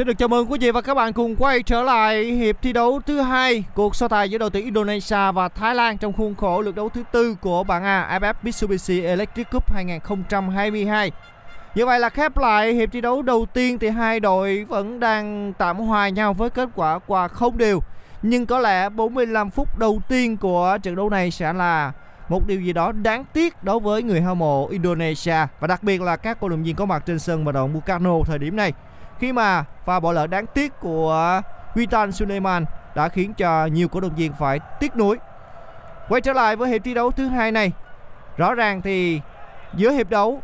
Xin 0.00 0.06
được 0.06 0.18
chào 0.18 0.28
mừng 0.28 0.52
quý 0.52 0.58
vị 0.58 0.70
và 0.70 0.80
các 0.80 0.94
bạn 0.94 1.12
cùng 1.12 1.36
quay 1.36 1.62
trở 1.62 1.82
lại 1.82 2.24
hiệp 2.24 2.62
thi 2.62 2.72
đấu 2.72 3.00
thứ 3.06 3.20
hai 3.20 3.64
cuộc 3.74 3.96
so 3.96 4.08
tài 4.08 4.30
giữa 4.30 4.38
đội 4.38 4.50
tuyển 4.50 4.64
Indonesia 4.64 5.32
và 5.34 5.48
Thái 5.48 5.74
Lan 5.74 5.98
trong 5.98 6.12
khuôn 6.12 6.34
khổ 6.34 6.60
lượt 6.60 6.74
đấu 6.74 6.88
thứ 6.88 7.02
tư 7.12 7.36
của 7.40 7.64
bảng 7.64 7.84
A 7.84 8.18
AFF 8.18 8.34
Mitsubishi 8.42 9.02
Electric 9.02 9.50
Cup 9.50 9.72
2022. 9.72 11.12
Như 11.74 11.86
vậy 11.86 12.00
là 12.00 12.08
khép 12.08 12.38
lại 12.38 12.72
hiệp 12.72 12.92
thi 12.92 13.00
đấu 13.00 13.22
đầu 13.22 13.46
tiên 13.54 13.78
thì 13.78 13.88
hai 13.88 14.20
đội 14.20 14.64
vẫn 14.64 15.00
đang 15.00 15.52
tạm 15.58 15.78
hòa 15.78 16.08
nhau 16.08 16.34
với 16.34 16.50
kết 16.50 16.68
quả 16.74 17.00
hòa 17.06 17.28
không 17.28 17.58
đều. 17.58 17.82
Nhưng 18.22 18.46
có 18.46 18.58
lẽ 18.58 18.88
45 18.88 19.50
phút 19.50 19.78
đầu 19.78 20.00
tiên 20.08 20.36
của 20.36 20.78
trận 20.82 20.96
đấu 20.96 21.10
này 21.10 21.30
sẽ 21.30 21.52
là 21.52 21.92
một 22.28 22.46
điều 22.46 22.60
gì 22.60 22.72
đó 22.72 22.92
đáng 22.92 23.24
tiếc 23.32 23.64
đối 23.64 23.80
với 23.80 24.02
người 24.02 24.20
hâm 24.20 24.38
mộ 24.38 24.68
Indonesia 24.68 25.46
và 25.60 25.66
đặc 25.66 25.82
biệt 25.82 26.02
là 26.02 26.16
các 26.16 26.40
cổ 26.40 26.48
động 26.48 26.62
viên 26.62 26.76
có 26.76 26.84
mặt 26.84 27.02
trên 27.06 27.18
sân 27.18 27.44
vận 27.44 27.54
động 27.54 27.72
Bukarno 27.72 28.14
thời 28.26 28.38
điểm 28.38 28.56
này 28.56 28.72
khi 29.20 29.32
mà 29.32 29.64
pha 29.84 30.00
bỏ 30.00 30.12
lỡ 30.12 30.26
đáng 30.26 30.46
tiếc 30.46 30.80
của 30.80 31.40
Witan 31.74 32.10
Suleiman 32.10 32.64
đã 32.94 33.08
khiến 33.08 33.34
cho 33.34 33.66
nhiều 33.66 33.88
cổ 33.88 34.00
động 34.00 34.14
viên 34.16 34.32
phải 34.32 34.60
tiếc 34.80 34.96
nuối. 34.96 35.18
Quay 36.08 36.20
trở 36.20 36.32
lại 36.32 36.56
với 36.56 36.70
hiệp 36.70 36.84
thi 36.84 36.94
đấu 36.94 37.10
thứ 37.10 37.28
hai 37.28 37.52
này, 37.52 37.72
rõ 38.36 38.54
ràng 38.54 38.82
thì 38.82 39.20
giữa 39.74 39.90
hiệp 39.90 40.10
đấu 40.10 40.42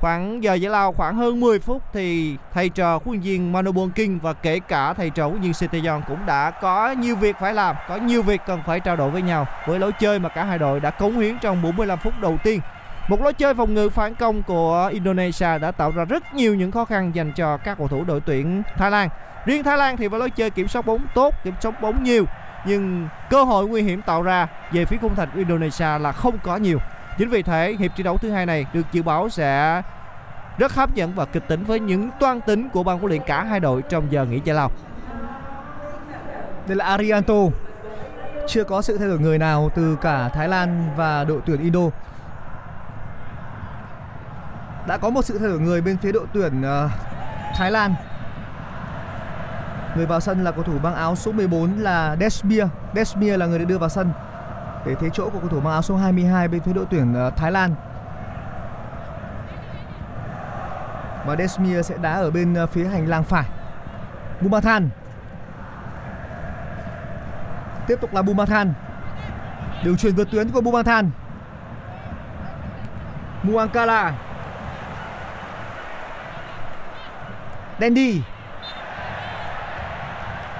khoảng 0.00 0.42
giờ 0.42 0.54
giải 0.54 0.70
lao 0.70 0.92
khoảng 0.92 1.16
hơn 1.16 1.40
10 1.40 1.58
phút 1.58 1.82
thì 1.92 2.36
thầy 2.52 2.68
trò 2.68 3.00
huấn 3.04 3.10
luyện 3.10 3.20
viên 3.20 3.52
Manobon 3.52 3.90
King 3.90 4.18
và 4.18 4.32
kể 4.32 4.60
cả 4.68 4.92
thầy 4.92 5.10
trò 5.10 5.28
huấn 5.28 5.42
luyện 5.42 5.70
viên 5.72 6.02
cũng 6.08 6.26
đã 6.26 6.50
có 6.50 6.90
nhiều 6.90 7.16
việc 7.16 7.36
phải 7.40 7.54
làm, 7.54 7.76
có 7.88 7.96
nhiều 7.96 8.22
việc 8.22 8.40
cần 8.46 8.60
phải 8.66 8.80
trao 8.80 8.96
đổi 8.96 9.10
với 9.10 9.22
nhau 9.22 9.46
với 9.66 9.78
lối 9.78 9.92
chơi 9.92 10.18
mà 10.18 10.28
cả 10.28 10.44
hai 10.44 10.58
đội 10.58 10.80
đã 10.80 10.90
cống 10.90 11.18
hiến 11.18 11.38
trong 11.38 11.62
45 11.62 11.98
phút 11.98 12.12
đầu 12.20 12.38
tiên. 12.44 12.60
Một 13.08 13.20
lối 13.20 13.32
chơi 13.32 13.54
phòng 13.54 13.74
ngự 13.74 13.88
phản 13.88 14.14
công 14.14 14.42
của 14.42 14.90
Indonesia 14.92 15.58
đã 15.58 15.70
tạo 15.70 15.90
ra 15.90 16.04
rất 16.04 16.34
nhiều 16.34 16.54
những 16.54 16.70
khó 16.70 16.84
khăn 16.84 17.14
dành 17.14 17.32
cho 17.32 17.56
các 17.56 17.78
cầu 17.78 17.88
thủ 17.88 18.04
đội 18.04 18.20
tuyển 18.20 18.62
Thái 18.76 18.90
Lan. 18.90 19.08
Riêng 19.46 19.62
Thái 19.62 19.76
Lan 19.76 19.96
thì 19.96 20.08
với 20.08 20.20
lối 20.20 20.30
chơi 20.30 20.50
kiểm 20.50 20.68
soát 20.68 20.86
bóng 20.86 21.06
tốt, 21.14 21.34
kiểm 21.44 21.54
soát 21.60 21.80
bóng 21.80 22.02
nhiều 22.02 22.24
nhưng 22.66 23.08
cơ 23.30 23.44
hội 23.44 23.68
nguy 23.68 23.82
hiểm 23.82 24.02
tạo 24.02 24.22
ra 24.22 24.46
về 24.72 24.84
phía 24.84 24.96
khung 24.96 25.14
thành 25.14 25.28
của 25.32 25.38
Indonesia 25.38 25.98
là 25.98 26.12
không 26.12 26.38
có 26.38 26.56
nhiều. 26.56 26.78
Chính 27.18 27.28
vì 27.28 27.42
thế 27.42 27.76
hiệp 27.78 27.90
thi 27.96 28.02
đấu 28.02 28.18
thứ 28.18 28.30
hai 28.30 28.46
này 28.46 28.66
được 28.72 28.86
dự 28.92 29.02
báo 29.02 29.28
sẽ 29.28 29.82
rất 30.58 30.74
hấp 30.74 30.94
dẫn 30.94 31.12
và 31.14 31.24
kịch 31.24 31.48
tính 31.48 31.64
với 31.64 31.80
những 31.80 32.10
toan 32.20 32.40
tính 32.40 32.68
của 32.68 32.82
ban 32.82 32.98
huấn 32.98 33.08
luyện 33.08 33.22
cả 33.26 33.44
hai 33.44 33.60
đội 33.60 33.82
trong 33.82 34.12
giờ 34.12 34.24
nghỉ 34.24 34.40
giải 34.44 34.56
lao. 34.56 34.70
Đây 36.66 36.76
là 36.76 36.84
Arianto 36.84 37.34
Chưa 38.48 38.64
có 38.64 38.82
sự 38.82 38.98
thay 38.98 39.08
đổi 39.08 39.18
người 39.18 39.38
nào 39.38 39.70
từ 39.74 39.96
cả 40.00 40.28
Thái 40.28 40.48
Lan 40.48 40.90
và 40.96 41.24
đội 41.24 41.40
tuyển 41.46 41.60
Indo 41.60 41.80
đã 44.86 44.96
có 44.96 45.10
một 45.10 45.24
sự 45.24 45.38
thay 45.38 45.48
đổi 45.48 45.60
người 45.60 45.80
bên 45.80 45.96
phía 45.96 46.12
đội 46.12 46.26
tuyển 46.32 46.62
ờ, 46.62 46.90
Thái 47.56 47.70
Lan. 47.70 47.94
Người 49.96 50.06
vào 50.06 50.20
sân 50.20 50.44
là 50.44 50.50
cầu 50.50 50.62
thủ 50.62 50.78
mang 50.82 50.94
áo 50.94 51.16
số 51.16 51.32
14 51.32 51.78
là 51.78 52.16
Desmir 52.20 52.64
Desmir 52.94 53.36
là 53.38 53.46
người 53.46 53.58
được 53.58 53.64
đưa 53.64 53.78
vào 53.78 53.88
sân. 53.88 54.12
Để 54.86 54.94
thế 55.00 55.10
chỗ 55.12 55.28
của 55.30 55.38
cầu 55.38 55.48
thủ 55.48 55.60
mang 55.60 55.72
áo 55.72 55.82
số 55.82 55.96
22 55.96 56.48
bên 56.48 56.60
phía 56.62 56.72
đội 56.72 56.86
tuyển 56.90 57.14
ờ, 57.14 57.30
Thái 57.30 57.52
Lan. 57.52 57.74
Và 61.26 61.36
Desmir 61.36 61.86
sẽ 61.86 61.96
đá 62.02 62.12
ở 62.12 62.30
bên 62.30 62.54
ờ, 62.54 62.66
phía 62.66 62.84
hành 62.84 63.08
lang 63.08 63.24
phải. 63.24 63.44
Bumathan. 64.40 64.88
Tiếp 67.86 67.96
tục 68.00 68.14
là 68.14 68.22
Bumathan. 68.22 68.72
Đường 69.84 69.96
truyền 69.96 70.14
vượt 70.14 70.30
tuyến 70.30 70.48
của 70.48 70.60
Bumathan. 70.60 71.10
Muankala. 73.42 74.14
Dandy 77.82 78.20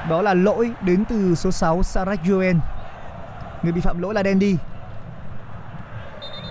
Đó 0.09 0.23
là 0.23 0.35
lỗi 0.35 0.73
đến 0.81 1.05
từ 1.09 1.35
số 1.35 1.51
6 1.51 1.83
Sarah 1.83 2.21
Yuen 2.29 2.61
Người 3.63 3.73
bị 3.73 3.81
phạm 3.81 4.03
lỗi 4.03 4.15
là 4.15 4.23
Dandy 4.23 4.57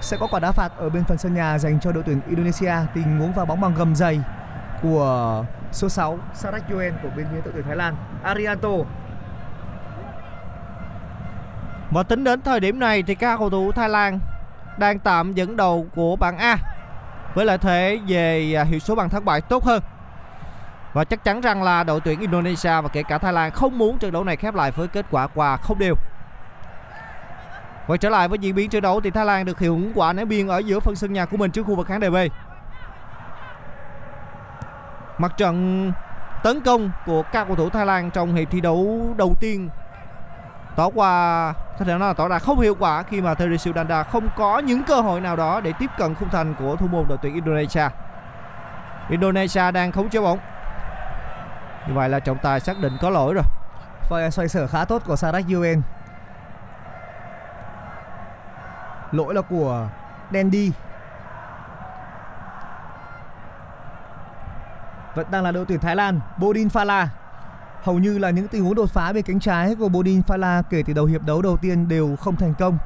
Sẽ 0.02 0.18
có 0.20 0.28
quả 0.32 0.40
đá 0.40 0.52
phạt 0.52 0.72
ở 0.78 0.90
bên 0.90 1.04
phần 1.04 1.18
sân 1.18 1.34
nhà 1.34 1.58
dành 1.58 1.80
cho 1.80 1.92
đội 1.92 2.04
tuyển 2.06 2.22
Indonesia 2.28 2.74
Tình 2.96 3.20
huống 3.20 3.34
vào 3.34 3.46
bóng 3.46 3.62
bằng 3.62 3.76
gầm 3.76 3.96
dày 3.96 4.20
của 4.82 5.46
số 5.72 5.90
6 5.90 6.20
Sarah 6.34 6.70
Yuen 6.72 6.94
của 7.04 7.10
bên 7.16 7.26
phía 7.32 7.42
đội 7.46 7.54
tuyển 7.54 7.66
Thái 7.66 7.76
Lan, 7.76 7.96
Arianto. 8.24 8.70
Và 11.92 12.04
tính 12.04 12.24
đến 12.24 12.42
thời 12.42 12.60
điểm 12.60 12.80
này 12.80 13.04
thì 13.04 13.16
các 13.16 13.38
cầu 13.38 13.50
thủ 13.50 13.72
Thái 13.72 13.90
Lan 13.90 14.20
đang 14.78 15.00
tạm 15.00 15.34
dẫn 15.34 15.58
đầu 15.58 15.88
của 15.96 16.16
bảng 16.16 16.38
A. 16.38 16.58
Với 17.34 17.46
lợi 17.46 17.58
thế 17.58 18.00
về 18.08 18.54
à, 18.54 18.64
hiệu 18.64 18.80
số 18.80 18.96
bàn 18.96 19.10
thắng 19.10 19.26
bại 19.26 19.42
tốt 19.42 19.64
hơn. 19.64 19.82
Và 20.94 21.04
chắc 21.04 21.24
chắn 21.24 21.42
rằng 21.42 21.64
là 21.64 21.84
đội 21.84 22.00
tuyển 22.02 22.20
Indonesia 22.20 22.82
và 22.82 22.88
kể 22.94 23.04
cả 23.04 23.18
Thái 23.18 23.34
Lan 23.34 23.52
không 23.52 23.78
muốn 23.78 23.98
trận 23.98 24.12
đấu 24.12 24.24
này 24.24 24.36
khép 24.36 24.56
lại 24.56 24.72
với 24.72 24.88
kết 24.88 25.06
quả 25.12 25.28
hòa 25.36 25.58
không 25.58 25.80
đều. 25.80 25.96
Quay 27.88 27.98
trở 27.98 28.10
lại 28.10 28.28
với 28.28 28.40
diễn 28.40 28.56
biến 28.56 28.70
trận 28.70 28.82
đấu 28.82 29.02
thì 29.02 29.12
Thái 29.12 29.26
Lan 29.26 29.46
được 29.46 29.60
hưởng 29.60 29.92
quả 29.96 30.14
ném 30.14 30.30
biên 30.30 30.48
ở 30.48 30.58
giữa 30.58 30.80
phần 30.80 30.96
sân 30.96 31.14
nhà 31.14 31.26
của 31.26 31.38
mình 31.38 31.52
trước 31.52 31.64
khu 31.64 31.76
vực 31.76 31.88
khán 31.88 32.00
đài 32.00 32.12
B. 32.12 32.16
Mặt 35.18 35.38
trận 35.38 35.92
tấn 36.44 36.62
công 36.62 36.92
của 37.06 37.24
các 37.32 37.48
cầu 37.48 37.56
thủ 37.56 37.70
Thái 37.70 37.86
Lan 37.86 38.12
trong 38.12 38.36
hiệp 38.36 38.52
thi 38.52 38.62
đấu 38.62 39.14
đầu 39.18 39.36
tiên 39.40 39.70
tỏ 40.76 40.90
qua, 40.90 41.54
có 41.80 41.86
thể 41.86 41.92
nói 41.92 42.00
là 42.00 42.14
tỏ 42.14 42.28
ra 42.28 42.40
không 42.40 42.60
hiệu 42.60 42.76
quả 42.80 43.04
khi 43.04 43.22
mà 43.22 43.34
Teresil 43.34 43.74
Danda 43.76 44.04
không 44.04 44.30
có 44.36 44.60
những 44.60 44.84
cơ 44.84 45.02
hội 45.02 45.22
nào 45.22 45.36
đó 45.36 45.62
để 45.62 45.74
tiếp 45.80 45.90
cận 45.98 46.16
khung 46.16 46.30
thành 46.30 46.56
của 46.60 46.76
thủ 46.76 46.88
môn 46.88 47.06
đội 47.08 47.18
tuyển 47.22 47.34
Indonesia. 47.34 47.90
Indonesia 49.10 49.72
đang 49.72 49.92
khống 49.92 50.10
chế 50.10 50.22
bóng. 50.22 50.40
Như 51.88 51.94
vậy 51.94 52.10
là 52.10 52.20
trọng 52.20 52.38
tài 52.38 52.60
xác 52.60 52.80
định 52.80 52.98
có 53.02 53.10
lỗi 53.10 53.34
rồi. 53.34 53.44
Và 54.10 54.30
xoay 54.30 54.48
sở 54.48 54.68
khá 54.68 54.86
tốt 54.86 55.02
của 55.06 55.16
Sarac 55.16 55.46
Yuen 55.54 55.82
Lỗi 59.12 59.34
là 59.34 59.42
của 59.42 59.88
Dandy. 60.34 60.72
Vẫn 65.16 65.26
đang 65.32 65.44
là 65.44 65.52
đội 65.52 65.66
tuyển 65.66 65.80
Thái 65.80 65.96
Lan, 65.96 66.20
Bodin 66.38 66.70
Phala. 66.70 67.10
Hầu 67.84 68.00
như 68.00 68.18
là 68.18 68.30
những 68.30 68.48
tình 68.48 68.64
huống 68.64 68.76
đột 68.76 68.90
phá 68.90 69.14
bên 69.14 69.24
cánh 69.24 69.40
trái 69.40 69.76
của 69.76 69.90
Bodin 69.90 70.24
Phala 70.24 70.62
kể 70.70 70.84
từ 70.88 70.94
đầu 70.94 71.06
hiệp 71.06 71.22
đấu 71.24 71.42
đầu 71.42 71.58
tiên 71.58 71.88
đều 71.88 72.16
không 72.16 72.36
thành 72.36 72.54
công. 72.54 72.78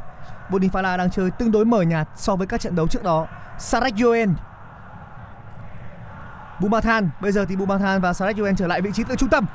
Bodin 0.50 0.70
Phala 0.70 0.98
đang 0.98 1.10
chơi 1.10 1.32
tương 1.32 1.52
đối 1.52 1.66
mờ 1.66 1.82
nhạt 1.82 2.08
so 2.16 2.36
với 2.36 2.48
các 2.48 2.62
trận 2.62 2.76
đấu 2.76 2.88
trước 2.88 3.04
đó. 3.04 3.28
Sarac 3.58 3.94
Yuen 4.04 4.34
Bumathan 6.60 7.10
Bây 7.22 7.32
giờ 7.32 7.46
thì 7.46 7.56
Bumathan 7.56 8.02
và 8.02 8.14
Sarek 8.14 8.38
Yuen 8.38 8.56
trở 8.56 8.68
lại 8.68 8.82
vị 8.82 8.92
trí 8.94 9.04
từ 9.04 9.16
trung 9.16 9.30
tâm 9.30 9.46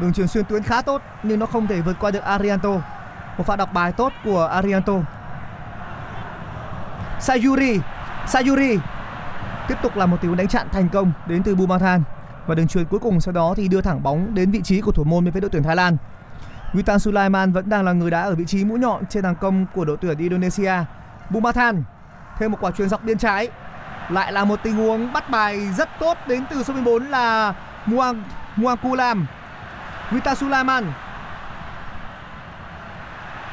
Đường 0.00 0.12
truyền 0.12 0.28
xuyên 0.28 0.44
tuyến 0.44 0.62
khá 0.62 0.82
tốt, 0.82 1.02
nhưng 1.22 1.38
nó 1.38 1.46
không 1.46 1.66
thể 1.66 1.80
vượt 1.80 1.96
qua 2.00 2.10
được 2.10 2.22
Arianto. 2.22 2.70
Một 3.38 3.46
pha 3.46 3.56
đọc 3.56 3.72
bài 3.72 3.92
tốt 3.92 4.12
của 4.24 4.46
Arianto. 4.46 4.94
Sayuri 7.20 7.80
Sayuri 8.26 8.78
tiếp 9.68 9.74
tục 9.82 9.96
là 9.96 10.06
một 10.06 10.16
tình 10.20 10.28
huống 10.30 10.38
đánh 10.38 10.48
chặn 10.48 10.66
thành 10.72 10.88
công 10.88 11.12
đến 11.26 11.42
từ 11.42 11.54
Bumathan 11.54 12.02
và 12.46 12.54
đường 12.54 12.68
truyền 12.68 12.84
cuối 12.84 13.00
cùng 13.00 13.20
sau 13.20 13.32
đó 13.32 13.54
thì 13.56 13.68
đưa 13.68 13.80
thẳng 13.80 14.02
bóng 14.02 14.34
đến 14.34 14.50
vị 14.50 14.60
trí 14.62 14.80
của 14.80 14.92
thủ 14.92 15.04
môn 15.04 15.24
bên 15.24 15.34
phía 15.34 15.40
đội 15.40 15.50
tuyển 15.50 15.62
Thái 15.62 15.76
Lan. 15.76 15.96
Witan 16.72 16.98
Sulaiman 16.98 17.52
vẫn 17.52 17.68
đang 17.68 17.84
là 17.84 17.92
người 17.92 18.10
đá 18.10 18.22
ở 18.22 18.34
vị 18.34 18.44
trí 18.46 18.64
mũi 18.64 18.78
nhọn 18.78 19.06
trên 19.06 19.24
hàng 19.24 19.36
công 19.36 19.66
của 19.74 19.84
đội 19.84 19.96
tuyển 20.00 20.18
Indonesia. 20.18 20.72
Bumathan, 21.30 21.82
thêm 22.38 22.52
một 22.52 22.58
quả 22.60 22.70
chuyền 22.70 22.88
dọc 22.88 23.04
biên 23.04 23.18
trái. 23.18 23.48
Lại 24.08 24.32
là 24.32 24.44
một 24.44 24.62
tình 24.62 24.76
huống 24.76 25.12
bắt 25.12 25.30
bài 25.30 25.60
rất 25.76 25.88
tốt 25.98 26.18
đến 26.26 26.44
từ 26.50 26.62
số 26.62 26.72
14 26.74 27.10
là 27.10 27.52
Muang 27.86 28.22
Muangkulam. 28.56 29.26
Witan 30.10 30.34
Sulaiman 30.34 30.92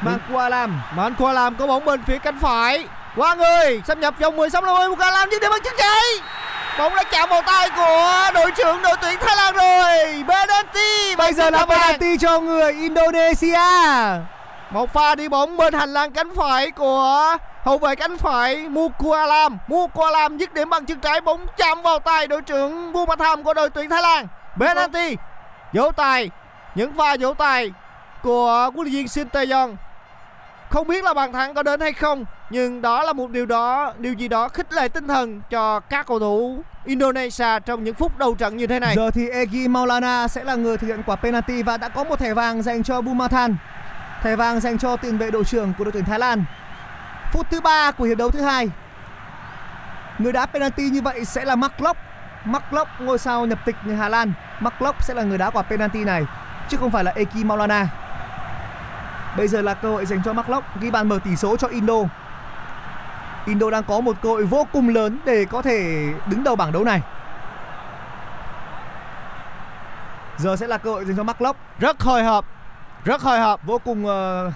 Mang 0.00 0.18
qua 0.32 0.48
làm 0.48 0.80
Man 0.96 1.14
qua 1.18 1.32
làm 1.32 1.54
có 1.54 1.66
bóng 1.66 1.84
bên 1.84 2.02
phía 2.06 2.18
cánh 2.18 2.38
phải. 2.40 2.88
Qua 3.16 3.34
người 3.34 3.82
xâm 3.86 4.00
nhập 4.00 4.14
vòng 4.20 4.36
16 4.36 4.62
50 4.62 4.96
qua 4.96 5.10
làm 5.10 5.28
nhưng 5.30 5.40
điểm 5.40 5.50
bằng 5.50 5.60
chân 5.64 5.74
trái. 5.78 6.02
Bóng 6.78 6.94
đã 6.94 7.02
chạm 7.10 7.28
vào 7.28 7.42
tay 7.42 7.70
của 7.76 8.30
đội 8.34 8.50
trưởng 8.56 8.82
đội 8.82 8.96
tuyển 9.02 9.18
Thái 9.20 9.36
Lan 9.36 9.54
rồi. 9.54 10.24
Penalty 10.28 11.16
Bây 11.16 11.32
giờ 11.32 11.50
là 11.50 11.66
penalty 11.66 12.18
cho 12.18 12.40
người 12.40 12.72
Indonesia. 12.72 13.58
Một 14.70 14.92
pha 14.92 15.14
đi 15.14 15.28
bóng 15.28 15.56
bên 15.56 15.74
hành 15.74 15.92
lang 15.92 16.10
cánh 16.10 16.34
phải 16.36 16.70
của 16.70 17.36
hậu 17.66 17.78
vệ 17.78 17.94
cánh 17.94 18.18
phải 18.18 18.68
Mukualam. 18.68 19.58
Mukualam 19.66 20.38
dứt 20.38 20.54
điểm 20.54 20.70
bằng 20.70 20.86
chân 20.86 21.00
trái, 21.00 21.20
bóng 21.20 21.46
chạm 21.56 21.82
vào 21.82 21.98
tay 21.98 22.26
đội 22.26 22.42
trưởng 22.42 22.92
Bumatham 22.92 23.42
của 23.42 23.54
đội 23.54 23.70
tuyển 23.70 23.90
Thái 23.90 24.02
Lan. 24.02 24.26
Penalty. 24.60 25.16
Vỗ 25.72 25.90
tay. 25.96 26.30
Những 26.74 26.92
pha 26.96 27.16
vỗ 27.20 27.34
tay 27.34 27.72
của 28.22 28.70
huấn 28.74 28.86
luyện 28.86 28.94
viên 28.94 29.08
Shin 29.08 29.28
Tae-yong. 29.28 29.76
Không 30.70 30.88
biết 30.88 31.04
là 31.04 31.14
bàn 31.14 31.32
thắng 31.32 31.54
có 31.54 31.62
đến 31.62 31.80
hay 31.80 31.92
không, 31.92 32.24
nhưng 32.50 32.82
đó 32.82 33.02
là 33.02 33.12
một 33.12 33.30
điều 33.30 33.46
đó, 33.46 33.92
điều 33.98 34.12
gì 34.12 34.28
đó 34.28 34.48
khích 34.48 34.72
lệ 34.72 34.88
tinh 34.88 35.08
thần 35.08 35.40
cho 35.50 35.80
các 35.80 36.06
cầu 36.06 36.18
thủ 36.18 36.62
Indonesia 36.84 37.60
trong 37.66 37.84
những 37.84 37.94
phút 37.94 38.18
đầu 38.18 38.34
trận 38.34 38.56
như 38.56 38.66
thế 38.66 38.80
này. 38.80 38.94
Giờ 38.96 39.10
thì 39.10 39.28
Egi 39.28 39.68
Maulana 39.68 40.28
sẽ 40.28 40.44
là 40.44 40.54
người 40.54 40.76
thực 40.76 40.86
hiện 40.86 41.02
quả 41.06 41.16
penalty 41.16 41.62
và 41.62 41.76
đã 41.76 41.88
có 41.88 42.04
một 42.04 42.18
thẻ 42.18 42.34
vàng 42.34 42.62
dành 42.62 42.82
cho 42.82 43.00
Bumathan. 43.00 43.56
Thẻ 44.22 44.36
vàng 44.36 44.60
dành 44.60 44.78
cho 44.78 44.96
tiền 44.96 45.18
vệ 45.18 45.30
đội 45.30 45.44
trưởng 45.44 45.72
của 45.78 45.84
đội 45.84 45.92
tuyển 45.92 46.04
Thái 46.04 46.18
Lan. 46.18 46.44
Phút 47.32 47.46
thứ 47.50 47.60
ba 47.60 47.90
của 47.90 48.04
hiệp 48.04 48.18
đấu 48.18 48.30
thứ 48.30 48.42
hai. 48.42 48.70
Người 50.18 50.32
đá 50.32 50.46
penalty 50.46 50.90
như 50.90 51.02
vậy 51.02 51.24
sẽ 51.24 51.44
là 51.44 51.56
Mark 51.56 51.80
Locke. 51.80 52.00
Mark 52.44 52.72
Locke 52.72 52.92
ngôi 52.98 53.18
sao 53.18 53.46
nhập 53.46 53.58
tịch 53.64 53.76
người 53.84 53.96
Hà 53.96 54.08
Lan. 54.08 54.32
Mark 54.60 54.82
Locke 54.82 55.00
sẽ 55.00 55.14
là 55.14 55.22
người 55.22 55.38
đá 55.38 55.50
quả 55.50 55.62
penalty 55.62 56.04
này 56.04 56.26
chứ 56.68 56.76
không 56.76 56.90
phải 56.90 57.04
là 57.04 57.12
Eki 57.14 57.44
Maulana. 57.44 57.88
Bây 59.36 59.48
giờ 59.48 59.62
là 59.62 59.74
cơ 59.74 59.90
hội 59.90 60.06
dành 60.06 60.22
cho 60.24 60.32
Mark 60.32 60.48
Locke 60.48 60.68
ghi 60.80 60.90
bàn 60.90 61.08
mở 61.08 61.18
tỷ 61.24 61.36
số 61.36 61.56
cho 61.56 61.68
Indo. 61.68 61.94
Indo 63.46 63.70
đang 63.70 63.84
có 63.84 64.00
một 64.00 64.16
cơ 64.22 64.28
hội 64.28 64.44
vô 64.44 64.66
cùng 64.72 64.88
lớn 64.88 65.18
để 65.24 65.44
có 65.44 65.62
thể 65.62 66.08
đứng 66.26 66.44
đầu 66.44 66.56
bảng 66.56 66.72
đấu 66.72 66.84
này. 66.84 67.00
Giờ 70.36 70.56
sẽ 70.56 70.66
là 70.66 70.78
cơ 70.78 70.90
hội 70.90 71.04
dành 71.04 71.16
cho 71.16 71.22
Mark 71.22 71.40
Locke 71.40 71.60
rất 71.78 72.00
hồi 72.00 72.24
hộp 72.24 72.44
rất 73.04 73.22
hồi 73.22 73.40
hộp 73.40 73.66
vô 73.66 73.78
cùng 73.78 74.06
uh, 74.06 74.52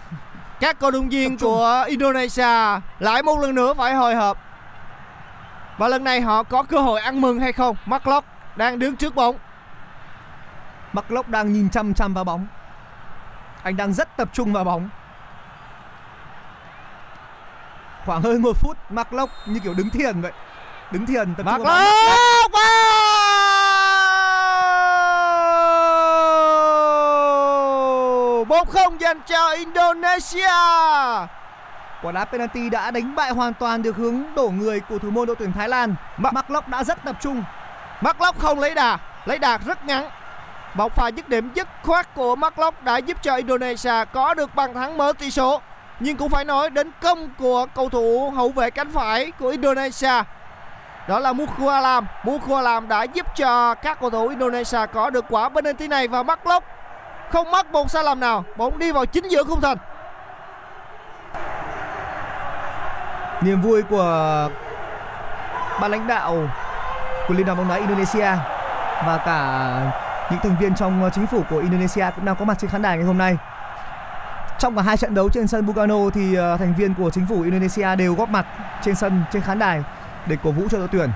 các 0.61 0.79
cầu 0.79 0.91
thủ 0.91 1.05
viên 1.11 1.39
của 1.39 1.85
Indonesia 1.87 2.81
lại 2.99 3.23
một 3.23 3.41
lần 3.41 3.55
nữa 3.55 3.75
phải 3.75 3.95
hồi 3.95 4.15
hộp 4.15 4.39
và 5.79 5.89
lần 5.89 6.05
này 6.05 6.21
họ 6.21 6.43
có 6.43 6.63
cơ 6.63 6.79
hội 6.79 7.01
ăn 7.01 7.21
mừng 7.21 7.41
hay 7.41 7.53
không 7.53 7.77
Mark 7.87 8.05
đang 8.57 8.79
đứng 8.79 8.97
trước 8.97 9.15
bóng 9.15 9.37
Mark 10.93 11.29
đang 11.29 11.53
nhìn 11.53 11.71
chăm 11.71 11.95
chăm 11.95 12.15
vào 12.15 12.25
bóng. 12.25 12.47
Anh 13.63 13.77
đang 13.77 13.93
rất 13.93 14.17
tập 14.17 14.29
trung 14.33 14.53
vào 14.53 14.65
bóng. 14.65 14.89
Khoảng 18.07 18.23
hơn 18.23 18.43
một 18.43 18.57
phút 18.61 18.77
Mark 18.91 19.09
như 19.47 19.61
kiểu 19.61 19.75
đứng 19.75 19.91
thiền 19.91 20.21
vậy. 20.21 20.33
Đứng 20.91 21.07
thiền 21.07 21.35
tập 21.35 21.43
Mark 21.43 21.57
trung 21.59 21.67
vào 21.67 21.85
bóng. 22.53 23.60
Locke 28.51 28.61
wow! 28.63 28.65
một 28.65 28.69
không 28.69 29.01
dành 29.01 29.21
cho 29.27 29.51
Indonesia 29.51 30.49
Quả 32.03 32.13
đá 32.13 32.25
penalty 32.25 32.71
đã 32.71 32.91
đánh 32.91 33.15
bại 33.15 33.31
hoàn 33.31 33.55
toàn 33.55 33.83
được 33.83 33.97
hướng 33.97 34.23
đổ 34.35 34.49
người 34.49 34.81
của 34.81 34.99
thủ 34.99 35.11
môn 35.11 35.27
đội 35.27 35.37
tuyển 35.37 35.53
Thái 35.53 35.69
Lan. 35.69 35.95
Ma- 36.17 36.31
Mark 36.31 36.51
Locke 36.51 36.69
đã 36.71 36.85
rất 36.85 37.05
tập 37.05 37.17
trung. 37.21 37.43
Mark 38.01 38.21
Locke 38.21 38.39
không 38.41 38.61
lấy 38.61 38.75
đà 38.75 38.99
lấy 39.25 39.39
đà 39.39 39.59
rất 39.59 39.85
ngắn 39.85 40.11
một 40.75 40.97
pha 40.97 41.09
dứt 41.09 41.29
điểm 41.29 41.51
dứt 41.55 41.69
khoát 41.83 42.15
của 42.15 42.37
Mark 42.37 42.59
Locke 42.59 42.81
đã 42.83 42.97
giúp 42.97 43.23
cho 43.23 43.37
Indonesia 43.37 44.05
có 44.13 44.35
được 44.35 44.55
bàn 44.55 44.75
thắng 44.75 44.99
mở 44.99 45.13
tỷ 45.19 45.31
số 45.31 45.61
nhưng 46.01 46.17
cũng 46.17 46.29
phải 46.29 46.45
nói 46.45 46.71
đến 46.71 46.91
công 47.01 47.29
của 47.39 47.67
cầu 47.75 47.89
thủ 47.89 48.33
hậu 48.37 48.49
vệ 48.49 48.71
cánh 48.71 48.91
phải 48.93 49.31
của 49.39 49.49
Indonesia 49.49 50.23
đó 51.09 51.19
là 51.19 51.33
Mukualam 51.33 52.07
Mukualam 52.25 52.89
đã 52.89 53.03
giúp 53.03 53.27
cho 53.37 53.75
các 53.75 54.01
cầu 54.01 54.11
thủ 54.11 54.29
Indonesia 54.29 54.87
có 54.93 55.11
được 55.11 55.25
quả 55.29 55.49
penalty 55.49 55.89
này 55.89 56.09
và 56.09 56.23
Mark 56.23 56.47
Locke 56.47 56.67
không 57.33 57.51
mắc 57.51 57.67
một 57.73 57.91
sai 57.91 58.05
lầm 58.05 58.21
nào 58.21 58.45
bóng 58.57 58.79
đi 58.79 58.93
vào 58.93 59.07
chính 59.07 59.29
giữa 59.29 59.45
khung 59.45 59.61
thành 59.61 59.77
Niềm 63.43 63.63
vui 63.63 63.83
của 63.83 64.49
ban 65.81 65.91
lãnh 65.91 66.07
đạo 66.07 66.49
của 67.29 67.35
Liên 67.35 67.47
đoàn 67.47 67.59
bóng 67.59 67.69
đá 67.69 67.75
Indonesia 67.75 68.37
và 69.07 69.23
cả 69.27 69.81
những 70.31 70.41
thành 70.43 70.57
viên 70.61 70.75
trong 70.75 71.11
chính 71.15 71.27
phủ 71.27 71.43
của 71.51 71.59
Indonesia 71.59 72.07
cũng 72.17 72.25
đang 72.25 72.37
có 72.37 72.45
mặt 72.45 72.57
trên 72.61 72.71
khán 72.71 72.83
đài 72.83 72.97
ngày 72.97 73.07
hôm 73.07 73.19
nay. 73.19 73.37
Trong 74.59 74.77
cả 74.77 74.83
hai 74.83 74.97
trận 74.97 75.15
đấu 75.15 75.29
trên 75.29 75.49
sân 75.49 75.67
Bugano 75.67 76.11
thì 76.15 76.35
ờ, 76.35 76.57
thành 76.57 76.75
viên 76.75 76.95
của 76.95 77.11
chính 77.11 77.27
phủ 77.27 77.43
Indonesia 77.43 77.97
đều 77.97 78.15
góp 78.15 78.29
mặt 78.29 78.47
trên 78.83 78.95
sân 78.95 79.23
trên 79.33 79.43
khán 79.43 79.59
đài 79.59 79.83
để 80.27 80.37
cổ 80.45 80.51
vũ 80.51 80.63
cho 80.71 80.79
đội 80.79 80.89
tuyển. 80.93 81.11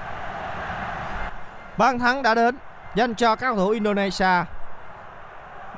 Bàn 1.77 1.99
thắng 1.99 2.23
đã 2.23 2.35
đến 2.35 2.57
dành 2.95 3.15
cho 3.15 3.37
các 3.37 3.47
cầu 3.47 3.57
thủ 3.57 3.71
Indonesia. 3.71 4.45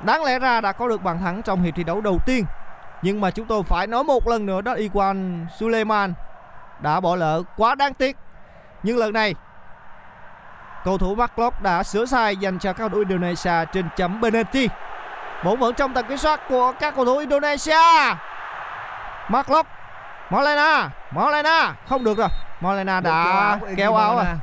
Đáng 0.03 0.23
lẽ 0.23 0.39
ra 0.39 0.61
đã 0.61 0.71
có 0.71 0.87
được 0.87 1.03
bàn 1.03 1.19
thắng 1.19 1.41
trong 1.41 1.61
hiệp 1.61 1.75
thi 1.75 1.83
đấu 1.83 2.01
đầu 2.01 2.19
tiên. 2.25 2.45
Nhưng 3.01 3.21
mà 3.21 3.31
chúng 3.31 3.45
tôi 3.45 3.63
phải 3.63 3.87
nói 3.87 4.03
một 4.03 4.27
lần 4.27 4.45
nữa 4.45 4.61
đó 4.61 4.73
Iwan 4.73 5.45
Suleiman 5.59 6.13
đã 6.79 6.99
bỏ 6.99 7.15
lỡ 7.15 7.43
quá 7.57 7.75
đáng 7.75 7.93
tiếc. 7.93 8.17
Nhưng 8.83 8.97
lần 8.97 9.13
này 9.13 9.35
cầu 10.85 10.97
thủ 10.97 11.15
Mark 11.15 11.39
Locke 11.39 11.57
đã 11.61 11.83
sửa 11.83 12.05
sai 12.05 12.37
dành 12.37 12.59
cho 12.59 12.73
các 12.73 12.91
thủ 12.91 12.97
Indonesia 12.97 13.65
trên 13.73 13.89
chấm 13.95 14.21
penalty. 14.21 14.69
Bóng 15.43 15.59
vẫn 15.59 15.73
trong 15.73 15.93
tầm 15.93 16.05
kiểm 16.07 16.17
soát 16.17 16.41
của 16.49 16.73
các 16.79 16.95
cầu 16.95 17.05
thủ 17.05 17.17
Indonesia. 17.17 18.15
Mark 19.29 19.49
Locke, 19.49 19.69
Molena, 20.29 20.89
Molena 21.11 21.73
không 21.89 22.03
được 22.03 22.17
rồi. 22.17 22.29
Molena 22.61 23.01
Đội 23.01 23.13
kéo 23.13 23.33
đã 23.33 23.59
kéo 23.77 23.95
áo 23.95 24.15
rồi. 24.15 24.23
Maulana. 24.23 24.39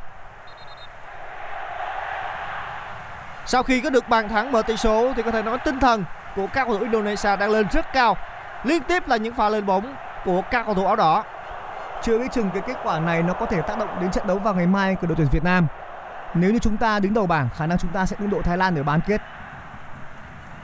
Sau 3.46 3.62
khi 3.62 3.80
có 3.80 3.90
được 3.90 4.08
bàn 4.08 4.28
thắng 4.28 4.52
mở 4.52 4.62
tỷ 4.62 4.76
số 4.76 5.12
thì 5.16 5.22
có 5.22 5.30
thể 5.30 5.42
nói 5.42 5.58
tinh 5.58 5.80
thần 5.80 6.04
của 6.36 6.46
các 6.46 6.64
cầu 6.64 6.78
thủ 6.78 6.82
Indonesia 6.82 7.36
đang 7.36 7.50
lên 7.50 7.66
rất 7.72 7.92
cao. 7.92 8.16
Liên 8.64 8.82
tiếp 8.82 9.08
là 9.08 9.16
những 9.16 9.34
pha 9.34 9.48
lên 9.48 9.66
bóng 9.66 9.94
của 10.24 10.42
các 10.50 10.62
cầu 10.66 10.74
thủ 10.74 10.86
áo 10.86 10.96
đỏ. 10.96 11.24
Chưa 12.02 12.18
biết 12.18 12.32
chừng 12.32 12.50
cái 12.50 12.62
kết 12.66 12.74
quả 12.84 12.98
này 12.98 13.22
nó 13.22 13.32
có 13.32 13.46
thể 13.46 13.62
tác 13.62 13.78
động 13.78 13.88
đến 14.00 14.10
trận 14.10 14.26
đấu 14.26 14.38
vào 14.38 14.54
ngày 14.54 14.66
mai 14.66 14.96
của 15.00 15.06
đội 15.06 15.16
tuyển 15.16 15.28
Việt 15.32 15.44
Nam. 15.44 15.66
Nếu 16.34 16.52
như 16.52 16.58
chúng 16.58 16.76
ta 16.76 16.98
đứng 17.00 17.14
đầu 17.14 17.26
bảng, 17.26 17.48
khả 17.56 17.66
năng 17.66 17.78
chúng 17.78 17.90
ta 17.90 18.06
sẽ 18.06 18.16
đứng 18.18 18.30
đội 18.30 18.42
Thái 18.42 18.58
Lan 18.58 18.78
ở 18.78 18.82
bán 18.82 19.00
kết. 19.06 19.20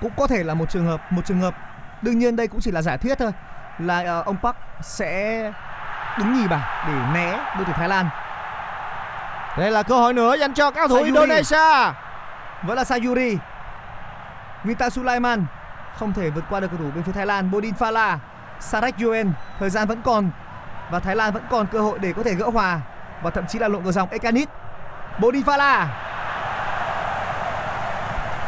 Cũng 0.01 0.13
có 0.17 0.27
thể 0.27 0.43
là 0.43 0.55
một 0.55 0.71
trường 0.71 0.87
hợp, 0.87 1.13
một 1.13 1.23
trường 1.25 1.41
hợp. 1.41 1.55
Đương 2.03 2.19
nhiên 2.19 2.37
đây 2.37 2.49
cũng 2.49 2.61
chỉ 2.61 2.71
là 2.71 2.83
giả 2.83 2.97
thiết 2.97 3.19
thôi. 3.19 3.33
Là 3.79 4.03
ờ, 4.07 4.23
ông 4.27 4.37
Park 4.43 4.57
sẽ 4.83 5.53
đứng 6.19 6.35
nhì 6.35 6.49
bảng 6.49 6.63
để 6.87 6.93
né 7.15 7.31
đội 7.57 7.65
tuyển 7.65 7.77
Thái 7.77 7.89
Lan. 7.89 8.09
Đây 9.59 9.71
là 9.71 9.83
cơ 9.83 9.95
hội 9.95 10.13
nữa 10.13 10.37
dành 10.37 10.55
cho 10.55 10.71
các 10.71 10.89
cầu 10.89 10.99
thủ. 10.99 11.05
Indonesia. 11.05 11.93
Vẫn 12.62 12.76
là 12.76 12.85
Sayuri. 12.85 13.38
Vita 14.64 14.90
Sulaiman 14.90 15.45
không 15.99 16.12
thể 16.12 16.31
vượt 16.31 16.45
qua 16.50 16.61
được 16.61 16.69
cầu 16.71 16.79
thủ 16.79 16.90
bên 16.95 17.02
phía 17.05 17.12
Thái 17.12 17.26
Lan. 17.26 17.50
Bodin 17.50 17.75
Fala, 17.75 18.17
Sarek 18.61 18.99
Yuen 18.99 19.33
Thời 19.59 19.71
gian 19.71 19.88
vẫn 19.88 20.02
còn 20.02 20.31
và 20.90 21.00
Thái 21.00 21.17
Lan 21.17 21.33
vẫn 21.33 21.43
còn 21.50 21.67
cơ 21.67 21.81
hội 21.81 21.99
để 21.99 22.12
có 22.12 22.23
thể 22.23 22.35
gỡ 22.35 22.50
hòa 22.52 22.81
và 23.23 23.31
thậm 23.31 23.47
chí 23.47 23.59
là 23.59 23.69
lộn 23.69 23.85
ngược 23.85 23.93
dòng 23.93 24.09
Ekanit. 24.11 24.49
Bodin 25.21 25.43
Fala. 25.43 25.87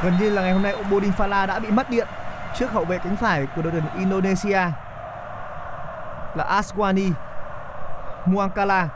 Gần 0.03 0.17
như 0.21 0.31
là 0.31 0.43
ngày 0.43 0.53
hôm 0.53 0.63
nay 0.63 0.73
ông 0.73 0.91
Bodin 0.91 1.13
Fala 1.13 1.47
đã 1.47 1.59
bị 1.59 1.71
mất 1.71 1.91
điện 1.91 2.09
trước 2.55 2.73
hậu 2.73 2.85
vệ 2.85 2.99
cánh 2.99 3.17
phải 3.17 3.47
của 3.57 3.63
đội 3.63 3.73
tuyển 3.73 3.85
Indonesia 3.99 4.61
là 6.35 6.61
Aswani 6.61 7.13
Muangkala. 8.27 8.89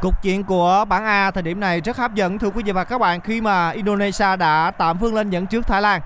Cục 0.00 0.22
diện 0.22 0.44
của 0.44 0.84
bảng 0.88 1.04
A 1.04 1.30
thời 1.30 1.42
điểm 1.42 1.60
này 1.60 1.80
rất 1.80 1.96
hấp 1.96 2.14
dẫn, 2.14 2.38
thưa 2.38 2.50
quý 2.50 2.62
vị 2.62 2.72
và 2.72 2.84
các 2.84 2.98
bạn, 2.98 3.20
khi 3.20 3.40
mà 3.40 3.70
Indonesia 3.70 4.36
đã 4.36 4.72
tạm 4.78 4.98
vươn 4.98 5.14
lên 5.14 5.30
dẫn 5.30 5.46
trước 5.46 5.66
Thái 5.66 5.82
Lan. 5.82 6.00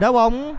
Đá 0.00 0.12
bóng 0.12 0.56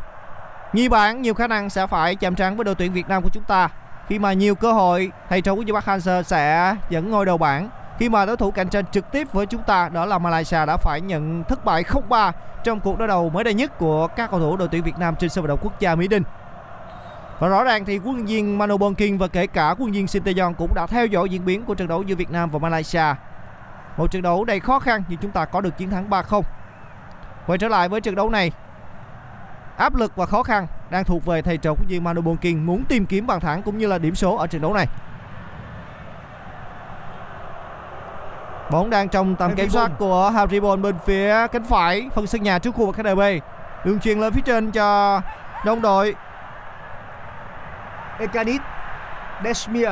nhi 0.73 0.89
bảng 0.89 1.21
nhiều 1.21 1.33
khả 1.33 1.47
năng 1.47 1.69
sẽ 1.69 1.87
phải 1.87 2.15
chạm 2.15 2.35
trán 2.35 2.55
với 2.55 2.63
đội 2.63 2.75
tuyển 2.75 2.93
Việt 2.93 3.07
Nam 3.07 3.23
của 3.23 3.29
chúng 3.29 3.43
ta 3.43 3.69
khi 4.07 4.19
mà 4.19 4.33
nhiều 4.33 4.55
cơ 4.55 4.71
hội, 4.71 5.11
thầy 5.29 5.41
trò 5.41 5.55
của 5.55 5.63
Park 5.73 5.85
Hang-seo 5.85 6.23
sẽ 6.23 6.75
dẫn 6.89 7.11
ngôi 7.11 7.25
đầu 7.25 7.37
bảng 7.37 7.69
khi 7.99 8.09
mà 8.09 8.25
đối 8.25 8.37
thủ 8.37 8.51
cạnh 8.51 8.69
tranh 8.69 8.85
trực 8.91 9.11
tiếp 9.11 9.27
với 9.33 9.45
chúng 9.45 9.63
ta, 9.63 9.89
đó 9.89 10.05
là 10.05 10.17
Malaysia 10.17 10.65
đã 10.65 10.77
phải 10.77 11.01
nhận 11.01 11.43
thất 11.43 11.65
bại 11.65 11.83
0-3 11.83 12.31
trong 12.63 12.79
cuộc 12.79 12.97
đối 12.99 13.07
đầu 13.07 13.29
mới 13.29 13.43
đây 13.43 13.53
nhất 13.53 13.77
của 13.77 14.07
các 14.07 14.31
cầu 14.31 14.39
thủ 14.39 14.57
đội 14.57 14.67
tuyển 14.71 14.83
Việt 14.83 14.97
Nam 14.97 15.15
trên 15.19 15.29
sân 15.29 15.41
vận 15.41 15.49
động 15.49 15.59
quốc 15.61 15.79
gia 15.79 15.95
Mỹ 15.95 16.07
Đình. 16.07 16.23
Và 17.43 17.49
rõ 17.49 17.63
ràng 17.63 17.85
thì 17.85 17.99
quân 18.03 18.25
viên 18.25 18.57
Manu 18.57 18.77
Bonking 18.77 19.17
và 19.17 19.27
kể 19.27 19.47
cả 19.47 19.75
quân 19.79 19.91
viên 19.91 20.07
Sinteyong 20.07 20.53
cũng 20.53 20.73
đã 20.75 20.87
theo 20.87 21.05
dõi 21.05 21.29
diễn 21.29 21.45
biến 21.45 21.65
của 21.65 21.75
trận 21.75 21.87
đấu 21.87 22.03
giữa 22.03 22.15
Việt 22.15 22.31
Nam 22.31 22.49
và 22.49 22.59
Malaysia. 22.59 23.03
Một 23.97 24.11
trận 24.11 24.21
đấu 24.21 24.45
đầy 24.45 24.59
khó 24.59 24.79
khăn 24.79 25.03
nhưng 25.07 25.19
chúng 25.19 25.31
ta 25.31 25.45
có 25.45 25.61
được 25.61 25.77
chiến 25.77 25.89
thắng 25.89 26.09
3-0. 26.09 26.41
Quay 27.47 27.57
trở 27.57 27.67
lại 27.67 27.89
với 27.89 28.01
trận 28.01 28.15
đấu 28.15 28.29
này, 28.29 28.51
áp 29.77 29.95
lực 29.95 30.15
và 30.15 30.25
khó 30.25 30.43
khăn 30.43 30.67
đang 30.89 31.03
thuộc 31.03 31.25
về 31.25 31.41
thầy 31.41 31.57
trò 31.57 31.71
quân 31.71 31.85
viên 31.87 32.03
Manu 32.03 32.21
Bonking 32.21 32.65
muốn 32.65 32.83
tìm 32.85 33.05
kiếm 33.05 33.27
bàn 33.27 33.39
thắng 33.39 33.61
cũng 33.61 33.77
như 33.77 33.87
là 33.87 33.97
điểm 33.97 34.15
số 34.15 34.35
ở 34.35 34.47
trận 34.47 34.61
đấu 34.61 34.73
này. 34.73 34.87
Bóng 38.71 38.89
đang 38.89 39.09
trong 39.09 39.35
tầm 39.35 39.55
kiểm 39.55 39.69
soát 39.69 39.91
của 39.99 40.29
Harry 40.29 40.59
Bone 40.59 40.81
bên 40.81 40.95
phía 41.05 41.47
cánh 41.47 41.63
phải 41.63 42.09
phân 42.15 42.27
sân 42.27 42.43
nhà 42.43 42.59
trước 42.59 42.75
khu 42.75 42.85
vực 42.85 42.95
KDB. 42.95 43.21
Đường 43.85 43.99
truyền 43.99 44.19
lên 44.19 44.33
phía 44.33 44.41
trên 44.45 44.71
cho 44.71 45.21
đồng 45.65 45.81
đội 45.81 46.15
Ekanit 48.19 48.61
Desmir 49.43 49.89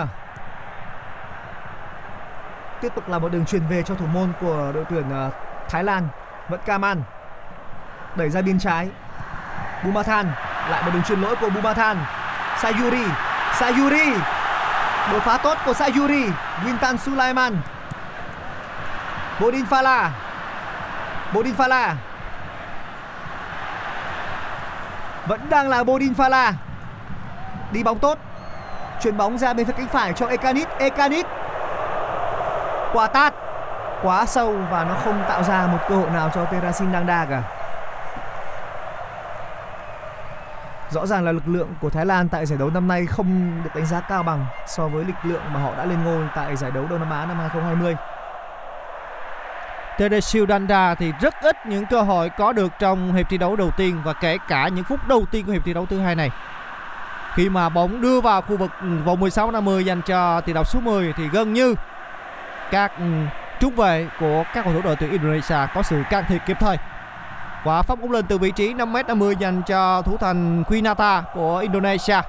tiếp 2.82 2.92
tục 2.96 3.10
là 3.10 3.20
một 3.20 3.32
đường 3.32 3.46
truyền 3.46 3.68
về 3.68 3.84
cho 3.84 3.96
thủ 3.96 4.06
môn 4.06 4.34
của 4.42 4.72
đội 4.76 4.86
tuyển 4.90 5.12
à, 5.12 5.30
Thái 5.70 5.84
Lan 5.84 6.08
vẫn 6.50 6.60
Kaman 6.66 7.04
đẩy 8.16 8.30
ra 8.30 8.42
biên 8.42 8.60
trái. 8.60 8.90
Bumathan, 9.84 10.32
lại 10.70 10.84
một 10.84 10.92
đường 10.94 11.04
truyền 11.04 11.22
lỗi 11.22 11.36
của 11.42 11.50
Bumathan. 11.50 11.98
Sayuri 12.58 13.04
Sayuri. 13.54 14.12
Đột 15.12 15.24
phá 15.24 15.38
tốt 15.38 15.58
của 15.66 15.74
Sayuri, 15.74 16.26
Wintan 16.66 16.98
Sulaiman. 16.98 17.58
Bodin 19.40 19.66
Fala 19.66 20.10
Bodin 21.34 21.56
Fala 21.56 21.94
vẫn 25.28 25.50
đang 25.50 25.70
là 25.70 25.84
Bodin 25.84 26.14
Fala 26.14 26.54
đi 27.72 27.84
bóng 27.84 28.00
tốt. 28.00 28.18
Chuyển 29.02 29.18
bóng 29.18 29.38
ra 29.38 29.54
bên 29.54 29.66
phía 29.66 29.74
cánh 29.74 29.88
phải 29.88 30.14
cho 30.14 30.28
Ekanit. 30.28 30.68
Ekanit. 30.80 31.26
Quả 32.94 33.08
tát. 33.08 33.34
Quá 34.04 34.26
sâu 34.26 34.56
và 34.72 34.84
nó 34.84 34.96
không 35.04 35.24
tạo 35.28 35.44
ra 35.44 35.68
một 35.68 35.78
cơ 35.90 35.96
hội 35.96 36.10
nào 36.10 36.30
cho 36.36 36.46
Terasin 36.46 36.92
Dangda 36.92 37.26
cả. 37.26 37.44
Rõ 40.90 41.06
ràng 41.06 41.26
là 41.26 41.32
lực 41.32 41.48
lượng 41.48 41.70
của 41.82 41.90
Thái 41.90 42.06
Lan 42.06 42.30
tại 42.30 42.46
giải 42.46 42.60
đấu 42.60 42.70
năm 42.70 42.88
nay 42.88 43.06
không 43.06 43.62
được 43.64 43.70
đánh 43.76 43.86
giá 43.86 44.00
cao 44.00 44.24
bằng 44.24 44.46
so 44.68 44.88
với 44.88 45.04
lực 45.04 45.16
lượng 45.24 45.42
mà 45.54 45.60
họ 45.60 45.72
đã 45.78 45.86
lên 45.86 46.04
ngôi 46.04 46.28
tại 46.36 46.56
giải 46.56 46.72
đấu 46.72 46.86
Đông 46.90 47.00
Nam 47.00 47.12
Á 47.12 47.26
năm 47.26 47.38
2020 47.40 47.96
Teresil 49.98 50.44
Danda 50.50 50.96
thì 50.96 51.12
rất 51.22 51.34
ít 51.42 51.66
những 51.66 51.86
cơ 51.86 52.02
hội 52.02 52.30
có 52.30 52.54
được 52.54 52.72
trong 52.80 53.14
hiệp 53.14 53.30
thi 53.30 53.38
đấu 53.38 53.56
đầu 53.56 53.72
tiên 53.78 54.02
và 54.04 54.14
kể 54.14 54.38
cả 54.48 54.68
những 54.68 54.84
phút 54.84 55.08
đầu 55.08 55.26
tiên 55.32 55.46
của 55.46 55.52
hiệp 55.52 55.66
thi 55.66 55.74
đấu 55.74 55.86
thứ 55.86 56.00
hai 56.00 56.16
này. 56.16 56.30
Khi 57.34 57.50
mà 57.50 57.70
bóng 57.70 58.02
đưa 58.02 58.22
vào 58.22 58.42
khu 58.42 58.58
vực 58.58 58.72
ừ, 58.82 58.88
vòng 59.06 59.20
16 59.20 59.52
50 59.52 59.86
dành 59.86 60.02
cho 60.02 60.42
tiền 60.42 60.56
đạo 60.56 60.64
số 60.64 60.80
10 60.80 61.14
thì 61.18 61.28
gần 61.28 61.54
như 61.54 61.76
các 62.72 62.92
ừ, 62.98 63.06
trung 63.60 63.76
vệ 63.76 64.08
của 64.20 64.44
các 64.54 64.64
cầu 64.64 64.74
thủ 64.74 64.82
đội 64.84 64.96
tuyển 64.96 65.12
Indonesia 65.12 65.58
có 65.76 65.84
sự 65.84 66.04
can 66.10 66.24
thiệp 66.28 66.42
kịp 66.46 66.58
thời. 66.60 66.78
Quả 67.64 67.82
phát 67.82 68.00
bóng 68.02 68.12
lên 68.12 68.26
từ 68.26 68.38
vị 68.38 68.52
trí 68.52 68.74
5m50 68.74 69.34
dành 69.40 69.62
cho 69.68 70.02
thủ 70.02 70.18
thành 70.18 70.64
Quinata 70.64 71.24
của 71.34 71.58
Indonesia. 71.58 72.22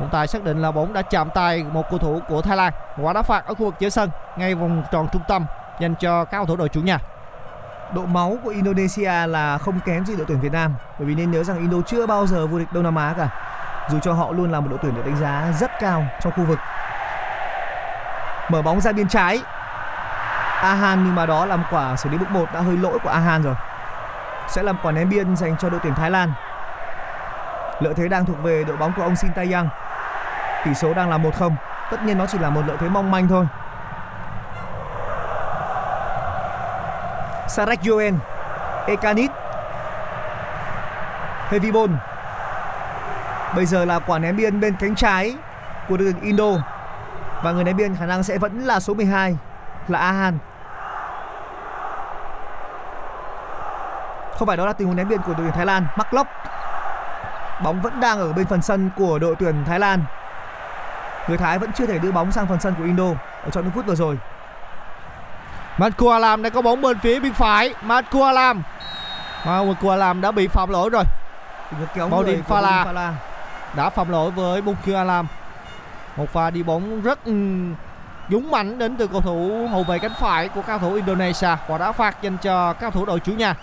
Trọng 0.00 0.08
tài 0.12 0.26
xác 0.26 0.44
định 0.44 0.62
là 0.62 0.70
bóng 0.70 0.92
đã 0.92 1.02
chạm 1.02 1.28
tay 1.34 1.64
một 1.72 1.90
cầu 1.90 1.98
thủ 1.98 2.20
của 2.28 2.42
Thái 2.42 2.56
Lan. 2.56 2.72
Quả 3.02 3.12
đá 3.12 3.22
phạt 3.22 3.46
ở 3.46 3.54
khu 3.54 3.64
vực 3.64 3.74
giữa 3.78 3.88
sân, 3.88 4.10
ngay 4.36 4.54
vòng 4.54 4.82
tròn 4.92 5.08
trung 5.12 5.22
tâm 5.28 5.46
dành 5.80 5.94
cho 6.00 6.24
các 6.24 6.38
cầu 6.38 6.46
thủ 6.46 6.56
đội 6.56 6.68
chủ 6.68 6.80
nhà. 6.80 6.98
độ 7.94 8.06
máu 8.06 8.38
của 8.44 8.50
Indonesia 8.50 9.26
là 9.26 9.58
không 9.58 9.80
kém 9.86 10.06
gì 10.06 10.16
đội 10.16 10.26
tuyển 10.28 10.40
Việt 10.40 10.52
Nam 10.52 10.74
bởi 10.98 11.08
vì 11.08 11.14
nên 11.14 11.30
nhớ 11.30 11.44
rằng 11.44 11.58
Indo 11.58 11.76
chưa 11.86 12.06
bao 12.06 12.26
giờ 12.26 12.46
vô 12.46 12.58
địch 12.58 12.68
Đông 12.72 12.82
Nam 12.82 12.96
Á 12.96 13.14
cả 13.18 13.28
dù 13.90 13.98
cho 13.98 14.12
họ 14.12 14.32
luôn 14.32 14.52
là 14.52 14.60
một 14.60 14.66
đội 14.70 14.78
tuyển 14.82 14.94
được 14.94 15.02
đánh 15.06 15.16
giá 15.16 15.52
rất 15.60 15.70
cao 15.80 16.04
trong 16.20 16.32
khu 16.32 16.44
vực. 16.44 16.58
Mở 18.48 18.62
bóng 18.62 18.80
ra 18.80 18.92
biên 18.92 19.08
trái. 19.08 19.42
Ahan 20.62 21.04
nhưng 21.04 21.14
mà 21.14 21.26
đó 21.26 21.46
là 21.46 21.56
một 21.56 21.64
quả 21.70 21.96
xử 21.96 22.10
lý 22.10 22.18
bước 22.18 22.30
một 22.30 22.52
đã 22.54 22.60
hơi 22.60 22.76
lỗi 22.76 22.98
của 22.98 23.10
Ahan 23.10 23.42
rồi. 23.42 23.54
Sẽ 24.48 24.62
làm 24.62 24.76
quả 24.82 24.92
ném 24.92 25.08
biên 25.08 25.36
dành 25.36 25.56
cho 25.56 25.70
đội 25.70 25.80
tuyển 25.82 25.94
Thái 25.94 26.10
Lan. 26.10 26.32
Lợi 27.80 27.94
thế 27.94 28.08
đang 28.08 28.24
thuộc 28.24 28.42
về 28.42 28.64
đội 28.64 28.76
bóng 28.76 28.92
của 28.96 29.02
ông 29.02 29.16
Sintayong 29.16 29.68
tỷ 30.64 30.74
số 30.74 30.94
đang 30.94 31.10
là 31.10 31.18
1-0 31.18 31.54
tất 31.90 32.02
nhiên 32.02 32.18
nó 32.18 32.26
chỉ 32.26 32.38
là 32.38 32.50
một 32.50 32.62
lợi 32.66 32.76
thế 32.80 32.88
mong 32.88 33.10
manh 33.10 33.28
thôi. 33.28 33.46
Sarek 37.48 37.80
Joen 37.82 38.14
Ekanit 38.86 39.30
Hevibon 41.48 41.96
Bây 43.54 43.66
giờ 43.66 43.84
là 43.84 43.98
quả 43.98 44.18
ném 44.18 44.36
biên 44.36 44.60
bên 44.60 44.76
cánh 44.80 44.94
trái 44.94 45.34
của 45.88 45.96
đội 45.96 46.12
tuyển 46.12 46.24
Indo 46.24 46.50
và 47.42 47.52
người 47.52 47.64
ném 47.64 47.76
biên 47.76 47.96
khả 47.96 48.06
năng 48.06 48.22
sẽ 48.22 48.38
vẫn 48.38 48.60
là 48.60 48.80
số 48.80 48.94
12 48.94 49.36
là 49.88 49.98
Ahan. 49.98 50.38
Không 54.38 54.48
phải 54.48 54.56
đó 54.56 54.66
là 54.66 54.72
tình 54.72 54.86
huống 54.86 54.96
ném 54.96 55.08
biên 55.08 55.22
của 55.22 55.32
đội 55.32 55.42
tuyển 55.42 55.52
Thái 55.52 55.66
Lan, 55.66 55.86
mắc 55.96 56.14
lốc. 56.14 56.26
Bóng 57.64 57.82
vẫn 57.82 58.00
đang 58.00 58.20
ở 58.20 58.32
bên 58.32 58.46
phần 58.46 58.62
sân 58.62 58.90
của 58.96 59.18
đội 59.18 59.36
tuyển 59.38 59.64
Thái 59.66 59.78
Lan. 59.78 60.04
Người 61.28 61.38
Thái 61.38 61.58
vẫn 61.58 61.72
chưa 61.72 61.86
thể 61.86 61.98
đưa 61.98 62.12
bóng 62.12 62.32
sang 62.32 62.46
phần 62.46 62.60
sân 62.60 62.74
của 62.78 62.84
Indo 62.84 63.08
ở 63.44 63.50
trong 63.50 63.64
những 63.64 63.72
phút 63.72 63.86
vừa 63.86 63.94
rồi. 63.94 64.18
Matku 65.78 66.08
Alam 66.08 66.42
đã 66.42 66.50
có 66.50 66.62
bóng 66.62 66.82
bên 66.82 66.98
phía 66.98 67.20
bên 67.20 67.32
phải 67.32 67.74
Matku 67.82 68.22
Alam 68.22 68.62
Matku 69.44 69.88
Alam 69.88 70.20
đã 70.20 70.30
bị 70.30 70.48
phạm 70.48 70.70
lỗi 70.70 70.90
rồi 70.90 71.04
Tình 71.70 71.78
huống 71.78 71.88
kéo 71.94 72.08
Bodin 72.08 72.42
đã 73.76 73.90
phạm 73.90 74.10
lỗi 74.10 74.30
với 74.30 74.62
Bunky 74.62 74.92
Alam. 74.92 75.26
Một 76.16 76.28
pha 76.32 76.50
đi 76.50 76.62
bóng 76.62 77.02
rất 77.02 77.24
ừ, 77.24 77.32
dũng 78.30 78.50
mạnh 78.50 78.78
đến 78.78 78.96
từ 78.96 79.06
cầu 79.06 79.20
thủ 79.20 79.68
hậu 79.70 79.82
vệ 79.82 79.98
cánh 79.98 80.12
phải 80.20 80.48
của 80.48 80.62
cao 80.62 80.78
thủ 80.78 80.94
Indonesia. 80.94 81.56
Quả 81.66 81.78
đá 81.78 81.92
phạt 81.92 82.22
dành 82.22 82.36
cho 82.36 82.72
cao 82.72 82.90
thủ 82.90 83.04
đội 83.04 83.20
chủ 83.20 83.32
nhà. 83.32 83.54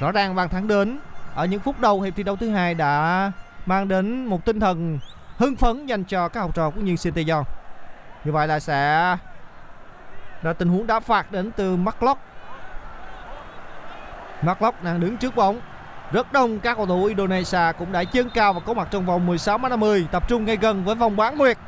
Rõ 0.00 0.12
ràng 0.12 0.34
bàn 0.34 0.48
thắng 0.48 0.68
đến. 0.68 0.98
Ở 1.34 1.44
những 1.44 1.60
phút 1.60 1.80
đầu, 1.80 2.00
hiệp 2.00 2.16
thi 2.16 2.22
đấu 2.22 2.36
thứ 2.36 2.50
hai 2.50 2.74
đã 2.74 3.32
mang 3.66 3.88
đến 3.88 4.26
một 4.26 4.44
tinh 4.44 4.60
thần 4.60 4.98
hưng 5.36 5.56
phấn 5.56 5.86
dành 5.86 6.04
cho 6.04 6.28
các 6.28 6.40
học 6.40 6.54
trò 6.54 6.70
của 6.70 6.80
Nhân 6.80 6.96
Sinteyong 6.96 7.44
như 8.24 8.32
vậy 8.32 8.48
là 8.48 8.60
sẽ 8.60 9.16
là 10.42 10.52
tình 10.52 10.68
huống 10.68 10.86
đá 10.86 11.00
phạt 11.00 11.32
đến 11.32 11.50
từ 11.56 11.76
Marklock 11.76 12.20
Marklock 14.42 14.82
đang 14.82 15.00
đứng 15.00 15.16
trước 15.16 15.36
bóng 15.36 15.60
rất 16.12 16.32
đông 16.32 16.60
các 16.60 16.76
cầu 16.76 16.86
thủ 16.86 17.04
Indonesia 17.04 17.72
cũng 17.78 17.92
đã 17.92 18.04
chân 18.04 18.30
cao 18.34 18.52
và 18.52 18.60
có 18.60 18.74
mặt 18.74 18.88
trong 18.90 19.06
vòng 19.06 19.26
16 19.26 19.58
m 19.58 19.62
50 19.62 20.06
tập 20.12 20.28
trung 20.28 20.44
ngay 20.44 20.56
gần 20.56 20.84
với 20.84 20.94
vòng 20.94 21.16
bán 21.16 21.38
nguyệt. 21.38 21.58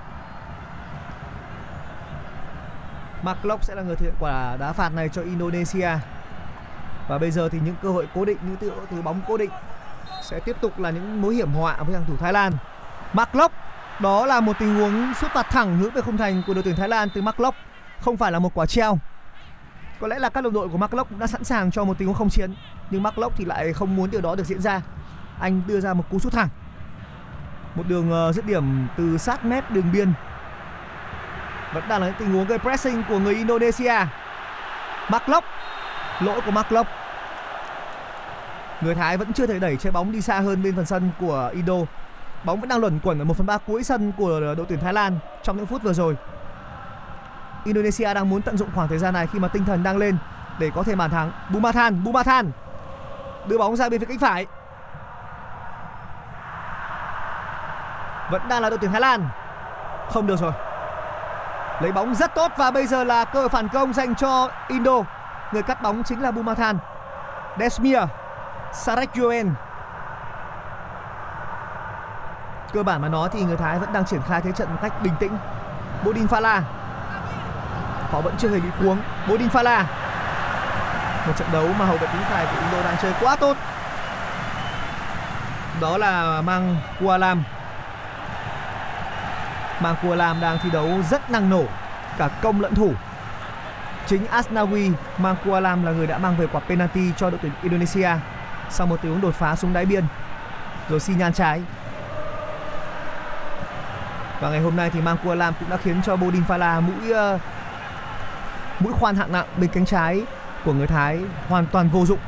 Mark 3.22 3.44
Locke 3.44 3.62
sẽ 3.62 3.74
là 3.74 3.82
người 3.82 3.96
thực 3.96 4.04
hiện 4.04 4.14
quả 4.20 4.56
đá 4.60 4.72
phạt 4.72 4.88
này 4.94 5.08
cho 5.08 5.22
Indonesia. 5.22 5.90
Và 7.08 7.18
bây 7.18 7.30
giờ 7.30 7.48
thì 7.48 7.58
những 7.64 7.74
cơ 7.82 7.88
hội 7.88 8.08
cố 8.14 8.24
định 8.24 8.38
những 8.42 8.56
từ, 8.56 8.72
từ 8.90 9.02
bóng 9.02 9.20
cố 9.28 9.36
định 9.36 9.50
sẽ 10.22 10.40
tiếp 10.40 10.56
tục 10.60 10.78
là 10.78 10.90
những 10.90 11.22
mối 11.22 11.34
hiểm 11.34 11.52
họa 11.52 11.76
với 11.76 11.94
hàng 11.94 12.04
thủ 12.08 12.16
Thái 12.16 12.32
Lan. 12.32 12.52
Mark 13.12 13.34
Locke 13.34 13.56
đó 14.00 14.26
là 14.26 14.40
một 14.40 14.56
tình 14.58 14.74
huống 14.74 15.14
sút 15.14 15.30
phạt 15.30 15.46
thẳng 15.50 15.78
hướng 15.78 15.90
về 15.90 16.02
khung 16.02 16.16
thành 16.16 16.42
của 16.46 16.54
đội 16.54 16.62
tuyển 16.62 16.76
Thái 16.76 16.88
Lan 16.88 17.08
từ 17.14 17.22
Mark 17.22 17.40
Locke, 17.40 17.58
không 18.00 18.16
phải 18.16 18.32
là 18.32 18.38
một 18.38 18.54
quả 18.54 18.66
treo. 18.66 18.98
Có 20.00 20.08
lẽ 20.08 20.18
là 20.18 20.28
các 20.28 20.40
đồng 20.40 20.52
đội 20.52 20.68
của 20.68 20.78
Mark 20.78 20.94
Locke 20.94 21.08
cũng 21.10 21.18
đã 21.18 21.26
sẵn 21.26 21.44
sàng 21.44 21.70
cho 21.70 21.84
một 21.84 21.98
tình 21.98 22.08
huống 22.08 22.16
không 22.16 22.30
chiến, 22.30 22.54
nhưng 22.90 23.02
Mark 23.02 23.18
Locke 23.18 23.34
thì 23.38 23.44
lại 23.44 23.72
không 23.72 23.96
muốn 23.96 24.10
điều 24.10 24.20
đó 24.20 24.34
được 24.34 24.46
diễn 24.46 24.60
ra. 24.60 24.82
Anh 25.40 25.62
đưa 25.66 25.80
ra 25.80 25.94
một 25.94 26.04
cú 26.10 26.18
sút 26.18 26.32
thẳng. 26.32 26.48
Một 27.74 27.82
đường 27.88 28.10
ờ, 28.10 28.32
dứt 28.32 28.46
điểm 28.46 28.86
từ 28.96 29.18
sát 29.18 29.44
mép 29.44 29.70
đường 29.70 29.92
biên 29.92 30.12
vẫn 31.74 31.88
đang 31.88 32.00
là 32.00 32.06
những 32.06 32.16
tình 32.18 32.32
huống 32.32 32.46
gây 32.46 32.58
pressing 32.58 33.02
của 33.08 33.18
người 33.18 33.34
Indonesia. 33.34 34.06
Mark 35.10 35.28
Locke, 35.28 35.48
lỗi 36.20 36.40
của 36.44 36.50
Mark 36.50 36.72
Locke. 36.72 36.92
Người 38.80 38.94
Thái 38.94 39.16
vẫn 39.16 39.32
chưa 39.32 39.46
thể 39.46 39.58
đẩy 39.58 39.76
trái 39.76 39.92
bóng 39.92 40.12
đi 40.12 40.20
xa 40.20 40.40
hơn 40.40 40.62
bên 40.62 40.76
phần 40.76 40.86
sân 40.86 41.10
của 41.20 41.50
Indo. 41.54 41.74
Bóng 42.44 42.60
vẫn 42.60 42.68
đang 42.68 42.80
luẩn 42.80 42.98
quẩn 43.02 43.18
ở 43.18 43.24
1 43.24 43.36
phần 43.36 43.46
3 43.46 43.58
cuối 43.58 43.84
sân 43.84 44.12
của 44.16 44.40
đội 44.40 44.66
tuyển 44.68 44.80
Thái 44.80 44.92
Lan 44.92 45.18
trong 45.42 45.56
những 45.56 45.66
phút 45.66 45.82
vừa 45.82 45.92
rồi. 45.92 46.16
Indonesia 47.66 48.14
đang 48.14 48.30
muốn 48.30 48.42
tận 48.42 48.56
dụng 48.56 48.68
khoảng 48.74 48.88
thời 48.88 48.98
gian 48.98 49.14
này 49.14 49.26
khi 49.26 49.38
mà 49.38 49.48
tinh 49.48 49.64
thần 49.64 49.82
đang 49.82 49.96
lên 49.96 50.16
để 50.58 50.70
có 50.74 50.82
thể 50.82 50.94
bàn 50.94 51.10
thắng. 51.10 51.32
Bumathan, 51.50 52.04
Bumathan 52.04 52.52
đưa 53.46 53.58
bóng 53.58 53.76
ra 53.76 53.88
bên 53.88 54.00
phía 54.00 54.06
cánh 54.06 54.18
phải. 54.18 54.46
Vẫn 58.30 58.42
đang 58.48 58.62
là 58.62 58.70
đội 58.70 58.78
tuyển 58.78 58.92
Thái 58.92 59.00
Lan. 59.00 59.28
Không 60.12 60.26
được 60.26 60.36
rồi. 60.36 60.52
Lấy 61.80 61.92
bóng 61.92 62.14
rất 62.14 62.34
tốt 62.34 62.52
và 62.56 62.70
bây 62.70 62.86
giờ 62.86 63.04
là 63.04 63.24
cơ 63.24 63.40
hội 63.40 63.48
phản 63.48 63.68
công 63.68 63.92
dành 63.92 64.14
cho 64.14 64.50
Indo. 64.68 65.02
Người 65.52 65.62
cắt 65.62 65.82
bóng 65.82 66.02
chính 66.02 66.22
là 66.22 66.30
Bumathan. 66.30 66.78
Desmir, 67.58 67.98
Sarek 68.72 69.14
Joen. 69.14 69.50
Cơ 72.72 72.82
bản 72.82 73.02
mà 73.02 73.08
nói 73.08 73.28
thì 73.32 73.42
người 73.42 73.56
Thái 73.56 73.78
vẫn 73.78 73.92
đang 73.92 74.04
triển 74.04 74.22
khai 74.28 74.40
thế 74.40 74.52
trận 74.52 74.70
một 74.70 74.78
cách 74.82 74.92
bình 75.02 75.14
tĩnh. 75.20 75.38
Bodin 76.04 76.26
Fala. 76.26 76.60
Họ 78.16 78.22
vẫn 78.22 78.34
chưa 78.38 78.48
hề 78.48 78.60
bị 78.60 78.68
cuống. 78.80 78.98
Bodin 79.28 79.48
Fala. 79.48 79.84
Một 81.26 81.32
trận 81.36 81.48
đấu 81.52 81.68
mà 81.78 81.84
hậu 81.84 81.96
vệ 81.96 82.06
cánh 82.06 82.24
phải 82.30 82.46
của 82.46 82.60
Indo 82.60 82.82
đang 82.88 82.96
chơi 83.02 83.12
quá 83.20 83.36
tốt. 83.36 83.56
đó 85.80 85.98
là 85.98 86.42
Mang 86.42 86.76
Kualam. 87.00 87.42
Mang 89.80 89.94
Kualam 90.02 90.40
đang 90.40 90.58
thi 90.62 90.70
đấu 90.70 90.88
rất 91.10 91.30
năng 91.30 91.50
nổ 91.50 91.64
cả 92.18 92.28
công 92.42 92.60
lẫn 92.60 92.74
thủ. 92.74 92.92
Chính 94.06 94.26
Asnawi 94.32 94.92
Mang 95.18 95.36
Kualam 95.44 95.84
là 95.84 95.92
người 95.92 96.06
đã 96.06 96.18
mang 96.18 96.36
về 96.36 96.46
quả 96.52 96.60
penalty 96.60 97.12
cho 97.16 97.30
đội 97.30 97.38
tuyển 97.42 97.52
Indonesia 97.62 98.10
sau 98.70 98.86
một 98.86 98.96
tiếng 99.02 99.20
đột 99.20 99.34
phá 99.34 99.56
xuống 99.56 99.72
đáy 99.72 99.86
biên 99.86 100.04
rồi 100.88 101.00
xi 101.00 101.14
nhan 101.14 101.32
trái. 101.32 101.62
Và 104.40 104.50
ngày 104.50 104.60
hôm 104.60 104.76
nay 104.76 104.90
thì 104.90 105.00
Mang 105.00 105.16
Kualam 105.24 105.54
cũng 105.60 105.70
đã 105.70 105.76
khiến 105.76 106.02
cho 106.06 106.16
Bodin 106.16 106.42
Fala 106.48 106.80
mũi 106.80 107.12
uh, 107.34 107.40
mũi 108.80 108.92
khoan 108.92 109.16
hạng 109.16 109.32
nặng 109.32 109.46
bên 109.56 109.70
cánh 109.70 109.86
trái 109.86 110.22
của 110.64 110.72
người 110.72 110.86
Thái 110.86 111.20
hoàn 111.48 111.66
toàn 111.66 111.88
vô 111.88 112.06
dụng. 112.06 112.18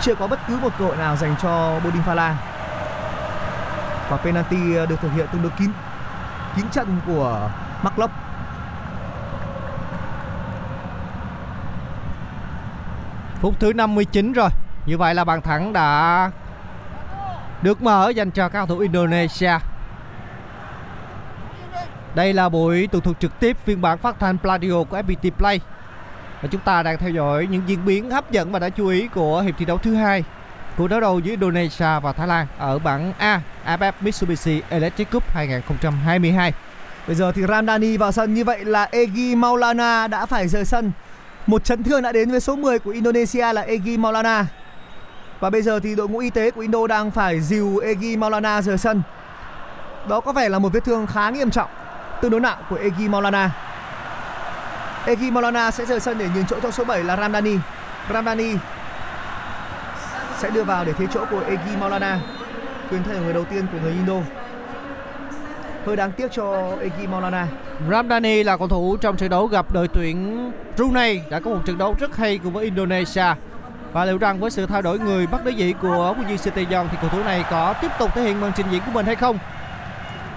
Chưa 0.00 0.14
có 0.14 0.26
bất 0.26 0.40
cứ 0.48 0.58
một 0.62 0.72
cơ 0.78 0.84
hội 0.84 0.96
nào 0.96 1.16
dành 1.16 1.34
cho 1.42 1.80
Bodin 1.84 2.02
Phala. 2.02 2.36
Và 4.08 4.16
penalty 4.16 4.74
được 4.88 5.00
thực 5.00 5.12
hiện 5.12 5.26
tương 5.32 5.42
đối 5.42 5.50
kín 5.50 5.70
kín 6.56 6.64
trận 6.72 7.00
của 7.06 7.50
Mark 7.82 8.10
Phút 13.40 13.60
thứ 13.60 13.72
59 13.72 14.32
rồi. 14.32 14.48
Như 14.86 14.98
vậy 14.98 15.14
là 15.14 15.24
bàn 15.24 15.42
thắng 15.42 15.72
đã 15.72 16.30
được 17.62 17.82
mở 17.82 18.08
dành 18.08 18.30
cho 18.30 18.48
các 18.48 18.58
cầu 18.58 18.66
thủ 18.66 18.78
Indonesia. 18.78 19.58
Đây 22.14 22.32
là 22.32 22.48
buổi 22.48 22.86
tường 22.86 23.00
thuật 23.00 23.20
trực 23.20 23.40
tiếp 23.40 23.56
phiên 23.64 23.80
bản 23.80 23.98
phát 23.98 24.16
thanh 24.20 24.38
Pladio 24.38 24.84
của 24.90 24.96
FPT 24.98 25.30
Play. 25.30 25.60
Và 26.42 26.48
chúng 26.52 26.60
ta 26.60 26.82
đang 26.82 26.98
theo 26.98 27.10
dõi 27.10 27.46
những 27.50 27.62
diễn 27.66 27.84
biến 27.84 28.10
hấp 28.10 28.30
dẫn 28.30 28.52
và 28.52 28.58
đã 28.58 28.68
chú 28.68 28.88
ý 28.88 29.08
của 29.08 29.40
hiệp 29.40 29.54
thi 29.58 29.64
đấu 29.64 29.78
thứ 29.78 29.94
hai 29.94 30.24
của 30.76 30.88
đấu 30.88 31.00
đầu 31.00 31.20
giữa 31.20 31.30
Indonesia 31.30 32.00
và 32.02 32.12
Thái 32.12 32.26
Lan 32.26 32.46
ở 32.58 32.78
bảng 32.78 33.12
A 33.18 33.40
AFF 33.66 33.92
Mitsubishi 34.00 34.62
Electric 34.68 35.10
Cup 35.10 35.30
2022. 35.34 36.52
Bây 37.06 37.16
giờ 37.16 37.32
thì 37.32 37.42
Ramdani 37.48 37.96
vào 37.96 38.12
sân 38.12 38.34
như 38.34 38.44
vậy 38.44 38.64
là 38.64 38.88
Egi 38.90 39.36
Maulana 39.36 40.06
đã 40.06 40.26
phải 40.26 40.48
rời 40.48 40.64
sân. 40.64 40.92
Một 41.46 41.64
chấn 41.64 41.82
thương 41.82 42.02
đã 42.02 42.12
đến 42.12 42.30
với 42.30 42.40
số 42.40 42.56
10 42.56 42.78
của 42.78 42.90
Indonesia 42.90 43.52
là 43.52 43.62
Egi 43.62 43.98
Maulana. 43.98 44.46
Và 45.40 45.50
bây 45.50 45.62
giờ 45.62 45.80
thì 45.80 45.94
đội 45.94 46.08
ngũ 46.08 46.18
y 46.18 46.30
tế 46.30 46.50
của 46.50 46.60
Indo 46.60 46.86
đang 46.86 47.10
phải 47.10 47.40
dìu 47.40 47.78
Egi 47.78 48.18
Maulana 48.18 48.62
rời 48.62 48.78
sân. 48.78 49.02
Đó 50.08 50.20
có 50.20 50.32
vẻ 50.32 50.48
là 50.48 50.58
một 50.58 50.72
vết 50.72 50.84
thương 50.84 51.06
khá 51.06 51.30
nghiêm 51.30 51.50
trọng, 51.50 51.70
tương 52.24 52.30
đối 52.30 52.40
nặng 52.40 52.58
của 52.70 52.76
Egi 52.76 53.08
Maulana. 53.08 53.50
Egi 55.06 55.30
Maulana 55.32 55.70
sẽ 55.70 55.84
rời 55.84 56.00
sân 56.00 56.18
để 56.18 56.28
nhường 56.34 56.46
chỗ 56.46 56.60
cho 56.62 56.70
số 56.70 56.84
7 56.84 57.04
là 57.04 57.16
Ramdani. 57.16 57.58
Ramdani 58.12 58.56
sẽ 60.38 60.50
đưa 60.50 60.64
vào 60.64 60.84
để 60.84 60.92
thế 60.92 61.06
chỗ 61.14 61.24
của 61.30 61.40
Egi 61.48 61.76
Maulana. 61.80 62.18
Quyền 62.90 63.02
thay 63.04 63.18
người 63.18 63.32
đầu 63.32 63.44
tiên 63.44 63.66
của 63.72 63.78
người 63.82 63.92
Indo. 63.92 64.14
Hơi 65.86 65.96
đáng 65.96 66.12
tiếc 66.12 66.32
cho 66.32 66.76
Egi 66.80 67.08
Maulana. 67.08 67.46
Ramdani 67.90 68.42
là 68.42 68.56
cầu 68.56 68.68
thủ 68.68 68.96
trong 68.96 69.16
trận 69.16 69.30
đấu 69.30 69.46
gặp 69.46 69.66
đội 69.72 69.88
tuyển 69.88 70.50
Brunei 70.76 71.20
đã 71.30 71.40
có 71.40 71.50
một 71.50 71.60
trận 71.66 71.78
đấu 71.78 71.94
rất 72.00 72.16
hay 72.16 72.38
cùng 72.38 72.52
với 72.52 72.64
Indonesia. 72.64 73.34
Và 73.92 74.04
liệu 74.04 74.18
rằng 74.18 74.40
với 74.40 74.50
sự 74.50 74.66
thay 74.66 74.82
đổi 74.82 74.98
người 74.98 75.26
bắt 75.26 75.44
đối 75.44 75.54
diện 75.54 75.76
của 75.82 76.14
Quân 76.18 76.38
Sinteyong 76.38 76.88
thì 76.90 76.98
cầu 77.00 77.10
thủ 77.10 77.24
này 77.24 77.44
có 77.50 77.74
tiếp 77.82 77.90
tục 77.98 78.10
thể 78.14 78.22
hiện 78.22 78.40
màn 78.40 78.52
trình 78.56 78.66
diễn 78.70 78.82
của 78.86 78.92
mình 78.92 79.06
hay 79.06 79.14
không? 79.14 79.38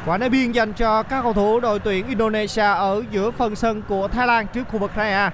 Quả 0.07 0.17
đá 0.17 0.29
biên 0.29 0.51
dành 0.51 0.73
cho 0.73 1.03
các 1.03 1.21
cầu 1.21 1.33
thủ 1.33 1.59
đội 1.59 1.79
tuyển 1.79 2.07
Indonesia 2.07 2.61
ở 2.61 3.03
giữa 3.11 3.31
phần 3.31 3.55
sân 3.55 3.81
của 3.81 4.07
Thái 4.07 4.27
Lan 4.27 4.47
trước 4.47 4.63
khu 4.71 4.79
vực 4.79 4.91
2A. 4.95 5.29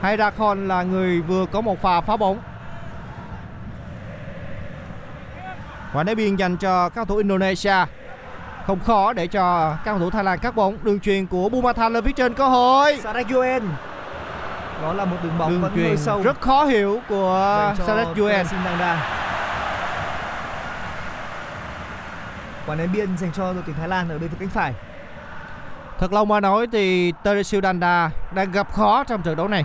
Hayrakon 0.00 0.68
là 0.68 0.82
người 0.82 1.20
vừa 1.20 1.46
có 1.46 1.60
một 1.60 1.82
pha 1.82 2.00
phá 2.00 2.16
bóng. 2.16 2.38
Quả 5.92 6.02
đá 6.02 6.14
biên 6.14 6.36
dành 6.36 6.56
cho 6.56 6.88
các 6.88 6.94
cầu 6.94 7.04
thủ 7.04 7.16
Indonesia. 7.16 7.74
Không 8.66 8.80
khó 8.80 9.12
để 9.12 9.26
cho 9.26 9.70
các 9.70 9.92
cầu 9.92 9.98
thủ 9.98 10.10
Thái 10.10 10.24
Lan 10.24 10.38
cắt 10.38 10.56
bóng. 10.56 10.78
Đường 10.82 11.00
truyền 11.00 11.26
của 11.26 11.48
Bumathan 11.48 11.92
lên 11.92 12.04
phía 12.04 12.12
trên 12.12 12.34
cơ 12.34 12.48
hội. 12.48 12.98
Sarek 13.02 13.28
Yuen. 13.30 13.62
Đó 14.82 14.92
là 14.92 15.04
một 15.04 15.16
đường 15.22 15.38
bóng 15.38 15.50
Đường 15.50 15.60
vẫn 15.60 15.72
hơi 15.76 15.96
sâu. 15.96 16.22
rất 16.22 16.40
khó 16.40 16.64
hiểu 16.64 17.00
của 17.08 17.64
dành 17.68 17.76
cho 17.78 17.84
Sarek 17.86 18.16
Yuen. 18.16 18.46
Sinanda. 18.46 19.20
Quả 22.66 22.74
ném 22.74 22.92
biên 22.92 23.16
dành 23.16 23.32
cho 23.32 23.52
đội 23.52 23.62
tuyển 23.66 23.76
Thái 23.76 23.88
Lan 23.88 24.08
ở 24.08 24.18
bên 24.18 24.28
phía 24.28 24.36
cánh 24.40 24.48
phải. 24.48 24.74
Thật 25.98 26.12
lòng 26.12 26.28
mà 26.28 26.40
nói 26.40 26.66
thì 26.72 27.12
Teresil 27.22 27.62
Danda 27.62 28.10
đang 28.34 28.52
gặp 28.52 28.72
khó 28.72 29.04
trong 29.04 29.22
trận 29.22 29.36
đấu 29.36 29.48
này. 29.48 29.64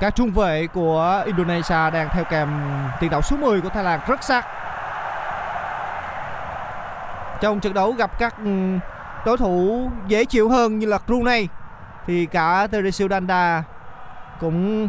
Các 0.00 0.16
trung 0.16 0.32
vệ 0.32 0.66
của 0.66 1.22
Indonesia 1.26 1.90
đang 1.90 2.08
theo 2.12 2.24
kèm 2.24 2.48
tiền 3.00 3.10
đạo 3.10 3.22
số 3.22 3.36
10 3.36 3.60
của 3.60 3.68
Thái 3.68 3.84
Lan, 3.84 4.00
rất 4.06 4.22
sát. 4.24 4.46
Trong 7.40 7.60
trận 7.60 7.74
đấu 7.74 7.92
gặp 7.92 8.18
các 8.18 8.34
ừ, 8.38 8.78
đối 9.26 9.36
thủ 9.36 9.90
dễ 10.06 10.24
chịu 10.24 10.48
hơn 10.48 10.78
như 10.78 10.86
là 10.86 10.98
Brunei, 11.06 11.48
thì 12.06 12.26
cả 12.26 12.66
Teresil 12.70 13.10
Danda 13.10 13.62
cũng, 14.40 14.88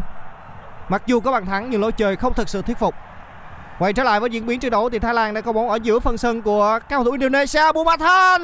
mặc 0.89 1.01
dù 1.05 1.19
có 1.19 1.31
bàn 1.31 1.45
thắng 1.45 1.69
nhưng 1.69 1.81
lối 1.81 1.91
chơi 1.91 2.15
không 2.15 2.33
thực 2.33 2.49
sự 2.49 2.61
thuyết 2.61 2.79
phục. 2.79 2.95
Quay 3.79 3.93
trở 3.93 4.03
lại 4.03 4.19
với 4.19 4.29
diễn 4.29 4.45
biến 4.45 4.59
trận 4.59 4.71
đấu 4.71 4.89
thì 4.89 4.99
Thái 4.99 5.13
Lan 5.13 5.33
đã 5.33 5.41
có 5.41 5.51
bóng 5.53 5.69
ở 5.69 5.79
giữa 5.83 5.99
phần 5.99 6.17
sân 6.17 6.41
của 6.41 6.79
cao 6.89 6.99
cầu 6.99 7.03
thủ 7.03 7.11
Indonesia, 7.11 7.71
Bumathan. 7.73 8.41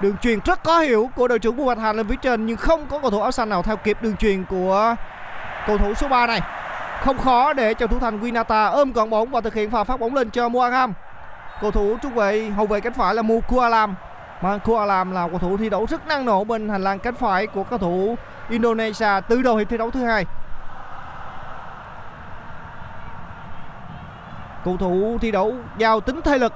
Đường 0.00 0.16
truyền 0.22 0.38
rất 0.44 0.62
có 0.62 0.80
hiểu 0.80 1.10
của 1.16 1.28
đội 1.28 1.38
trưởng 1.38 1.56
Bumathan 1.56 1.96
lên 1.96 2.08
phía 2.08 2.16
trên, 2.22 2.46
nhưng 2.46 2.56
không 2.56 2.86
có 2.86 2.98
cầu 2.98 3.10
thủ 3.10 3.20
áo 3.20 3.32
xanh 3.32 3.48
nào 3.48 3.62
theo 3.62 3.76
kịp 3.76 3.98
đường 4.00 4.16
truyền 4.16 4.44
của 4.44 4.94
cầu 5.66 5.78
thủ 5.78 5.94
số 5.94 6.08
3 6.08 6.26
này. 6.26 6.40
Không 7.04 7.18
khó 7.18 7.52
để 7.52 7.74
cho 7.74 7.86
thủ 7.86 7.98
thành 7.98 8.20
Winata 8.20 8.72
ôm 8.72 8.92
gọn 8.92 9.10
bóng 9.10 9.30
và 9.30 9.40
thực 9.40 9.54
hiện 9.54 9.70
pha 9.70 9.84
phát 9.84 10.00
bóng 10.00 10.14
lên 10.14 10.30
cho 10.30 10.48
Muagam. 10.48 10.92
Cầu 11.60 11.70
thủ 11.70 11.96
trung 12.02 12.14
vệ, 12.14 12.50
hậu 12.56 12.66
vệ 12.66 12.80
cánh 12.80 12.92
phải 12.92 13.14
là 13.14 13.22
Mukualam. 13.22 13.94
Mà 14.42 14.58
Kualam 14.58 15.12
là 15.12 15.28
cầu 15.28 15.38
thủ 15.38 15.56
thi 15.56 15.70
đấu 15.70 15.86
rất 15.90 16.06
năng 16.06 16.24
nổ 16.24 16.44
bên 16.44 16.68
hành 16.68 16.84
lang 16.84 16.98
cánh 16.98 17.14
phải 17.14 17.46
của 17.46 17.64
cầu 17.64 17.78
thủ 17.78 18.16
Indonesia, 18.50 19.20
từ 19.28 19.42
đầu 19.42 19.56
hiệp 19.56 19.68
thi 19.68 19.76
đấu 19.76 19.90
thứ 19.90 20.04
hai. 20.04 20.26
Cầu 24.64 24.76
thủ 24.76 25.18
thi 25.20 25.30
đấu 25.30 25.54
giàu 25.78 26.00
tính 26.00 26.20
thể 26.24 26.38
lực 26.38 26.52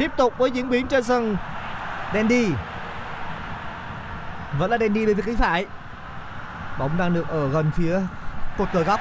Tiếp 0.00 0.10
tục 0.16 0.34
với 0.38 0.50
diễn 0.50 0.70
biến 0.70 0.86
trên 0.86 1.04
sân, 1.04 1.36
Dandy. 2.14 2.48
Vẫn 4.58 4.70
là 4.70 4.78
Dandy 4.78 5.06
bên 5.06 5.16
phía 5.16 5.22
cánh 5.26 5.36
phải. 5.36 5.66
Bóng 6.78 6.98
đang 6.98 7.14
được 7.14 7.28
ở 7.28 7.48
gần 7.48 7.70
phía 7.74 8.00
cột 8.58 8.68
cờ 8.72 8.82
góc. 8.82 9.00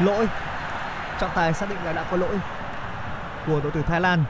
Lỗi. 0.00 0.28
Trọng 1.20 1.30
tài 1.34 1.52
xác 1.52 1.68
định 1.68 1.78
là 1.84 1.92
đã 1.92 2.04
có 2.10 2.16
lỗi 2.16 2.38
của 3.46 3.60
đội 3.62 3.72
tuyển 3.72 3.84
Thái 3.84 4.00
Lan. 4.00 4.24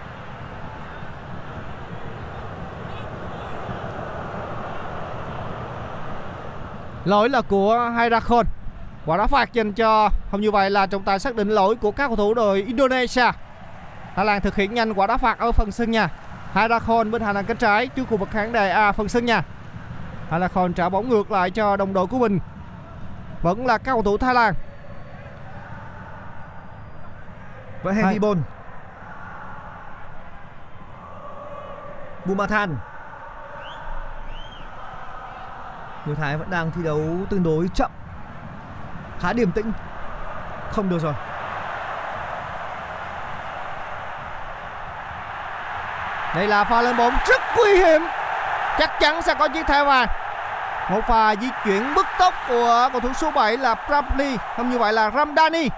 Lỗi 7.05 7.29
là 7.29 7.41
của 7.41 7.91
Hayrakon 7.97 8.47
Quả 9.07 9.17
đá 9.17 9.27
phạt 9.27 9.53
dành 9.53 9.73
cho 9.73 10.11
Không 10.31 10.41
như 10.41 10.51
vậy 10.51 10.71
là 10.71 10.87
trọng 10.87 11.03
tài 11.03 11.19
xác 11.19 11.35
định 11.35 11.49
lỗi 11.49 11.77
của 11.77 11.91
các 11.91 12.07
cầu 12.07 12.17
thủ 12.17 12.35
đội 12.35 12.63
Indonesia 12.63 13.31
Thái 14.15 14.25
Lan 14.25 14.41
thực 14.41 14.57
hiện 14.57 14.75
nhanh 14.75 14.95
quả 14.95 15.07
đá 15.07 15.17
phạt 15.17 15.39
ở 15.39 15.53
phần 15.53 15.73
sân 15.73 15.91
nhà 15.91 16.09
Hayrakon 16.53 17.11
bên 17.11 17.23
hành 17.23 17.35
lang 17.35 17.45
cánh 17.45 17.57
trái 17.57 17.87
trước 17.87 18.05
khu 18.11 18.17
vực 18.17 18.29
khán 18.33 18.53
đài 18.53 18.71
A 18.71 18.93
phần 18.93 19.09
sân 19.09 19.27
nhà 19.27 19.43
Hayrakon 20.31 20.73
trả 20.73 20.89
bóng 20.89 21.09
ngược 21.09 21.31
lại 21.31 21.51
cho 21.51 21.77
đồng 21.77 21.93
đội 21.93 22.07
của 22.07 22.19
mình 22.19 22.39
Vẫn 23.43 23.67
là 23.67 23.79
các 23.79 23.93
cầu 23.93 24.03
thủ 24.03 24.19
Thái 24.19 24.35
Lan 24.35 24.55
Hai. 27.85 27.95
heavy 27.95 28.19
ball. 28.19 28.39
Bumathan. 32.25 32.77
Người 36.07 36.17
Thái 36.17 36.37
vẫn 36.37 36.51
đang 36.51 36.71
thi 36.71 36.83
đấu 36.83 37.01
tương 37.31 37.43
đối 37.43 37.69
chậm. 37.75 37.91
Khá 39.21 39.33
điềm 39.33 39.53
tĩnh. 39.53 39.73
Không 40.71 40.89
được 40.89 40.99
rồi. 40.99 41.15
Đây 46.35 46.49
là 46.49 46.65
pha 46.65 46.83
lên 46.83 46.97
bóng 46.97 47.13
rất 47.27 47.41
nguy 47.57 47.77
hiểm. 47.77 48.03
Chắc 48.79 49.01
chắn 49.01 49.23
sẽ 49.23 49.35
có 49.35 49.49
chiếc 49.49 49.67
thẻ 49.67 49.85
vàng. 49.85 50.09
Một 50.91 51.01
pha 51.09 51.37
di 51.37 51.49
chuyển 51.65 51.95
bức 51.95 52.07
tốc 52.19 52.35
của 52.49 52.89
cầu 52.93 53.01
thủ 53.01 53.13
số 53.13 53.31
7 53.31 53.57
là 53.57 53.75
Prapli 53.75 54.37
Không 54.57 54.71
như 54.71 54.79
vậy 54.79 54.93
là 54.93 55.11
Ramdani. 55.11 55.69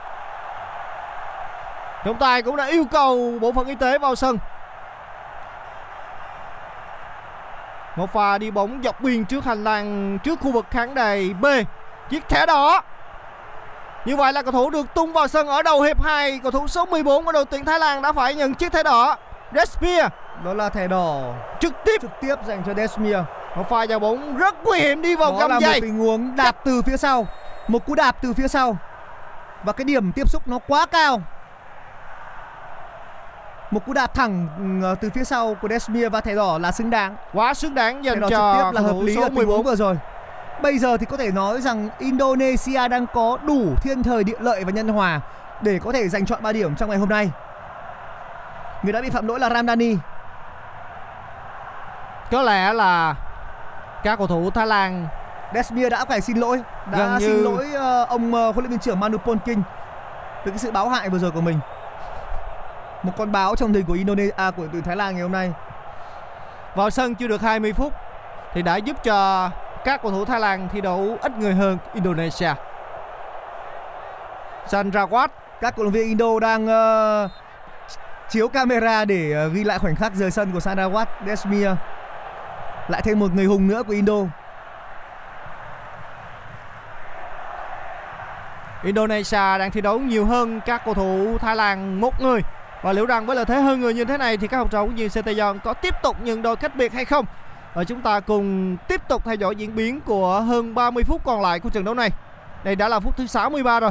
Trọng 2.04 2.18
tài 2.18 2.42
cũng 2.42 2.56
đã 2.56 2.66
yêu 2.66 2.84
cầu 2.90 3.38
bộ 3.40 3.52
phận 3.52 3.66
y 3.66 3.74
tế 3.74 3.98
vào 3.98 4.14
sân. 4.14 4.38
Một 7.96 8.12
pha 8.12 8.38
đi 8.38 8.50
bóng 8.50 8.80
dọc 8.84 9.00
biên 9.00 9.24
trước 9.24 9.44
hành 9.44 9.64
lang 9.64 10.18
trước 10.18 10.40
khu 10.40 10.52
vực 10.52 10.66
khán 10.70 10.94
đài 10.94 11.34
B. 11.40 11.46
Chiếc 12.10 12.28
thẻ 12.28 12.46
đỏ. 12.46 12.82
Như 14.08 14.16
vậy 14.16 14.32
là 14.32 14.42
cầu 14.42 14.52
thủ 14.52 14.70
được 14.70 14.94
tung 14.94 15.12
vào 15.12 15.28
sân 15.28 15.46
ở 15.46 15.62
đầu 15.62 15.82
hiệp 15.82 16.02
2 16.02 16.38
Cầu 16.42 16.50
thủ 16.50 16.68
số 16.68 16.86
14 16.86 17.24
của 17.24 17.32
đội 17.32 17.44
tuyển 17.44 17.64
Thái 17.64 17.78
Lan 17.78 18.02
đã 18.02 18.12
phải 18.12 18.34
nhận 18.34 18.54
chiếc 18.54 18.72
thẻ 18.72 18.82
đỏ 18.82 19.16
Despia 19.54 20.08
Đó 20.44 20.54
là 20.54 20.68
thẻ 20.68 20.86
đỏ 20.86 21.34
trực 21.60 21.72
tiếp 21.84 22.00
trực 22.00 22.10
tiếp 22.20 22.34
dành 22.46 22.62
cho 22.66 22.74
Desmir. 22.74 23.16
một 23.56 23.64
pha 23.70 23.86
vào 23.88 23.98
bóng 23.98 24.36
rất 24.36 24.54
nguy 24.64 24.78
hiểm 24.78 25.02
đi 25.02 25.16
vào 25.16 25.32
Đó 25.32 25.38
găm 25.38 25.50
là 25.50 25.60
một 25.60 25.72
tình 25.80 25.98
huống 25.98 26.36
đạp 26.36 26.56
từ 26.64 26.82
phía 26.82 26.96
sau. 26.96 27.26
Một 27.68 27.86
cú 27.86 27.94
đạp 27.94 28.16
từ 28.22 28.32
phía 28.32 28.48
sau 28.48 28.76
và 29.64 29.72
cái 29.72 29.84
điểm 29.84 30.12
tiếp 30.12 30.28
xúc 30.30 30.48
nó 30.48 30.58
quá 30.68 30.86
cao. 30.86 31.22
Một 33.70 33.86
cú 33.86 33.92
đạp 33.92 34.14
thẳng 34.14 34.48
ừ, 34.82 34.94
từ 35.00 35.10
phía 35.14 35.24
sau 35.24 35.56
của 35.62 35.68
Desmir 35.68 36.12
và 36.12 36.20
thẻ 36.20 36.34
đỏ 36.34 36.58
là 36.58 36.72
xứng 36.72 36.90
đáng. 36.90 37.16
Quá 37.32 37.54
xứng 37.54 37.74
đáng 37.74 38.04
dành 38.04 38.20
cho 38.20 38.28
trực 38.28 38.38
tiếp 38.38 38.72
là 38.72 38.80
hợp 38.80 38.96
lý 39.02 39.14
số 39.14 39.22
ở 39.22 39.28
tình 39.28 39.34
14 39.34 39.56
huống 39.56 39.66
vừa 39.66 39.76
rồi. 39.76 39.96
Bây 40.62 40.78
giờ 40.78 40.96
thì 40.96 41.06
có 41.06 41.16
thể 41.16 41.30
nói 41.30 41.60
rằng 41.60 41.88
Indonesia 41.98 42.88
đang 42.88 43.06
có 43.14 43.38
đủ 43.46 43.74
thiên 43.82 44.02
thời 44.02 44.24
địa 44.24 44.36
lợi 44.40 44.64
và 44.64 44.70
nhân 44.70 44.88
hòa 44.88 45.20
để 45.62 45.78
có 45.84 45.92
thể 45.92 46.08
giành 46.08 46.26
chọn 46.26 46.42
3 46.42 46.52
điểm 46.52 46.74
trong 46.76 46.88
ngày 46.90 46.98
hôm 46.98 47.08
nay. 47.08 47.30
Người 48.82 48.92
đã 48.92 49.00
bị 49.00 49.10
phạm 49.10 49.28
lỗi 49.28 49.40
là 49.40 49.50
Ramdani. 49.50 49.96
Có 52.30 52.42
lẽ 52.42 52.72
là 52.72 53.14
các 54.04 54.16
cầu 54.18 54.26
thủ 54.26 54.50
Thái 54.50 54.66
Lan 54.66 55.06
Desmir 55.54 55.88
đã 55.90 56.04
phải 56.04 56.20
xin 56.20 56.36
lỗi, 56.36 56.62
đã 56.92 56.98
Gần 56.98 57.18
như- 57.18 57.26
xin 57.26 57.44
lỗi 57.44 57.66
ờ, 57.74 58.04
ông 58.04 58.34
ờ, 58.34 58.42
huấn 58.50 58.56
luyện 58.64 58.70
viên 58.70 58.78
trưởng 58.78 59.00
Manu 59.00 59.18
Polking 59.18 59.62
về 60.44 60.50
cái 60.50 60.58
sự 60.58 60.70
báo 60.70 60.88
hại 60.88 61.08
vừa 61.08 61.18
rồi 61.18 61.30
của 61.30 61.40
mình. 61.40 61.58
Một 63.02 63.12
con 63.18 63.32
báo 63.32 63.56
trong 63.56 63.72
thời 63.72 63.82
của 63.82 63.92
Indonesia 63.92 64.32
à, 64.36 64.50
của 64.50 64.62
tuyển 64.72 64.82
Thái 64.82 64.96
Lan 64.96 65.12
ngày 65.14 65.22
hôm 65.22 65.32
nay. 65.32 65.52
vào 66.74 66.90
sân 66.90 67.14
chưa 67.14 67.28
được 67.28 67.42
20 67.42 67.72
phút 67.72 67.92
thì 68.54 68.62
đã 68.62 68.76
giúp 68.76 68.96
cho 69.04 69.50
các 69.84 70.02
cầu 70.02 70.12
thủ 70.12 70.24
Thái 70.24 70.40
Lan 70.40 70.68
thi 70.72 70.80
đấu 70.80 71.16
ít 71.20 71.32
người 71.38 71.54
hơn 71.54 71.78
Indonesia. 71.94 72.54
Chandrawat, 74.68 75.28
Các 75.60 75.76
cổ 75.76 75.84
động 75.84 75.92
viên 75.92 76.08
Indo 76.08 76.38
đang 76.40 76.64
uh, 76.64 77.30
chiếu 78.30 78.48
camera 78.48 79.04
để 79.04 79.46
uh, 79.46 79.52
ghi 79.52 79.64
lại 79.64 79.78
khoảnh 79.78 79.96
khắc 79.96 80.14
rời 80.14 80.30
sân 80.30 80.52
của 80.52 80.58
Chandrawat 80.58 81.06
Desmir. 81.26 81.68
Lại 82.88 83.02
thêm 83.02 83.18
một 83.18 83.34
người 83.34 83.44
hùng 83.44 83.68
nữa 83.68 83.82
của 83.82 83.92
Indo. 83.92 84.14
Indonesia 88.82 89.58
đang 89.58 89.70
thi 89.70 89.80
đấu 89.80 89.98
nhiều 89.98 90.26
hơn 90.26 90.60
các 90.66 90.82
cầu 90.84 90.94
thủ 90.94 91.38
Thái 91.40 91.56
Lan 91.56 92.00
một 92.00 92.20
người 92.20 92.40
và 92.82 92.92
liệu 92.92 93.06
rằng 93.06 93.26
với 93.26 93.36
lợi 93.36 93.44
thế 93.44 93.60
hơn 93.60 93.80
người 93.80 93.94
như 93.94 94.04
thế 94.04 94.18
này 94.18 94.36
thì 94.36 94.46
các 94.46 94.56
học 94.56 94.70
trò 94.70 94.84
của 94.84 94.92
Diên 94.96 95.08
Setayon 95.08 95.58
có 95.64 95.74
tiếp 95.74 95.94
tục 96.02 96.16
nhận 96.20 96.42
đôi 96.42 96.56
cách 96.56 96.76
biệt 96.76 96.92
hay 96.92 97.04
không? 97.04 97.26
Và 97.74 97.84
chúng 97.84 98.00
ta 98.00 98.20
cùng 98.20 98.76
tiếp 98.88 99.00
tục 99.08 99.22
theo 99.24 99.34
dõi 99.34 99.56
diễn 99.56 99.76
biến 99.76 100.00
của 100.00 100.40
hơn 100.40 100.74
30 100.74 101.04
phút 101.04 101.24
còn 101.24 101.42
lại 101.42 101.60
của 101.60 101.70
trận 101.70 101.84
đấu 101.84 101.94
này. 101.94 102.10
Đây 102.64 102.76
đã 102.76 102.88
là 102.88 103.00
phút 103.00 103.16
thứ 103.16 103.26
63 103.26 103.80
rồi. 103.80 103.90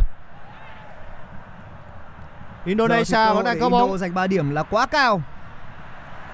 Indonesia 2.66 3.34
vẫn 3.34 3.46
đang 3.46 3.60
có 3.60 3.66
Indo 3.66 3.80
bóng. 3.80 3.98
giành 3.98 4.14
3 4.14 4.28
điểm 4.28 4.50
là 4.52 4.64
quá 4.64 4.86
cao. 4.86 5.22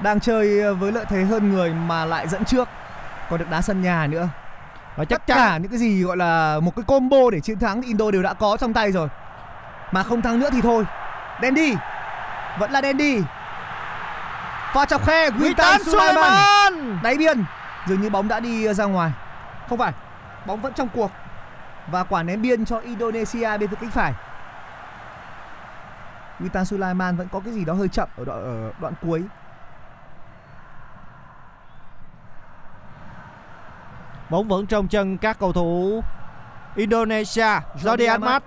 Đang 0.02 0.20
chơi 0.20 0.74
với 0.74 0.92
lợi 0.92 1.06
thế 1.10 1.24
hơn 1.24 1.54
người 1.54 1.74
mà 1.74 2.06
lại 2.06 2.28
dẫn 2.28 2.46
trước. 2.46 2.70
Còn 3.30 3.40
được 3.40 3.50
đá 3.50 3.62
sân 3.62 3.82
nhà 3.82 4.08
nữa. 4.08 4.28
Và 4.96 5.06
Tất 5.06 5.10
chắc 5.10 5.28
chắn 5.28 5.38
cả 5.38 5.58
những 5.58 5.72
cái 5.72 5.80
gì 5.80 6.04
gọi 6.04 6.18
là 6.18 6.60
một 6.60 6.76
cái 6.76 6.84
combo 6.88 7.30
để 7.32 7.40
chiến 7.40 7.60
thắng 7.60 7.82
thì 7.82 7.88
Indo 7.88 8.12
đều 8.12 8.24
đã 8.24 8.34
có 8.34 8.58
trong 8.58 8.74
tay 8.74 8.92
rồi. 8.92 9.08
Mà 9.92 10.04
không 10.04 10.22
thắng 10.22 10.40
nữa 10.40 10.50
thì 10.52 10.62
thôi. 10.62 10.84
Dandy. 11.42 11.74
Vẫn 12.60 12.72
là 12.72 12.82
Dandy. 12.82 13.22
Pha 14.74 14.86
chọc 14.86 15.06
khe 15.06 15.30
Witan. 15.30 15.84
Sulaiman. 15.84 17.00
Đáy 17.04 17.18
biên. 17.18 17.46
Dường 17.88 18.02
như 18.02 18.10
bóng 18.10 18.28
đã 18.28 18.40
đi 18.40 18.74
ra 18.74 18.86
ngoài. 18.86 19.12
Không 19.70 19.78
phải. 19.78 19.94
Bóng 20.46 20.62
vẫn 20.62 20.74
trong 20.74 20.90
cuộc. 20.94 21.12
Và 21.88 22.04
quả 22.04 22.24
ném 22.24 22.42
biên 22.42 22.66
cho 22.66 22.78
Indonesia 22.78 23.58
bên 23.58 23.70
phía 23.70 23.78
cánh 23.82 23.92
phải. 23.92 24.14
Witan 26.40 26.64
Sulaiman 26.64 27.16
vẫn 27.16 27.28
có 27.32 27.40
cái 27.40 27.54
gì 27.54 27.66
đó 27.66 27.74
hơi 27.74 27.88
chậm 27.88 28.10
ở 28.18 28.26
đoạn, 28.26 28.44
ở 28.44 28.72
đoạn 28.80 28.94
cuối. 29.02 29.24
Bóng 34.30 34.48
vẫn 34.48 34.66
trong 34.66 34.88
chân 34.88 35.18
các 35.18 35.40
cầu 35.40 35.54
thủ 35.54 36.04
Indonesia 36.76 37.60
Jordi 37.84 38.10
Ahmad 38.10 38.42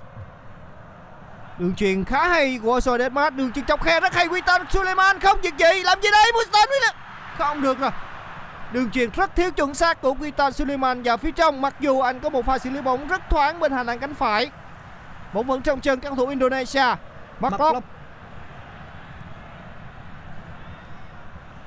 Đường 1.59 1.75
truyền 1.75 2.05
khá 2.05 2.29
hay 2.29 2.59
của 2.63 2.79
Jordi 2.79 3.03
Ahmad 3.03 3.35
Đường 3.35 3.53
truyền 3.53 3.65
chọc 3.65 3.83
khe 3.83 4.01
rất 4.01 4.15
hay 4.15 4.29
Witan 4.29 4.65
Suleiman 4.71 5.21
không 5.21 5.41
việc 5.41 5.55
gì 5.59 5.83
Làm 5.83 6.01
gì 6.01 6.09
đấy 6.13 6.33
Witan 6.35 6.67
Suleiman 6.67 6.97
Không 7.39 7.63
được 7.63 7.79
rồi 7.79 7.91
Đường 8.73 8.91
truyền 8.91 9.11
rất 9.11 9.37
thiếu 9.37 9.51
chuẩn 9.51 9.75
xác 9.75 10.01
của 10.01 10.15
Witan 10.15 10.51
Suleiman 10.51 11.03
vào 11.03 11.17
phía 11.17 11.31
trong 11.31 11.63
Mặc 11.63 11.75
dù 11.81 12.01
anh 12.01 12.21
có 12.21 12.29
một 12.29 12.47
pha 12.47 12.59
xử 12.59 12.71
lý 12.71 12.83
bóng 12.83 13.09
rất 13.09 13.23
thoáng 13.31 13.61
bên 13.61 13.73
hành 13.73 13.87
lang 13.87 13.99
cánh 13.99 14.15
phải 14.15 14.51
Bóng 15.33 15.47
vẫn 15.47 15.63
trong 15.63 15.81
chân 15.81 16.01
các 16.01 16.13
thủ 16.17 16.27
Indonesia 16.27 16.95
Locke. 17.41 17.81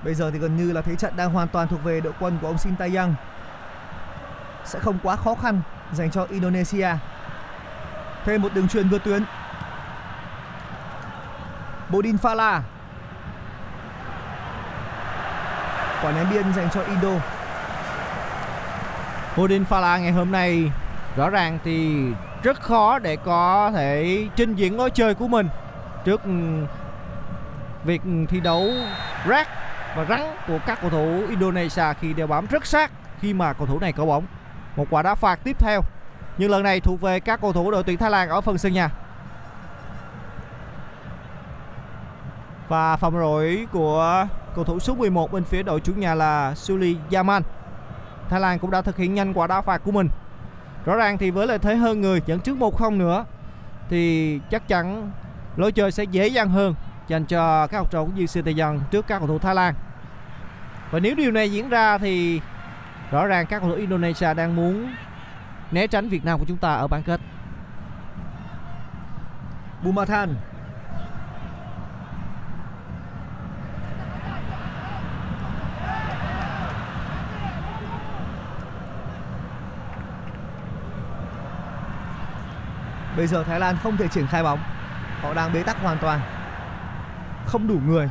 Bây 0.04 0.14
giờ 0.14 0.32
thì 0.32 0.40
gần 0.40 0.58
như 0.58 0.72
là 0.72 0.82
thế 0.82 0.96
trận 0.96 1.14
đang 1.16 1.30
hoàn 1.30 1.48
toàn 1.48 1.68
thuộc 1.68 1.84
về 1.84 2.02
đội 2.02 2.14
quân 2.20 2.38
của 2.42 2.48
ông 2.48 2.58
Sintayong. 2.58 3.16
Sẽ 4.66 4.80
không 4.80 5.00
quá 5.04 5.16
khó 5.16 5.36
khăn 5.36 5.62
dành 5.94 6.12
cho 6.12 6.28
Indonesia. 6.30 6.90
Thêm 8.26 8.42
một 8.42 8.54
đường 8.54 8.68
truyền 8.68 8.90
vượt 8.90 9.04
tuyến. 9.04 9.24
Bodin 11.90 12.16
Fala. 12.16 12.62
Quả 16.02 16.12
ném 16.12 16.30
biên 16.32 16.54
dành 16.54 16.70
cho 16.74 16.82
Indo. 16.82 17.10
Bodin 19.38 19.64
Fala 19.64 20.02
ngày 20.02 20.12
hôm 20.12 20.32
nay 20.32 20.72
rõ 21.16 21.30
ràng 21.30 21.60
thì 21.64 22.06
rất 22.44 22.62
khó 22.62 23.00
để 23.00 23.16
có 23.16 23.72
thể 23.72 24.28
trình 24.36 24.56
diễn 24.56 24.78
lối 24.78 24.90
chơi 24.90 25.16
của 25.16 25.28
mình 25.28 25.48
trước 26.06 26.24
ừ, 26.24 26.30
việc 27.84 28.02
thi 28.30 28.40
đấu 28.40 28.72
rác 29.28 29.48
và 29.96 30.06
rắn 30.10 30.22
của 30.48 30.60
các 30.66 30.82
cầu 30.82 30.90
thủ 30.90 31.24
Indonesia 31.30 31.84
khi 32.02 32.14
đeo 32.14 32.28
bám 32.28 32.46
rất 32.50 32.66
sát 32.66 32.92
khi 33.20 33.34
mà 33.34 33.54
cầu 33.54 33.68
thủ 33.68 33.80
này 33.80 33.92
có 33.92 34.06
bóng. 34.06 34.26
Một 34.76 34.86
quả 34.90 35.02
đá 35.02 35.16
phạt 35.16 35.40
tiếp 35.44 35.60
theo 35.60 35.82
nhưng 36.38 36.52
lần 36.52 36.64
này 36.64 36.80
thuộc 36.80 37.02
về 37.02 37.20
các 37.20 37.42
cầu 37.42 37.54
thủ 37.54 37.72
đội 37.72 37.84
tuyển 37.84 37.98
Thái 37.98 38.12
Lan 38.12 38.30
ở 38.30 38.42
phần 38.42 38.58
sân 38.58 38.74
nhà. 38.74 38.90
Và 42.70 42.96
phạm 42.96 43.16
lỗi 43.16 43.68
của 43.72 44.28
cầu 44.56 44.64
thủ 44.64 44.80
số 44.80 44.96
11 44.96 45.32
bên 45.32 45.44
phía 45.44 45.64
đội 45.64 45.80
chủ 45.80 45.94
nhà 45.94 46.16
là 46.16 46.56
Suli 46.56 46.98
Yaman. 47.12 47.44
Thái 48.30 48.40
Lan 48.40 48.60
cũng 48.60 48.72
đã 48.72 48.82
thực 48.82 48.98
hiện 48.98 49.14
nhanh 49.14 49.34
quả 49.34 49.48
đá 49.48 49.62
phạt 49.62 49.82
của 49.84 49.92
mình. 49.92 50.10
Rõ 50.86 50.96
ràng 50.96 51.18
thì 51.18 51.32
với 51.32 51.48
lợi 51.48 51.60
thế 51.60 51.76
hơn 51.76 52.02
người 52.02 52.22
dẫn 52.26 52.40
trước 52.40 52.58
1-0 52.58 52.98
nữa, 52.98 53.26
thì 53.90 54.40
chắc 54.50 54.68
chắn 54.68 55.12
lối 55.56 55.72
chơi 55.72 55.92
sẽ 55.92 56.04
dễ 56.04 56.28
dàng 56.28 56.50
hơn 56.50 56.76
dành 57.08 57.26
cho 57.26 57.68
các 57.68 57.78
học 57.78 57.92
trò 57.92 58.04
của 58.04 58.12
Duy 58.16 58.28
Setayon 58.28 58.80
trước 58.92 59.08
các 59.08 59.20
cầu 59.20 59.28
thủ 59.28 59.40
Thái 59.40 59.56
Lan. 59.56 59.74
Và 60.92 61.00
nếu 61.00 61.16
điều 61.16 61.32
này 61.32 61.52
diễn 61.52 61.70
ra 61.70 61.98
thì 61.98 62.42
rõ 63.12 63.26
ràng 63.26 63.46
các 63.46 63.60
cầu 63.60 63.70
thủ 63.70 63.76
Indonesia 63.76 64.34
đang 64.34 64.56
muốn 64.56 64.94
né 65.72 65.88
tránh 65.88 66.10
Việt 66.10 66.26
Nam 66.26 66.40
của 66.40 66.46
chúng 66.48 66.58
ta 66.58 66.74
ở 66.74 66.88
bán 66.88 67.04
kết. 67.04 67.22
Bumathan. 69.84 70.36
Bây 83.20 83.28
giờ 83.28 83.44
Thái 83.44 83.60
Lan 83.60 83.78
không 83.84 83.98
thể 83.98 84.08
triển 84.08 84.28
khai 84.28 84.44
bóng. 84.44 84.60
Họ 85.22 85.34
đang 85.34 85.54
bế 85.54 85.64
tắc 85.64 85.82
hoàn 85.82 85.98
toàn. 85.98 86.22
Không 87.46 87.68
đủ 87.68 87.80
người. 87.86 88.10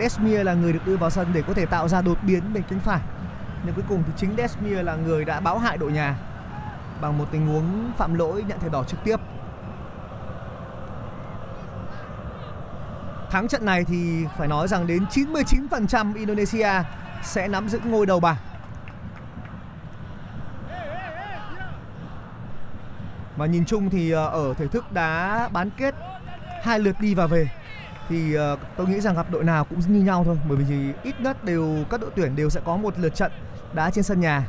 Desmir 0.00 0.40
là 0.40 0.54
người 0.54 0.72
được 0.72 0.86
đưa 0.86 0.96
vào 0.96 1.10
sân 1.10 1.28
để 1.32 1.42
có 1.42 1.54
thể 1.54 1.66
tạo 1.66 1.88
ra 1.88 2.02
đột 2.02 2.18
biến 2.22 2.52
bên 2.54 2.62
cánh 2.70 2.78
phải. 2.80 3.00
Nhưng 3.64 3.74
cuối 3.74 3.84
cùng 3.88 4.02
thì 4.06 4.12
chính 4.16 4.36
Desmir 4.36 4.78
là 4.82 4.96
người 4.96 5.24
đã 5.24 5.40
báo 5.40 5.58
hại 5.58 5.76
đội 5.76 5.92
nhà 5.92 6.16
bằng 7.00 7.18
một 7.18 7.24
tình 7.30 7.46
huống 7.46 7.92
phạm 7.98 8.14
lỗi 8.14 8.44
nhận 8.48 8.60
thẻ 8.60 8.68
đỏ 8.68 8.84
trực 8.84 9.04
tiếp. 9.04 9.16
Thắng 13.30 13.48
trận 13.48 13.64
này 13.64 13.84
thì 13.84 14.24
phải 14.38 14.48
nói 14.48 14.68
rằng 14.68 14.86
đến 14.86 15.04
99% 15.10 16.14
Indonesia 16.14 16.70
sẽ 17.22 17.48
nắm 17.48 17.68
giữ 17.68 17.80
ngôi 17.84 18.06
đầu 18.06 18.20
bảng. 18.20 18.36
Mà 23.38 23.46
nhìn 23.46 23.64
chung 23.64 23.90
thì 23.90 24.10
ờ, 24.10 24.26
ở 24.26 24.54
thể 24.54 24.68
thức 24.68 24.92
đá 24.92 25.48
bán 25.52 25.70
kết 25.76 25.94
hai 26.62 26.78
lượt 26.78 27.00
đi 27.00 27.14
và 27.14 27.26
về, 27.26 27.50
thì 28.08 28.34
ờ, 28.34 28.56
tôi 28.76 28.86
nghĩ 28.86 29.00
rằng 29.00 29.14
gặp 29.14 29.30
đội 29.30 29.44
nào 29.44 29.64
cũng 29.64 29.78
như 29.78 30.00
nhau 30.00 30.24
thôi, 30.24 30.38
bởi 30.48 30.56
vì 30.56 30.92
ít 31.02 31.20
nhất 31.20 31.44
đều, 31.44 31.84
các 31.90 32.00
đội 32.00 32.10
tuyển 32.16 32.36
đều 32.36 32.50
sẽ 32.50 32.60
có 32.64 32.76
một 32.76 32.98
lượt 32.98 33.14
trận 33.14 33.32
đá 33.72 33.90
trên 33.90 34.04
sân 34.04 34.20
nhà. 34.20 34.48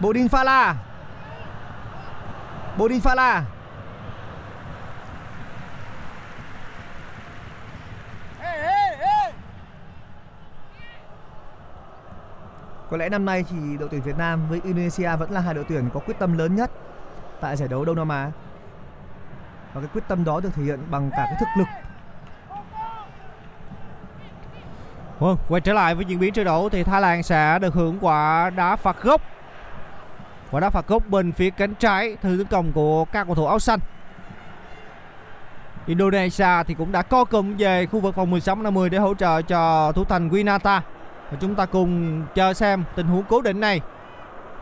Bodin 0.00 0.26
Fala. 0.26 0.74
Bodin 2.78 3.00
Fala. 3.00 3.42
Có 12.92 12.98
lẽ 12.98 13.08
năm 13.08 13.24
nay 13.24 13.44
thì 13.50 13.56
đội 13.78 13.88
tuyển 13.88 14.02
Việt 14.02 14.18
Nam 14.18 14.40
với 14.48 14.60
Indonesia 14.64 15.16
vẫn 15.16 15.30
là 15.30 15.40
hai 15.40 15.54
đội 15.54 15.64
tuyển 15.68 15.90
có 15.94 16.00
quyết 16.00 16.18
tâm 16.18 16.38
lớn 16.38 16.56
nhất 16.56 16.70
tại 17.40 17.56
giải 17.56 17.68
đấu 17.68 17.84
Đông 17.84 17.96
Nam 17.96 18.08
Á. 18.08 18.30
Và 19.74 19.80
cái 19.80 19.90
quyết 19.94 20.02
tâm 20.08 20.24
đó 20.24 20.40
được 20.40 20.50
thể 20.54 20.62
hiện 20.62 20.80
bằng 20.90 21.10
cả 21.10 21.24
cái 21.24 21.34
thực 21.40 21.46
lực 21.58 21.66
Vâng, 25.18 25.36
quay 25.48 25.60
trở 25.60 25.72
lại 25.72 25.94
với 25.94 26.04
diễn 26.04 26.18
biến 26.18 26.32
trận 26.32 26.44
đấu 26.44 26.68
thì 26.68 26.84
Thái 26.84 27.00
Lan 27.00 27.22
sẽ 27.22 27.58
được 27.58 27.74
hưởng 27.74 27.98
quả 28.00 28.50
đá 28.50 28.76
phạt 28.76 29.02
góc 29.02 29.20
Quả 30.50 30.60
đá 30.60 30.70
phạt 30.70 30.86
góc 30.86 31.02
bên 31.08 31.32
phía 31.32 31.50
cánh 31.50 31.74
trái 31.74 32.16
thư 32.22 32.36
tấn 32.38 32.46
công 32.46 32.72
của 32.72 33.04
các 33.04 33.24
cầu 33.24 33.34
thủ 33.34 33.46
áo 33.46 33.58
xanh. 33.58 33.78
Indonesia 35.86 36.62
thì 36.66 36.74
cũng 36.74 36.92
đã 36.92 37.02
co 37.02 37.24
cụm 37.24 37.56
về 37.56 37.86
khu 37.86 38.00
vực 38.00 38.16
vòng 38.16 38.30
16 38.30 38.56
50 38.56 38.90
để 38.90 38.98
hỗ 38.98 39.14
trợ 39.14 39.42
cho 39.42 39.92
thủ 39.92 40.04
thành 40.04 40.28
Winata. 40.28 40.80
Và 41.32 41.38
chúng 41.40 41.54
ta 41.54 41.66
cùng 41.66 42.22
chờ 42.34 42.54
xem 42.54 42.84
tình 42.96 43.06
huống 43.06 43.22
cố 43.28 43.40
định 43.40 43.60
này. 43.60 43.80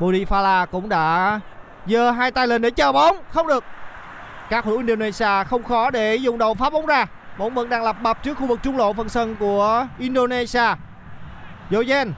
Budi 0.01 0.25
Fala 0.25 0.67
cũng 0.67 0.89
đã 0.89 1.41
giơ 1.87 2.11
hai 2.11 2.31
tay 2.31 2.47
lên 2.47 2.63
để 2.63 2.71
chờ 2.71 2.93
bóng, 2.93 3.17
không 3.31 3.47
được. 3.47 3.65
Các 4.51 4.65
thủ 4.65 4.77
Indonesia 4.77 5.45
không 5.45 5.63
khó 5.63 5.91
để 5.91 6.17
dùng 6.17 6.39
đầu 6.39 6.55
phá 6.55 6.71
bóng 6.71 6.87
ra. 6.87 7.07
Bóng 7.39 7.55
vẫn 7.55 7.69
đang 7.69 7.85
lập 7.85 7.97
bập 8.03 8.23
trước 8.23 8.39
khu 8.39 8.47
vực 8.47 8.61
trung 8.63 8.77
lộ 8.77 8.93
phần 8.93 9.09
sân 9.09 9.37
của 9.37 9.87
Indonesia. 9.99 10.75
Yoyen, 11.73 12.13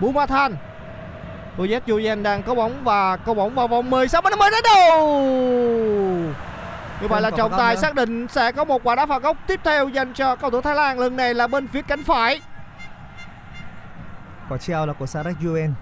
Bumathan. 0.00 0.56
Boyet 1.58 1.88
Yoyen 1.88 2.22
đang 2.22 2.42
có 2.42 2.54
bóng 2.54 2.84
và 2.84 3.16
có 3.16 3.34
bóng 3.34 3.54
vào 3.54 3.68
vòng 3.68 3.90
16 3.90 4.22
m 4.22 4.24
50 4.24 4.50
đến 4.50 4.62
đầu. 4.64 5.26
Như 7.00 7.08
vậy 7.08 7.22
là 7.22 7.30
trọng 7.30 7.52
tài 7.58 7.76
xác 7.76 7.94
định 7.94 8.28
sẽ 8.28 8.52
có 8.52 8.64
một 8.64 8.80
quả 8.84 8.94
đá 8.94 9.06
phạt 9.06 9.22
góc 9.22 9.36
tiếp 9.46 9.60
theo 9.64 9.88
dành 9.88 10.12
cho 10.12 10.36
cầu 10.36 10.50
thủ 10.50 10.60
Thái 10.60 10.74
Lan 10.74 10.98
lần 10.98 11.16
này 11.16 11.34
là 11.34 11.46
bên 11.46 11.68
phía 11.68 11.82
cánh 11.82 12.02
phải. 12.02 12.40
Quả 14.48 14.58
treo 14.58 14.86
là 14.86 14.92
của 14.92 15.06
Sarek 15.06 15.36
Yuen. 15.44 15.74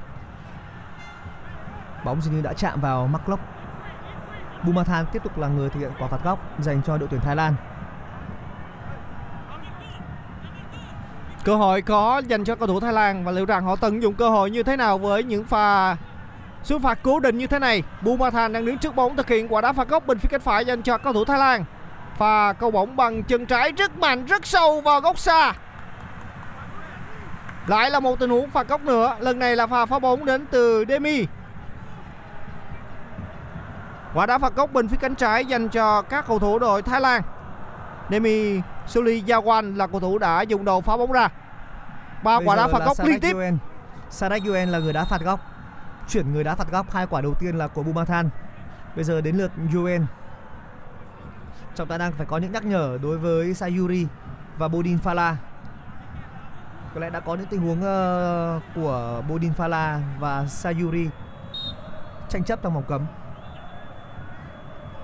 Bóng 2.05 2.21
dường 2.21 2.35
như 2.35 2.43
đã 2.43 2.53
chạm 2.53 2.81
vào 2.81 3.07
Mark 3.07 3.41
Bumathan 4.65 5.07
tiếp 5.13 5.23
tục 5.25 5.39
là 5.39 5.49
người 5.49 5.71
thực 5.71 5.81
hiện 5.81 5.91
quả 5.99 6.09
phạt 6.09 6.25
góc 6.25 6.39
dành 6.59 6.83
cho 6.87 6.97
đội 6.99 7.09
tuyển 7.09 7.21
Thái 7.21 7.37
Lan. 7.37 7.55
Cơ 11.45 11.57
hội 11.57 11.83
có 11.83 12.23
dành 12.27 12.45
cho 12.45 12.55
cầu 12.55 12.69
thủ 12.69 12.81
Thái 12.81 12.93
Lan 12.93 13.25
và 13.25 13.33
liệu 13.33 13.45
rằng 13.45 13.65
họ 13.65 13.77
tận 13.77 14.03
dụng 14.03 14.15
cơ 14.15 14.29
hội 14.29 14.51
như 14.51 14.63
thế 14.63 14.77
nào 14.77 14.99
với 14.99 15.23
những 15.23 15.45
pha 15.45 15.97
sút 16.63 16.83
phạt 16.83 16.99
cố 17.03 17.21
định 17.21 17.39
như 17.39 17.47
thế 17.47 17.59
này. 17.59 17.83
Bumathan 18.03 18.53
đang 18.53 18.65
đứng 18.65 18.79
trước 18.79 18.97
bóng 18.97 19.17
thực 19.17 19.29
hiện 19.29 19.55
quả 19.55 19.61
đá 19.61 19.73
phạt 19.73 19.89
góc 19.89 20.07
bên 20.07 20.19
phía 20.19 20.29
cánh 20.29 20.41
phải 20.41 20.65
dành 20.65 20.83
cho 20.83 20.99
cầu 20.99 21.13
thủ 21.13 21.25
Thái 21.25 21.39
Lan. 21.39 21.65
Pha 22.17 22.53
câu 22.53 22.71
bóng 22.71 22.97
bằng 22.97 23.23
chân 23.23 23.47
trái 23.47 23.73
rất 23.73 23.99
mạnh, 23.99 24.25
rất 24.27 24.47
sâu 24.47 24.81
vào 24.81 25.01
góc 25.01 25.19
xa. 25.19 25.53
Lại 27.67 27.91
là 27.91 28.01
một 28.01 28.19
tình 28.19 28.31
huống 28.31 28.51
phạt 28.51 28.69
góc 28.69 28.81
nữa, 28.81 29.17
lần 29.21 29.39
này 29.39 29.57
là 29.57 29.67
pha 29.67 29.87
phá 29.87 29.99
bóng 29.99 30.25
đến 30.25 30.47
từ 30.51 30.85
Demi. 30.89 31.27
Quả 34.15 34.27
đá 34.27 34.39
phạt 34.39 34.55
góc 34.55 34.73
bên 34.73 34.89
phía 34.89 34.97
cánh 34.97 35.15
trái 35.15 35.45
dành 35.45 35.69
cho 35.69 36.03
các 36.03 36.25
cầu 36.27 36.39
thủ 36.39 36.59
đội 36.59 36.83
Thái 36.83 37.01
Lan. 37.01 37.23
Demi 38.11 38.61
Suli 38.87 39.23
Yawan 39.23 39.77
là 39.77 39.87
cầu 39.87 40.01
thủ 40.01 40.19
đã 40.19 40.43
dùng 40.43 40.65
đầu 40.65 40.81
phá 40.81 40.97
bóng 40.97 41.13
ra. 41.13 41.29
Ba 42.23 42.39
quả 42.45 42.57
đá 42.57 42.69
phạt 42.69 42.85
góc 42.85 42.97
liên 43.05 43.21
tiếp. 43.21 43.37
Sarek 44.11 44.45
Yuen 44.45 44.69
là 44.69 44.79
người 44.79 44.93
đá 44.93 45.05
phạt 45.05 45.21
góc. 45.21 45.41
Chuyển 46.09 46.33
người 46.33 46.45
đá 46.45 46.55
phạt 46.55 46.71
góc, 46.71 46.93
hai 46.93 47.07
quả 47.07 47.21
đầu 47.21 47.35
tiên 47.35 47.59
là 47.59 47.69
của 47.69 47.83
Bumathan. 47.83 48.31
Bây 48.95 49.05
giờ 49.05 49.21
đến 49.21 49.37
lượt 49.37 49.51
Yuen. 49.75 50.07
Trọng 51.75 51.89
tài 51.89 51.99
đang 51.99 52.13
phải 52.13 52.27
có 52.27 52.39
những 52.39 52.53
nhắc 52.53 52.65
nhở 52.65 52.99
đối 53.03 53.19
với 53.19 53.55
Sayuri 53.55 54.07
và 54.59 54.69
Bodin 54.69 54.99
Fala. 55.05 55.35
Có 56.95 57.01
lẽ 57.01 57.11
đã 57.11 57.21
có 57.21 57.35
những 57.35 57.47
tình 57.47 57.61
huống 57.61 57.79
uh, 57.79 58.63
của 58.75 59.23
Bodin 59.29 59.53
Fala 59.53 60.01
và 60.19 60.47
Sayuri 60.47 61.09
tranh 62.29 62.45
chấp 62.45 62.63
trong 62.63 62.75
vòng 62.75 62.85
cấm. 62.89 63.07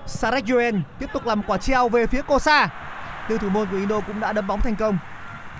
Sarek 0.05 0.49
Yuen 0.49 0.81
tiếp 0.99 1.09
tục 1.13 1.25
làm 1.25 1.43
quả 1.43 1.57
treo 1.57 1.89
về 1.89 2.07
phía 2.07 2.21
Kosa. 2.21 2.69
Nhưng 3.29 3.37
thủ 3.37 3.49
môn 3.49 3.67
của 3.71 3.77
Indo 3.77 3.99
cũng 3.99 4.19
đã 4.19 4.33
đấm 4.33 4.47
bóng 4.47 4.59
thành 4.59 4.75
công. 4.75 4.97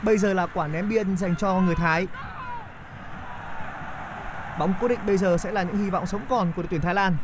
Bây 0.02 0.18
giờ 0.18 0.34
là 0.34 0.46
quả 0.46 0.68
ném 0.68 0.90
biên 0.90 1.18
dành 1.18 1.36
cho 1.36 1.54
người 1.54 1.76
Thái. 1.76 2.08
Bóng 4.60 4.74
cố 4.82 4.88
định 4.88 5.00
bây 5.06 5.18
giờ 5.18 5.38
sẽ 5.38 5.52
là 5.52 5.64
những 5.64 5.84
hy 5.84 5.90
vọng 5.90 6.06
sống 6.06 6.22
còn 6.30 6.52
của 6.56 6.62
đội 6.62 6.68
tuyển 6.70 6.82
Thái 6.82 6.94
Lan. 6.94 7.18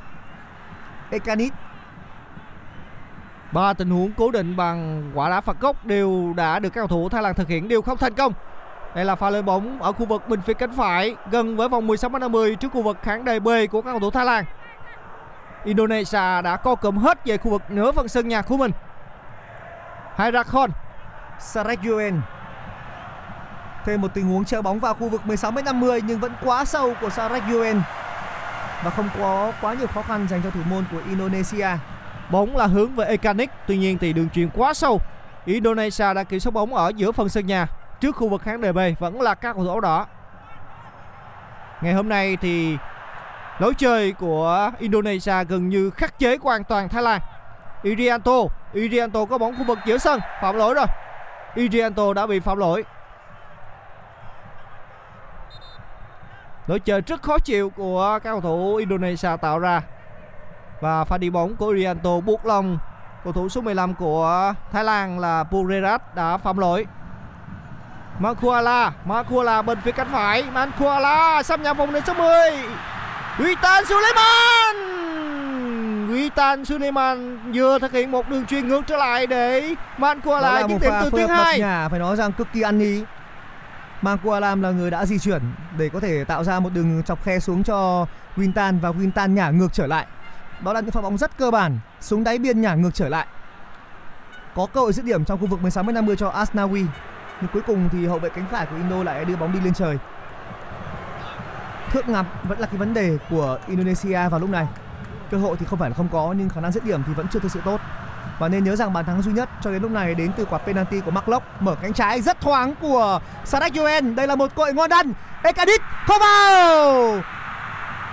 Ekanit 1.09 1.53
Ba 3.51 3.73
tình 3.73 3.89
huống 3.89 4.11
cố 4.11 4.31
định 4.31 4.57
bằng 4.57 5.11
quả 5.15 5.29
đá 5.29 5.41
phạt 5.41 5.59
góc 5.59 5.85
đều 5.85 6.33
đã 6.37 6.59
được 6.59 6.69
các 6.69 6.81
cầu 6.81 6.87
thủ 6.87 7.09
Thái 7.09 7.23
Lan 7.23 7.35
thực 7.35 7.47
hiện 7.47 7.67
đều 7.67 7.81
không 7.81 7.97
thành 7.97 8.13
công. 8.13 8.33
Đây 8.97 9.05
là 9.05 9.15
pha 9.15 9.29
lên 9.29 9.45
bóng 9.45 9.81
ở 9.81 9.91
khu 9.91 10.05
vực 10.05 10.27
bên 10.27 10.41
phía 10.41 10.53
cánh 10.53 10.71
phải 10.71 11.15
gần 11.31 11.57
với 11.57 11.69
vòng 11.69 11.87
16 11.87 12.09
50 12.09 12.55
trước 12.55 12.71
khu 12.73 12.81
vực 12.81 12.97
khán 13.01 13.25
đài 13.25 13.39
B 13.39 13.47
của 13.71 13.81
các 13.81 13.91
cầu 13.91 13.99
thủ 13.99 14.11
Thái 14.11 14.25
Lan. 14.25 14.45
Indonesia 15.63 16.41
đã 16.41 16.57
co 16.63 16.75
cụm 16.75 16.97
hết 16.97 17.25
về 17.25 17.37
khu 17.37 17.51
vực 17.51 17.61
nửa 17.69 17.91
phần 17.91 18.07
sân 18.07 18.27
nhà 18.27 18.41
của 18.41 18.57
mình. 18.57 18.71
Hayrakon 20.15 20.69
Sarek 21.39 21.79
Yuen 21.83 22.21
Thêm 23.85 24.01
một 24.01 24.13
tình 24.13 24.27
huống 24.27 24.45
treo 24.45 24.61
bóng 24.61 24.79
vào 24.79 24.93
khu 24.93 25.09
vực 25.09 25.21
16m50 25.25 26.01
nhưng 26.07 26.19
vẫn 26.19 26.31
quá 26.43 26.65
sâu 26.65 26.93
của 27.01 27.09
Sarek 27.09 27.43
và 28.83 28.89
không 28.89 29.09
có 29.19 29.51
quá 29.61 29.73
nhiều 29.73 29.87
khó 29.87 30.01
khăn 30.01 30.27
dành 30.29 30.41
cho 30.43 30.49
thủ 30.49 30.61
môn 30.69 30.85
của 30.91 31.01
Indonesia. 31.09 31.69
Bóng 32.31 32.57
là 32.57 32.65
hướng 32.65 32.95
về 32.95 33.05
Ekanik, 33.05 33.49
tuy 33.67 33.77
nhiên 33.77 33.97
thì 33.97 34.13
đường 34.13 34.29
chuyền 34.29 34.49
quá 34.49 34.73
sâu. 34.73 35.01
Indonesia 35.45 36.13
đã 36.13 36.23
kiểm 36.23 36.39
soát 36.39 36.51
bóng 36.51 36.73
ở 36.73 36.91
giữa 36.95 37.11
phần 37.11 37.29
sân 37.29 37.47
nhà, 37.47 37.67
trước 37.99 38.15
khu 38.15 38.29
vực 38.29 38.41
khán 38.41 38.61
đài 38.61 38.73
B 38.73 38.79
vẫn 38.99 39.21
là 39.21 39.35
các 39.35 39.53
cầu 39.53 39.63
thủ 39.63 39.69
áo 39.69 39.79
đỏ. 39.79 40.05
Ngày 41.81 41.93
hôm 41.93 42.09
nay 42.09 42.37
thì 42.41 42.77
lối 43.59 43.73
chơi 43.73 44.11
của 44.11 44.71
Indonesia 44.79 45.43
gần 45.43 45.69
như 45.69 45.89
khắc 45.89 46.19
chế 46.19 46.37
hoàn 46.41 46.63
toàn 46.63 46.89
Thái 46.89 47.03
Lan. 47.03 47.21
Irianto, 47.83 48.31
Irianto 48.73 49.25
có 49.25 49.37
bóng 49.37 49.55
khu 49.57 49.63
vực 49.63 49.79
giữa 49.85 49.97
sân, 49.97 50.19
phạm 50.41 50.55
lỗi 50.55 50.73
rồi. 50.73 50.85
Irianto 51.55 52.13
đã 52.13 52.27
bị 52.27 52.39
phạm 52.39 52.57
lỗi. 52.57 52.83
Lối 56.67 56.79
chơi 56.79 57.01
rất 57.01 57.21
khó 57.21 57.39
chịu 57.39 57.69
của 57.69 58.19
các 58.23 58.29
cầu 58.31 58.41
thủ 58.41 58.75
Indonesia 58.75 59.29
tạo 59.41 59.59
ra 59.59 59.81
và 60.81 61.03
pha 61.03 61.17
đi 61.17 61.29
bóng 61.29 61.55
của 61.55 61.67
Irianto 61.67 62.19
buộc 62.19 62.45
lòng 62.45 62.77
cầu 63.23 63.33
thủ 63.33 63.49
số 63.49 63.61
15 63.61 63.93
của 63.93 64.53
Thái 64.71 64.83
Lan 64.83 65.19
là 65.19 65.43
Purerat 65.43 66.15
đã 66.15 66.37
phạm 66.37 66.57
lỗi. 66.57 66.85
Mankuala, 68.19 68.91
Mankuala 69.05 69.61
bên 69.61 69.77
phía 69.81 69.91
cánh 69.91 70.07
phải, 70.11 70.43
Mankuala 70.53 71.43
xâm 71.43 71.63
nhập 71.63 71.77
vòng 71.77 71.93
đến 71.93 72.03
số 72.07 72.13
10. 72.13 72.27
Witan 73.37 73.85
Suleiman. 73.85 74.75
Witan 76.09 76.63
Suleiman 76.63 77.39
vừa 77.53 77.79
thực 77.79 77.91
hiện 77.91 78.11
một 78.11 78.29
đường 78.29 78.45
chuyền 78.45 78.67
ngược 78.67 78.81
trở 78.87 78.97
lại 78.97 79.27
để 79.27 79.75
là 80.41 80.61
dứt 80.61 80.67
điểm 80.67 80.91
từ 81.03 81.09
bậc 81.09 81.29
2. 81.29 81.59
nhà 81.59 81.89
phải 81.89 81.99
nói 81.99 82.15
rằng 82.15 82.31
cực 82.31 82.47
kỳ 82.53 82.61
ăn 82.61 82.79
ý. 82.79 83.03
Mangkualam 84.01 84.61
là 84.61 84.71
người 84.71 84.91
đã 84.91 85.05
di 85.05 85.19
chuyển 85.19 85.41
để 85.77 85.89
có 85.93 85.99
thể 85.99 86.23
tạo 86.23 86.43
ra 86.43 86.59
một 86.59 86.69
đường 86.73 87.03
chọc 87.03 87.23
khe 87.23 87.39
xuống 87.39 87.63
cho 87.63 88.05
Wintan 88.35 88.79
và 88.79 88.89
Wintan 88.89 89.33
nhả 89.33 89.49
ngược 89.49 89.73
trở 89.73 89.87
lại. 89.87 90.05
Đó 90.59 90.73
là 90.73 90.79
những 90.79 90.91
pha 90.91 91.01
bóng 91.01 91.17
rất 91.17 91.37
cơ 91.37 91.51
bản, 91.51 91.79
xuống 92.01 92.23
đáy 92.23 92.37
biên 92.37 92.61
nhả 92.61 92.75
ngược 92.75 92.93
trở 92.93 93.09
lại. 93.09 93.27
Có 94.55 94.67
cơ 94.73 94.79
hội 94.79 94.93
dứt 94.93 95.05
điểm 95.05 95.25
trong 95.25 95.39
khu 95.39 95.47
vực 95.47 95.59
16m50 95.63 96.15
cho 96.15 96.29
Asnawi. 96.31 96.85
Nhưng 97.41 97.51
cuối 97.53 97.61
cùng 97.67 97.89
thì 97.91 98.07
hậu 98.07 98.19
vệ 98.19 98.29
cánh 98.29 98.45
phải 98.51 98.65
của 98.65 98.75
Indo 98.75 99.03
lại 99.03 99.25
đưa 99.25 99.35
bóng 99.35 99.53
đi 99.53 99.59
lên 99.59 99.73
trời. 99.73 99.97
Thước 101.91 102.09
ngắm 102.09 102.25
vẫn 102.43 102.59
là 102.59 102.67
cái 102.67 102.77
vấn 102.77 102.93
đề 102.93 103.17
của 103.29 103.59
Indonesia 103.67 104.29
vào 104.29 104.39
lúc 104.39 104.49
này. 104.49 104.65
Cơ 105.31 105.37
hội 105.37 105.57
thì 105.59 105.65
không 105.65 105.79
phải 105.79 105.89
là 105.89 105.95
không 105.95 106.09
có, 106.11 106.33
nhưng 106.37 106.49
khả 106.49 106.61
năng 106.61 106.71
dứt 106.71 106.85
điểm 106.85 107.03
thì 107.07 107.13
vẫn 107.13 107.27
chưa 107.27 107.39
thực 107.39 107.51
sự 107.51 107.61
tốt. 107.65 107.81
Và 108.39 108.47
nên 108.47 108.63
nhớ 108.63 108.75
rằng 108.75 108.93
bàn 108.93 109.05
thắng 109.05 109.21
duy 109.21 109.31
nhất 109.31 109.49
cho 109.61 109.71
đến 109.71 109.81
lúc 109.81 109.91
này 109.91 110.15
đến 110.15 110.31
từ 110.37 110.45
quả 110.45 110.59
penalty 110.59 110.99
của 110.99 111.11
Mark 111.11 111.29
Locke 111.29 111.45
mở 111.59 111.75
cánh 111.81 111.93
trái 111.93 112.21
rất 112.21 112.41
thoáng 112.41 112.75
của 112.75 113.19
Sadak 113.45 113.73
Yuen. 113.75 114.15
Đây 114.15 114.27
là 114.27 114.35
một 114.35 114.55
cội 114.55 114.73
ngon 114.73 114.89
đăn. 114.89 115.13
Ekadit 115.43 115.81
không 116.07 116.19
vào. 116.19 117.21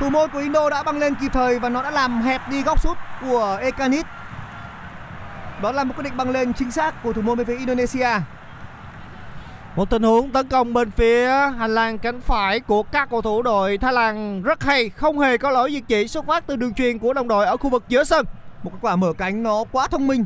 Thủ 0.00 0.10
môn 0.10 0.30
của 0.30 0.38
Indo 0.38 0.70
đã 0.70 0.82
băng 0.82 0.98
lên 0.98 1.14
kịp 1.14 1.32
thời 1.32 1.58
và 1.58 1.68
nó 1.68 1.82
đã 1.82 1.90
làm 1.90 2.22
hẹp 2.22 2.48
đi 2.50 2.62
góc 2.62 2.80
sút 2.80 2.96
của 3.20 3.58
Ekanit. 3.60 4.06
Đó 5.62 5.72
là 5.72 5.84
một 5.84 5.94
quyết 5.96 6.04
định 6.04 6.16
băng 6.16 6.30
lên 6.30 6.52
chính 6.52 6.70
xác 6.70 7.02
của 7.02 7.12
thủ 7.12 7.22
môn 7.22 7.38
bên 7.38 7.46
phía 7.46 7.56
Indonesia. 7.56 8.08
Một 9.76 9.90
tình 9.90 10.02
huống 10.02 10.30
tấn 10.30 10.48
công 10.48 10.72
bên 10.72 10.90
phía 10.90 11.28
hành 11.58 11.74
lang 11.74 11.98
cánh 11.98 12.20
phải 12.20 12.60
của 12.60 12.82
các 12.82 13.10
cầu 13.10 13.22
thủ 13.22 13.42
đội 13.42 13.78
Thái 13.78 13.92
Lan 13.92 14.42
rất 14.42 14.62
hay, 14.62 14.88
không 14.88 15.18
hề 15.18 15.38
có 15.38 15.50
lỗi 15.50 15.72
diệt 15.72 15.82
chỉ 15.88 16.08
xuất 16.08 16.26
phát 16.26 16.46
từ 16.46 16.56
đường 16.56 16.74
truyền 16.74 16.98
của 16.98 17.12
đồng 17.12 17.28
đội 17.28 17.46
ở 17.46 17.56
khu 17.56 17.70
vực 17.70 17.84
giữa 17.88 18.04
sân. 18.04 18.26
Một 18.62 18.70
cái 18.70 18.78
quả 18.80 18.96
mở 18.96 19.12
cánh 19.18 19.42
nó 19.42 19.64
quá 19.72 19.88
thông 19.88 20.06
minh. 20.06 20.24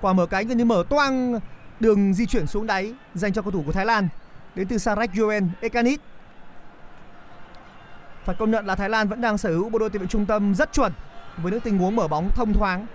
Quả 0.00 0.12
mở 0.12 0.26
cánh 0.26 0.48
gần 0.48 0.58
như 0.58 0.64
mở 0.64 0.84
toang 0.88 1.40
đường 1.80 2.14
di 2.14 2.26
chuyển 2.26 2.46
xuống 2.46 2.66
đáy 2.66 2.94
dành 3.14 3.32
cho 3.32 3.42
cầu 3.42 3.50
thủ 3.50 3.62
của 3.66 3.72
Thái 3.72 3.86
Lan 3.86 4.08
đến 4.54 4.68
từ 4.68 4.78
Sarek 4.78 5.10
Yuen 5.18 5.48
Ekanit. 5.60 6.00
Phải 8.24 8.36
công 8.38 8.50
nhận 8.50 8.66
là 8.66 8.74
Thái 8.74 8.88
Lan 8.88 9.08
vẫn 9.08 9.20
đang 9.20 9.38
sở 9.38 9.50
hữu 9.50 9.68
bộ 9.68 9.78
đôi 9.78 9.90
tiền 9.90 10.02
vệ 10.02 10.08
trung 10.08 10.26
tâm 10.26 10.54
rất 10.54 10.72
chuẩn 10.72 10.92
với 11.36 11.52
những 11.52 11.60
tình 11.60 11.78
huống 11.78 11.96
mở 11.96 12.08
bóng 12.08 12.30
thông 12.34 12.52
thoáng, 12.52 12.86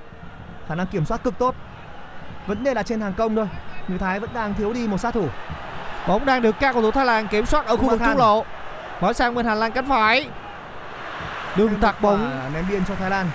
khả 0.67 0.75
năng 0.75 0.87
kiểm 0.87 1.05
soát 1.05 1.23
cực 1.23 1.39
tốt. 1.39 1.55
Vấn 2.47 2.63
đề 2.63 2.73
là 2.73 2.83
trên 2.83 3.01
hàng 3.01 3.13
công 3.17 3.35
thôi, 3.35 3.47
người 3.87 3.97
Thái 3.97 4.19
vẫn 4.19 4.29
đang 4.33 4.53
thiếu 4.53 4.73
đi 4.73 4.87
một 4.87 4.97
sát 4.97 5.13
thủ. 5.13 5.27
Bóng 6.07 6.25
đang 6.25 6.41
được 6.41 6.55
các 6.59 6.73
cầu 6.73 6.81
thủ 6.81 6.91
Thái 6.91 7.05
Lan 7.05 7.27
kiểm 7.27 7.45
soát 7.45 7.65
ở 7.65 7.77
khu 7.77 7.89
vực 7.89 7.99
trung 8.05 8.17
lộ. 8.17 8.45
Mở 9.01 9.13
sang 9.13 9.35
bên 9.35 9.45
hành 9.45 9.59
lang 9.59 9.71
cánh 9.71 9.85
phải. 9.85 10.29
Đường 11.55 11.75
tạt 11.81 12.01
bóng, 12.01 12.51
ném 12.53 12.65
biên 12.69 12.85
cho 12.85 12.95
Thái 12.95 13.09
Lan. 13.09 13.25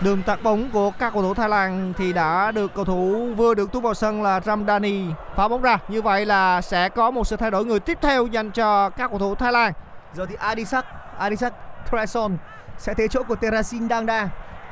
đường 0.00 0.22
tạt 0.22 0.42
bóng 0.42 0.70
của 0.70 0.90
các 0.90 1.12
cầu 1.12 1.22
thủ 1.22 1.34
Thái 1.34 1.48
Lan 1.48 1.92
thì 1.96 2.12
đã 2.12 2.50
được 2.50 2.74
cầu 2.74 2.84
thủ 2.84 3.34
vừa 3.36 3.54
được 3.54 3.72
tung 3.72 3.82
vào 3.82 3.94
sân 3.94 4.22
là 4.22 4.40
Ramdani 4.40 5.04
phá 5.36 5.48
bóng 5.48 5.62
ra. 5.62 5.78
Như 5.88 6.02
vậy 6.02 6.26
là 6.26 6.60
sẽ 6.60 6.88
có 6.88 7.10
một 7.10 7.26
sự 7.26 7.36
thay 7.36 7.50
đổi 7.50 7.64
người 7.64 7.80
tiếp 7.80 7.98
theo 8.02 8.26
dành 8.26 8.50
cho 8.50 8.90
các 8.90 9.10
cầu 9.10 9.18
thủ 9.18 9.34
Thái 9.34 9.52
Lan. 9.52 9.72
Giờ 10.14 10.26
thì 10.28 10.34
Adisak, 10.38 10.84
Adisak 11.18 11.52
Krason 11.90 12.36
sẽ 12.78 12.94
thế 12.94 13.08
chỗ 13.08 13.22
của 13.22 13.34
Terasin 13.34 13.88
Dangda. 13.88 14.28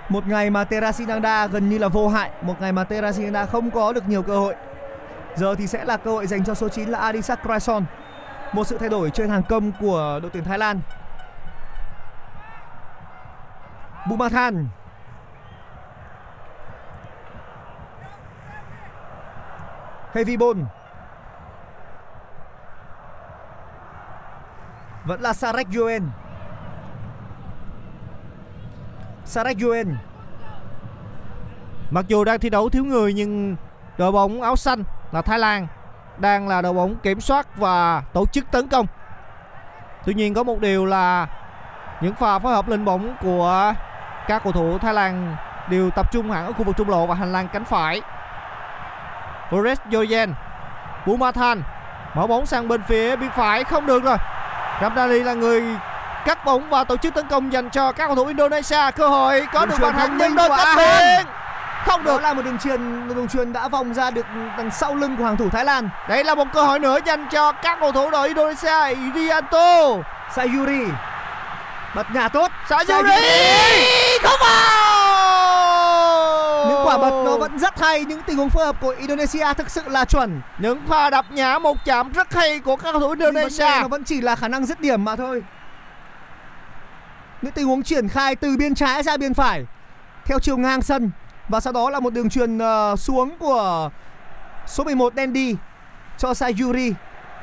Một 0.08 0.26
ngày 0.26 0.50
mà 0.50 0.64
Terasin 0.64 1.08
Dangda 1.08 1.46
gần 1.46 1.70
như 1.70 1.78
là 1.78 1.88
vô 1.88 2.08
hại, 2.08 2.30
một 2.42 2.54
ngày 2.60 2.72
mà 2.72 2.84
Terasin 2.84 3.24
Dangda 3.24 3.46
không 3.46 3.70
có 3.70 3.92
được 3.92 4.08
nhiều 4.08 4.22
cơ 4.22 4.38
hội. 4.38 4.54
Giờ 5.36 5.54
thì 5.54 5.66
sẽ 5.66 5.84
là 5.84 5.96
cơ 5.96 6.10
hội 6.10 6.26
dành 6.26 6.44
cho 6.44 6.54
số 6.54 6.68
9 6.68 6.88
là 6.88 6.98
Adisak 6.98 7.42
Krason. 7.42 7.84
Một 8.52 8.66
sự 8.66 8.78
thay 8.78 8.88
đổi 8.88 9.10
trên 9.10 9.28
hàng 9.28 9.42
công 9.48 9.72
của 9.80 10.20
đội 10.22 10.30
tuyển 10.30 10.44
Thái 10.44 10.58
Lan. 10.58 10.80
Bumathan 14.08 14.68
Heavy 20.12 20.36
Ball 20.36 20.60
Vẫn 25.04 25.20
là 25.20 25.32
Sarek 25.32 25.66
Yuen 25.76 26.02
Sarek 29.24 29.56
Yuen 29.62 29.96
Mặc 31.90 32.04
dù 32.08 32.24
đang 32.24 32.40
thi 32.40 32.50
đấu 32.50 32.68
thiếu 32.68 32.84
người, 32.84 33.12
nhưng 33.12 33.56
đội 33.98 34.12
bóng 34.12 34.42
áo 34.42 34.56
xanh 34.56 34.84
là 35.12 35.22
Thái 35.22 35.38
Lan 35.38 35.66
đang 36.18 36.48
là 36.48 36.62
đội 36.62 36.72
bóng 36.72 36.96
kiểm 36.96 37.20
soát 37.20 37.46
và 37.56 38.02
tổ 38.12 38.26
chức 38.26 38.50
tấn 38.50 38.68
công. 38.68 38.86
Tuy 40.06 40.14
nhiên 40.14 40.34
có 40.34 40.42
một 40.42 40.60
điều 40.60 40.86
là 40.86 41.26
những 42.00 42.14
pha 42.14 42.38
phối 42.38 42.54
hợp 42.54 42.68
lên 42.68 42.84
bóng 42.84 43.16
của 43.22 43.72
các 44.26 44.42
cầu 44.44 44.52
thủ 44.52 44.78
Thái 44.78 44.94
Lan 44.94 45.36
đều 45.68 45.90
tập 45.90 46.12
trung 46.12 46.30
hẳn 46.30 46.46
ở 46.46 46.52
khu 46.52 46.64
vực 46.64 46.76
trung 46.76 46.88
lộ 46.88 47.06
và 47.06 47.14
hành 47.14 47.32
lang 47.32 47.48
cánh 47.52 47.64
phải. 47.64 48.02
Boris 49.50 49.78
Yoyen, 49.92 50.34
Bumathan 51.06 51.62
mở 52.14 52.26
bóng 52.26 52.46
sang 52.46 52.68
bên 52.68 52.82
phía 52.82 53.16
bên 53.16 53.30
phải 53.30 53.64
không 53.64 53.86
được 53.86 54.04
rồi. 54.04 54.16
Ramdani 54.80 55.18
là 55.18 55.34
người 55.34 55.64
cắt 56.24 56.44
bóng 56.44 56.70
và 56.70 56.84
tổ 56.84 56.96
chức 56.96 57.14
tấn 57.14 57.28
công 57.28 57.52
dành 57.52 57.70
cho 57.70 57.92
các 57.92 58.06
cầu 58.06 58.16
thủ 58.16 58.26
Indonesia 58.26 58.90
cơ 58.96 59.08
hội 59.08 59.46
có 59.52 59.66
được 59.66 59.76
bàn 59.80 59.94
thắng 59.94 60.08
thông 60.08 60.18
nhân 60.18 60.34
minh 60.34 60.36
đôi 60.36 60.48
không 61.86 62.04
Đó 62.04 62.12
được. 62.12 62.22
là 62.22 62.34
một 62.34 62.42
đường 62.44 62.58
truyền 62.58 63.08
đường 63.08 63.28
truyền 63.28 63.52
đã 63.52 63.68
vòng 63.68 63.94
ra 63.94 64.10
được 64.10 64.26
đằng 64.58 64.70
sau 64.70 64.94
lưng 64.94 65.16
của 65.16 65.24
hàng 65.24 65.36
thủ 65.36 65.50
Thái 65.50 65.64
Lan. 65.64 65.88
Đây 66.08 66.24
là 66.24 66.34
một 66.34 66.46
cơ 66.52 66.62
hội 66.62 66.78
nữa 66.78 66.98
dành 67.06 67.26
cho 67.30 67.52
các 67.52 67.78
cầu 67.80 67.92
thủ 67.92 68.10
đội 68.10 68.28
Indonesia 68.28 68.94
Irianto. 69.14 69.86
Sayuri. 70.34 70.84
Bật 71.94 72.06
nhà 72.14 72.28
tốt. 72.28 72.50
Sayuri! 72.68 73.14
Không 74.22 74.40
vào! 74.40 75.66
Những 76.68 76.86
quả 76.86 76.98
bật 76.98 77.22
nó 77.24 77.38
vẫn 77.38 77.58
rất 77.58 77.80
hay 77.80 78.04
những 78.04 78.22
tình 78.26 78.36
huống 78.36 78.50
phối 78.50 78.66
hợp 78.66 78.76
của 78.80 78.94
Indonesia 78.98 79.54
thực 79.56 79.70
sự 79.70 79.82
là 79.86 80.04
chuẩn. 80.04 80.40
Những 80.58 80.86
pha 80.88 81.10
đập 81.10 81.24
nhã 81.30 81.58
một 81.58 81.76
chạm 81.84 82.12
rất 82.12 82.34
hay 82.34 82.58
của 82.58 82.76
các 82.76 82.92
cầu 82.92 83.00
thủ 83.00 83.10
Indonesia. 83.10 83.80
nó 83.82 83.88
vẫn 83.88 84.04
chỉ 84.04 84.20
là 84.20 84.36
khả 84.36 84.48
năng 84.48 84.66
dứt 84.66 84.80
điểm 84.80 85.04
mà 85.04 85.16
thôi. 85.16 85.42
Những 87.42 87.52
tình 87.52 87.66
huống 87.66 87.82
triển 87.82 88.08
khai 88.08 88.36
từ 88.36 88.56
biên 88.56 88.74
trái 88.74 89.02
ra 89.02 89.16
biên 89.16 89.34
phải. 89.34 89.64
Theo 90.24 90.38
chiều 90.38 90.56
ngang 90.56 90.82
sân 90.82 91.10
và 91.48 91.60
sau 91.60 91.72
đó 91.72 91.90
là 91.90 92.00
một 92.00 92.12
đường 92.12 92.30
truyền 92.30 92.58
ờ, 92.58 92.96
xuống 92.96 93.36
của 93.38 93.90
số 94.66 94.84
11 94.84 95.12
Dandy 95.16 95.56
cho 96.18 96.34
Sayuri. 96.34 96.92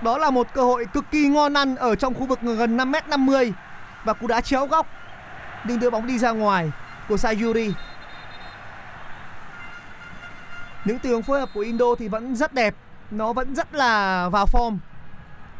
Đó 0.02 0.18
là 0.18 0.30
một 0.30 0.48
cơ 0.54 0.64
hội 0.64 0.86
cực 0.94 1.06
kỳ 1.12 1.28
ngon 1.28 1.54
ăn 1.54 1.76
ở 1.76 1.96
trong 1.96 2.14
khu 2.14 2.26
vực 2.26 2.40
gần 2.42 2.78
5m50 2.78 3.52
và 4.04 4.14
cú 4.14 4.28
đá 4.28 4.42
chéo 4.42 4.66
góc, 4.66 4.88
nhưng 5.68 5.80
đưa 5.80 5.90
bóng 5.90 6.08
đi 6.08 6.20
ra 6.20 6.32
ngoài 6.32 6.72
của 7.10 7.18
Sayuri. 7.18 7.74
Những 10.86 11.00
tường 11.00 11.22
phối 11.22 11.40
hợp 11.40 11.50
của 11.54 11.60
Indo 11.60 11.86
thì 12.00 12.08
vẫn 12.08 12.36
rất 12.36 12.54
đẹp, 12.54 12.76
nó 13.12 13.34
vẫn 13.34 13.56
rất 13.56 13.74
là 13.74 14.30
vào 14.30 14.46
form. 14.46 14.78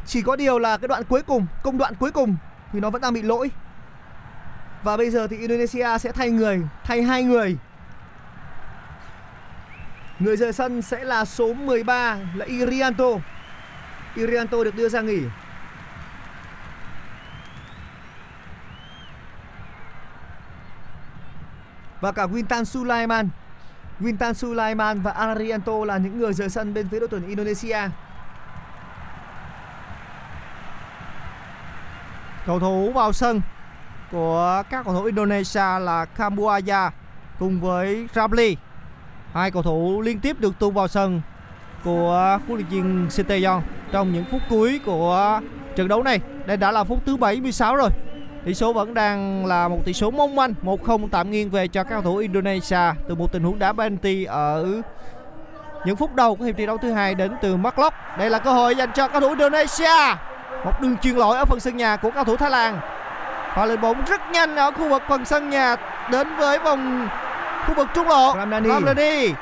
Chỉ 0.06 0.22
có 0.22 0.36
điều 0.36 0.58
là 0.58 0.76
cái 0.76 0.88
đoạn 0.88 1.04
cuối 1.04 1.22
cùng, 1.22 1.46
công 1.62 1.78
đoạn 1.78 1.94
cuối 1.94 2.10
cùng 2.10 2.36
thì 2.72 2.80
nó 2.80 2.90
vẫn 2.90 3.02
đang 3.02 3.12
bị 3.12 3.22
lỗi. 3.22 3.50
Và 4.82 4.96
bây 4.96 5.10
giờ 5.10 5.26
thì 5.26 5.36
Indonesia 5.36 5.98
sẽ 5.98 6.12
thay 6.12 6.30
người, 6.30 6.62
thay 6.84 7.02
hai 7.02 7.22
người 7.22 7.56
người 10.18 10.36
rời 10.36 10.52
sân 10.52 10.82
sẽ 10.82 11.04
là 11.04 11.24
số 11.24 11.54
13 11.54 12.18
là 12.34 12.46
Irianto. 12.46 13.08
Irianto 14.14 14.64
được 14.64 14.74
đưa 14.74 14.88
ra 14.88 15.00
nghỉ. 15.00 15.20
Và 22.00 22.12
cả 22.12 22.26
Wintan 22.26 22.64
Sulaiman. 22.64 23.28
Wintan 24.00 24.32
Sulaiman 24.32 25.00
và 25.00 25.10
Arianto 25.10 25.84
là 25.84 25.98
những 25.98 26.18
người 26.18 26.32
rời 26.32 26.48
sân 26.48 26.74
bên 26.74 26.88
phía 26.88 27.00
đội 27.00 27.08
tuyển 27.08 27.28
Indonesia. 27.28 27.78
Cầu 32.46 32.60
thủ 32.60 32.92
vào 32.94 33.12
sân 33.12 33.40
của 34.10 34.62
các 34.70 34.84
cầu 34.84 34.94
thủ 34.94 35.04
Indonesia 35.04 35.78
là 35.80 36.04
Kambuaya 36.04 36.90
cùng 37.38 37.60
với 37.60 38.08
Ramli 38.14 38.56
hai 39.34 39.50
cầu 39.50 39.62
thủ 39.62 40.00
liên 40.00 40.20
tiếp 40.20 40.40
được 40.40 40.58
tung 40.58 40.74
vào 40.74 40.88
sân 40.88 41.20
của 41.84 42.38
huấn 42.46 42.58
luyện 42.58 42.66
viên 42.66 43.06
Sinteyong 43.10 43.62
trong 43.92 44.12
những 44.12 44.24
phút 44.30 44.40
cuối 44.50 44.80
của 44.84 45.40
trận 45.76 45.88
đấu 45.88 46.02
này. 46.02 46.20
Đây 46.46 46.56
đã 46.56 46.72
là 46.72 46.84
phút 46.84 46.98
thứ 47.06 47.16
76 47.16 47.76
rồi. 47.76 47.90
Tỷ 48.44 48.54
số 48.54 48.72
vẫn 48.72 48.94
đang 48.94 49.46
là 49.46 49.68
một 49.68 49.78
tỷ 49.84 49.92
số 49.92 50.10
mong 50.10 50.36
manh 50.36 50.54
1-0 50.62 51.08
tạm 51.10 51.30
nghiêng 51.30 51.50
về 51.50 51.68
cho 51.68 51.84
các 51.84 51.90
cầu 51.90 52.02
thủ 52.02 52.16
Indonesia 52.16 52.92
từ 53.08 53.14
một 53.14 53.32
tình 53.32 53.42
huống 53.42 53.58
đá 53.58 53.72
penalty 53.72 54.24
ở 54.24 54.66
những 55.86 55.96
phút 55.96 56.14
đầu 56.14 56.36
của 56.36 56.44
hiệp 56.44 56.56
thi 56.56 56.66
đấu 56.66 56.78
thứ 56.78 56.92
hai 56.92 57.14
đến 57.14 57.32
từ 57.42 57.56
Mark 57.56 57.76
đây 58.18 58.30
là 58.30 58.38
cơ 58.38 58.52
hội 58.52 58.74
dành 58.76 58.90
cho 58.94 59.08
cầu 59.08 59.20
thủ 59.20 59.28
Indonesia. 59.28 60.14
Một 60.64 60.80
đường 60.80 60.96
chuyền 60.96 61.16
lỗi 61.16 61.36
ở 61.36 61.44
phần 61.44 61.60
sân 61.60 61.76
nhà 61.76 61.96
của 61.96 62.10
cầu 62.10 62.24
thủ 62.24 62.36
Thái 62.36 62.50
Lan. 62.50 62.80
Pha 63.54 63.64
lên 63.64 63.80
bóng 63.80 64.04
rất 64.04 64.20
nhanh 64.30 64.56
ở 64.56 64.70
khu 64.70 64.88
vực 64.88 65.02
phần 65.08 65.24
sân 65.24 65.50
nhà 65.50 65.76
đến 66.10 66.28
với 66.38 66.58
vòng 66.58 67.08
khu 67.66 67.74
vực 67.74 67.88
trung 67.94 68.08
lộ. 68.08 68.34
Ramdhani 68.36 69.34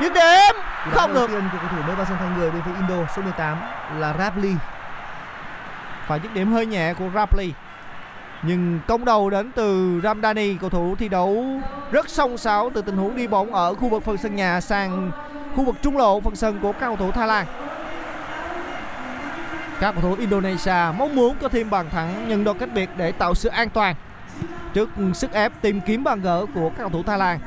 dứt 0.00 0.12
điểm. 0.14 0.62
Không 0.92 1.14
được. 1.14 1.26
tiên 1.30 1.42
của 1.52 1.58
cầu 1.58 1.68
thủ 1.70 1.82
mới 1.86 1.96
vào 1.96 2.06
sân 2.08 2.16
thay 2.20 2.28
người 2.38 2.50
bên 2.50 2.62
phía 2.62 2.72
Indo 2.74 3.06
số 3.16 3.22
18 3.22 3.56
là 3.98 4.14
Rapli. 4.18 4.54
Và 6.06 6.16
dứt 6.18 6.34
điểm 6.34 6.52
hơi 6.52 6.66
nhẹ 6.66 6.94
của 6.94 7.04
Rapli. 7.14 7.52
Nhưng 8.42 8.80
công 8.86 9.04
đầu 9.04 9.30
đến 9.30 9.50
từ 9.54 10.00
Ramdani 10.02 10.54
cầu 10.54 10.70
thủ 10.70 10.94
thi 10.98 11.08
đấu 11.08 11.44
rất 11.90 12.08
song 12.08 12.38
sáo 12.38 12.70
từ 12.74 12.82
tình 12.82 12.96
huống 12.96 13.16
đi 13.16 13.26
bóng 13.26 13.54
ở 13.54 13.74
khu 13.74 13.88
vực 13.88 14.04
phần 14.04 14.16
sân 14.16 14.36
nhà 14.36 14.60
sang 14.60 15.10
khu 15.56 15.64
vực 15.64 15.76
trung 15.82 15.96
lộ 15.96 16.20
phần 16.20 16.36
sân 16.36 16.58
của 16.62 16.72
các 16.72 16.80
cầu 16.80 16.96
thủ 16.96 17.10
Thái 17.10 17.28
Lan. 17.28 17.46
Các 19.80 19.92
cầu 19.92 20.02
thủ 20.02 20.16
Indonesia 20.20 20.92
mong 20.98 21.16
muốn 21.16 21.36
có 21.40 21.48
thêm 21.48 21.70
bàn 21.70 21.90
thắng 21.90 22.28
nhân 22.28 22.44
đôi 22.44 22.54
cách 22.54 22.68
biệt 22.74 22.90
để 22.96 23.12
tạo 23.12 23.34
sự 23.34 23.48
an 23.48 23.68
toàn 23.70 23.94
trước 24.74 24.88
sức 25.14 25.32
ép 25.32 25.52
tìm 25.60 25.80
kiếm 25.80 26.04
bàn 26.04 26.20
gỡ 26.20 26.46
của 26.54 26.68
các 26.68 26.78
cầu 26.78 26.88
thủ 26.88 27.02
Thái 27.02 27.18
Lan. 27.18 27.38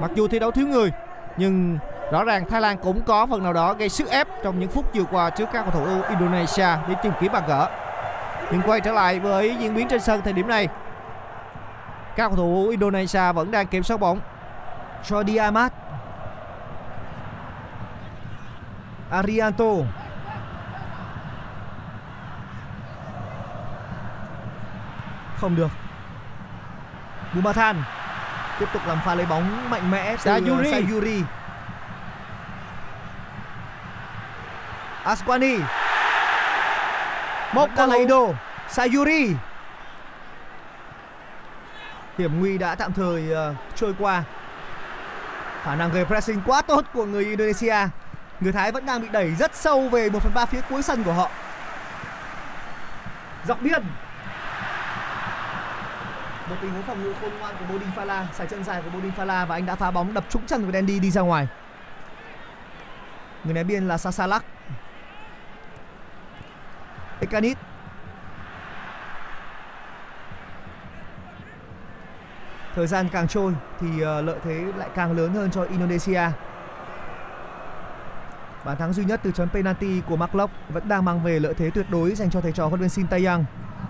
Mặc 0.00 0.10
dù 0.14 0.28
thi 0.28 0.38
đấu 0.38 0.50
thiếu 0.50 0.66
người, 0.66 0.92
nhưng 1.36 1.78
rõ 2.12 2.24
ràng 2.24 2.48
Thái 2.50 2.60
Lan 2.60 2.76
cũng 2.78 3.02
có 3.02 3.26
phần 3.26 3.42
nào 3.42 3.52
đó 3.52 3.74
gây 3.74 3.88
sức 3.88 4.08
ép 4.08 4.28
trong 4.42 4.60
những 4.60 4.70
phút 4.70 4.94
vừa 4.94 5.04
qua 5.04 5.30
trước 5.30 5.48
các 5.52 5.62
cầu 5.62 5.70
thủ 5.70 6.02
Indonesia 6.08 6.68
để 6.88 6.94
tìm 7.02 7.12
kiếm 7.20 7.32
bàn 7.32 7.42
gỡ. 7.48 7.68
Nhưng 8.52 8.62
quay 8.62 8.80
trở 8.80 8.92
lại 8.92 9.20
với 9.20 9.56
diễn 9.60 9.74
biến 9.74 9.88
trên 9.88 10.00
sân 10.00 10.20
thời 10.24 10.32
điểm 10.32 10.48
này, 10.48 10.68
các 12.16 12.28
cầu 12.28 12.36
thủ 12.36 12.68
Indonesia 12.68 13.32
vẫn 13.32 13.50
đang 13.50 13.66
kiểm 13.66 13.82
soát 13.82 14.00
bóng. 14.00 14.20
Jordi 15.08 15.42
Amat 15.42 15.72
Arianto. 19.10 19.64
Không 25.36 25.56
được. 25.56 25.70
Bumathan 27.32 27.82
Tiếp 28.58 28.66
tục 28.72 28.82
làm 28.86 28.98
pha 29.04 29.14
lấy 29.14 29.26
bóng 29.26 29.70
mạnh 29.70 29.90
mẽ 29.90 30.10
từ 30.10 30.16
Sayuri. 30.16 30.70
Sayuri. 30.70 31.22
Cầu 37.76 37.76
đang 37.76 37.88
là 37.88 37.94
thủ 37.94 37.98
Indo 37.98 38.20
Sayuri. 38.68 39.34
Hiểm 42.18 42.40
nguy 42.40 42.58
đã 42.58 42.74
tạm 42.74 42.92
thời 42.92 43.32
ờ, 43.32 43.54
trôi 43.74 43.94
qua. 43.98 44.22
Khả 45.62 45.74
năng 45.74 45.92
gây 45.92 46.04
pressing 46.04 46.40
quá 46.46 46.62
tốt 46.62 46.84
của 46.94 47.04
người 47.04 47.24
Indonesia. 47.24 47.76
Người 48.40 48.52
Thái 48.52 48.72
vẫn 48.72 48.86
đang 48.86 49.00
bị 49.00 49.08
đẩy 49.12 49.34
rất 49.34 49.54
sâu 49.54 49.88
về 49.88 50.10
1 50.10 50.22
phần 50.22 50.34
3 50.34 50.46
phía 50.46 50.60
cuối 50.70 50.82
sân 50.82 51.04
của 51.04 51.12
họ. 51.12 51.30
Dọc 53.46 53.62
biên 53.62 53.82
một 56.48 56.56
tình 56.62 56.70
huống 56.70 56.82
phòng 56.82 57.02
ngự 57.02 57.14
khôn 57.20 57.30
ngoan 57.40 57.54
của 57.58 57.64
Bodin 57.72 57.88
Fala. 57.96 58.24
Sải 58.32 58.46
chân 58.46 58.64
dài 58.64 58.82
của 58.82 58.90
Bodin 58.90 59.12
Fala 59.12 59.46
Và 59.46 59.54
anh 59.54 59.66
đã 59.66 59.74
phá 59.74 59.90
bóng, 59.90 60.14
đập 60.14 60.24
trúng 60.30 60.46
chân 60.46 60.66
của 60.66 60.72
Dandy 60.72 60.98
đi 60.98 61.10
ra 61.10 61.20
ngoài. 61.20 61.46
Người 63.44 63.54
ném 63.54 63.66
biên 63.66 63.88
là 63.88 63.98
Sasalak 63.98 64.44
Ekanit 67.20 67.58
Thời 72.74 72.86
gian 72.86 73.08
càng 73.12 73.28
trôi 73.28 73.54
thì 73.80 74.00
ờ, 74.00 74.22
lợi 74.22 74.38
thế 74.44 74.64
lại 74.76 74.88
càng 74.94 75.12
lớn 75.12 75.34
hơn 75.34 75.50
cho 75.50 75.62
Indonesia. 75.62 76.22
Bàn 78.64 78.76
thắng 78.76 78.92
duy 78.92 79.04
nhất 79.04 79.20
từ 79.22 79.32
chấm 79.32 79.48
penalty 79.48 80.00
của 80.08 80.16
Mark 80.16 80.34
Locke 80.34 80.54
vẫn 80.68 80.88
đang 80.88 81.04
mang 81.04 81.22
về 81.22 81.40
lợi 81.40 81.54
thế 81.54 81.70
tuyệt 81.70 81.86
đối 81.90 82.14
dành 82.14 82.30
cho 82.30 82.40
thầy 82.40 82.52
trò 82.52 82.66
huấn 82.66 82.80
luyện 82.80 82.88
viên 82.88 82.90
Sintayong. 82.90 83.44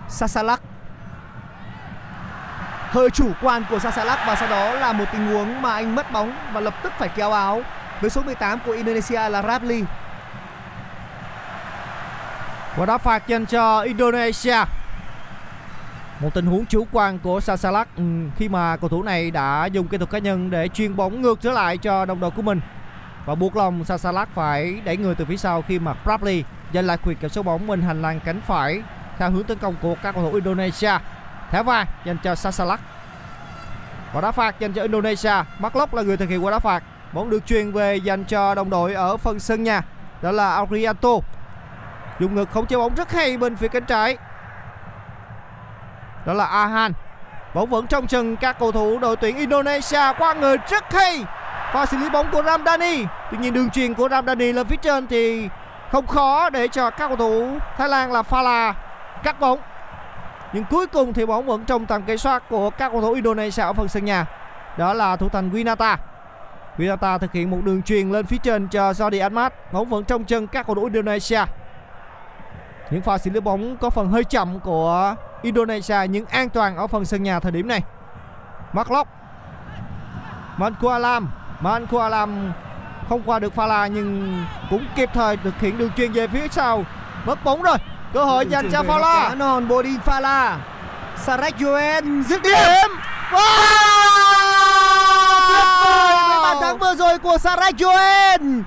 Sasalak 0.09 0.61
hơi 2.89 3.09
chủ 3.09 3.31
quan 3.41 3.63
của 3.69 3.79
Sasalak 3.79 4.19
và 4.27 4.35
sau 4.35 4.49
đó 4.49 4.73
là 4.73 4.93
một 4.93 5.05
tình 5.11 5.27
huống 5.27 5.61
mà 5.61 5.73
anh 5.73 5.95
mất 5.95 6.11
bóng 6.11 6.33
và 6.53 6.59
lập 6.59 6.73
tức 6.83 6.93
phải 6.97 7.09
kéo 7.15 7.31
áo 7.31 7.61
với 8.01 8.09
số 8.09 8.21
18 8.21 8.59
của 8.65 8.71
Indonesia 8.71 9.29
là 9.29 9.41
Rapli. 9.41 9.83
Quả 12.77 12.85
đá 12.85 12.97
phạt 12.97 13.27
dành 13.27 13.45
cho 13.45 13.81
Indonesia. 13.81 14.57
Một 16.19 16.33
tình 16.33 16.45
huống 16.45 16.65
chủ 16.65 16.87
quan 16.91 17.19
của 17.19 17.39
Sasalak 17.39 17.87
ừ, 17.97 18.03
khi 18.35 18.49
mà 18.49 18.77
cầu 18.77 18.89
thủ 18.89 19.03
này 19.03 19.31
đã 19.31 19.65
dùng 19.65 19.87
kỹ 19.87 19.97
thuật 19.97 20.09
cá 20.09 20.17
nhân 20.17 20.49
để 20.49 20.67
chuyền 20.67 20.95
bóng 20.95 21.21
ngược 21.21 21.41
trở 21.41 21.51
lại 21.51 21.77
cho 21.77 22.05
đồng 22.05 22.19
đội 22.19 22.31
của 22.31 22.41
mình 22.41 22.61
và 23.25 23.35
buộc 23.35 23.55
lòng 23.55 23.85
Sasalak 23.85 24.29
phải 24.35 24.81
đẩy 24.85 24.97
người 24.97 25.15
từ 25.15 25.25
phía 25.25 25.37
sau 25.37 25.61
khi 25.61 25.79
mà 25.79 25.93
Bradley 26.05 26.43
giành 26.73 26.85
lại 26.85 26.97
quyền 27.05 27.17
kiểm 27.17 27.29
soát 27.29 27.43
bóng 27.43 27.67
bên 27.67 27.81
hành 27.81 28.01
lang 28.01 28.19
cánh 28.25 28.41
phải 28.47 28.81
theo 29.17 29.31
hướng 29.31 29.43
tấn 29.43 29.57
công 29.57 29.75
của 29.81 29.95
các 30.03 30.15
cầu 30.15 30.23
thủ 30.23 30.33
Indonesia. 30.33 30.91
Thẻ 31.51 31.63
vàng 31.63 31.87
dành 32.05 32.17
cho 32.23 32.35
Sasalak. 32.35 32.79
Quả 34.13 34.21
đá 34.21 34.31
phạt 34.31 34.59
dành 34.59 34.73
cho 34.73 34.81
Indonesia. 34.81 35.33
Marklock 35.59 35.93
là 35.93 36.01
người 36.01 36.17
thực 36.17 36.29
hiện 36.29 36.45
quả 36.45 36.51
đá 36.51 36.59
phạt. 36.59 36.83
Bóng 37.13 37.29
được 37.29 37.45
truyền 37.45 37.71
về 37.71 37.95
dành 37.95 38.23
cho 38.23 38.55
đồng 38.55 38.69
đội 38.69 38.93
ở 38.93 39.17
phần 39.17 39.39
sân 39.39 39.63
nhà. 39.63 39.81
Đó 40.21 40.31
là 40.31 40.55
Arianto. 40.55 41.09
Dùng 42.19 42.35
ngực 42.35 42.49
không 42.51 42.65
chế 42.65 42.77
bóng 42.77 42.95
rất 42.95 43.11
hay 43.11 43.37
bên 43.37 43.55
phía 43.55 43.67
cánh 43.67 43.85
trái. 43.85 44.17
Đó 46.25 46.33
là 46.33 46.45
Ahan. 46.45 46.93
Bóng 47.53 47.69
vẫn 47.69 47.87
trong 47.87 48.07
chân 48.07 48.35
các 48.35 48.59
cầu 48.59 48.71
thủ 48.71 48.99
đội 48.99 49.15
tuyển 49.15 49.37
Indonesia 49.37 50.13
qua 50.17 50.33
người 50.33 50.57
rất 50.69 50.93
hay. 50.93 51.23
Pha 51.73 51.85
xử 51.85 51.97
lý 51.97 52.09
bóng 52.09 52.31
của 52.31 52.43
Ramdani. 52.43 53.05
Tuy 53.31 53.37
nhiên 53.37 53.53
đường 53.53 53.69
truyền 53.69 53.93
của 53.93 54.09
Ramdani 54.09 54.51
lên 54.51 54.67
phía 54.67 54.75
trên 54.75 55.07
thì 55.07 55.49
không 55.91 56.07
khó 56.07 56.49
để 56.49 56.67
cho 56.67 56.89
các 56.89 57.07
cầu 57.07 57.15
thủ 57.17 57.57
Thái 57.77 57.89
Lan 57.89 58.11
là 58.11 58.23
Phala 58.23 58.73
cắt 59.23 59.39
bóng. 59.39 59.59
Nhưng 60.53 60.63
cuối 60.69 60.87
cùng 60.87 61.13
thì 61.13 61.25
bóng 61.25 61.45
vẫn 61.45 61.65
trong 61.65 61.85
tầm 61.85 62.03
kiểm 62.03 62.17
soát 62.17 62.43
của 62.49 62.69
các 62.69 62.91
cầu 62.91 63.01
thủ 63.01 63.13
Indonesia 63.13 63.63
ở 63.63 63.73
phần 63.73 63.87
sân 63.87 64.05
nhà. 64.05 64.25
Đó 64.77 64.93
là 64.93 65.15
thủ 65.15 65.29
thành 65.29 65.49
Winata. 65.49 65.97
Winata 66.77 67.17
thực 67.17 67.31
hiện 67.31 67.49
một 67.49 67.59
đường 67.63 67.81
truyền 67.81 68.11
lên 68.11 68.25
phía 68.25 68.37
trên 68.37 68.67
cho 68.67 68.91
Jordi 68.91 69.21
Ahmad. 69.21 69.51
Bóng 69.71 69.89
vẫn 69.89 70.03
trong 70.03 70.23
chân 70.23 70.47
các 70.47 70.65
cầu 70.65 70.75
thủ 70.75 70.83
Indonesia. 70.83 71.41
Những 72.91 73.01
pha 73.01 73.17
xử 73.17 73.29
lý 73.31 73.39
bóng 73.39 73.77
có 73.77 73.89
phần 73.89 74.09
hơi 74.09 74.23
chậm 74.23 74.59
của 74.59 75.15
Indonesia 75.41 75.97
nhưng 76.09 76.25
an 76.25 76.49
toàn 76.49 76.77
ở 76.77 76.87
phần 76.87 77.05
sân 77.05 77.23
nhà 77.23 77.39
thời 77.39 77.51
điểm 77.51 77.67
này. 77.67 77.81
Mark 78.73 78.89
Mankualam 80.57 81.29
Mankualam 81.59 82.53
không 83.09 83.21
qua 83.25 83.39
được 83.39 83.53
pha 83.53 83.65
la 83.65 83.87
nhưng 83.87 84.37
cũng 84.69 84.85
kịp 84.95 85.09
thời 85.13 85.37
thực 85.37 85.59
hiện 85.59 85.77
đường 85.77 85.91
truyền 85.97 86.11
về 86.11 86.27
phía 86.27 86.47
sau. 86.47 86.83
Mất 87.25 87.43
bóng 87.43 87.61
rồi. 87.61 87.77
Cơ 88.13 88.23
hội 88.23 88.45
dành 88.45 88.71
cho. 88.71 88.83
Quá 88.83 89.35
non 89.37 89.67
Bodin 89.67 89.99
Phala. 89.99 90.57
Sarek 91.25 91.57
Joen 91.57 92.23
dứt 92.23 92.41
điểm. 92.41 92.89
Với 96.29 96.39
bàn 96.43 96.57
thắng 96.61 96.77
vừa 96.79 96.95
rồi 96.95 97.17
của 97.19 97.37
Sarek 97.37 97.75
Joen. 97.75 98.61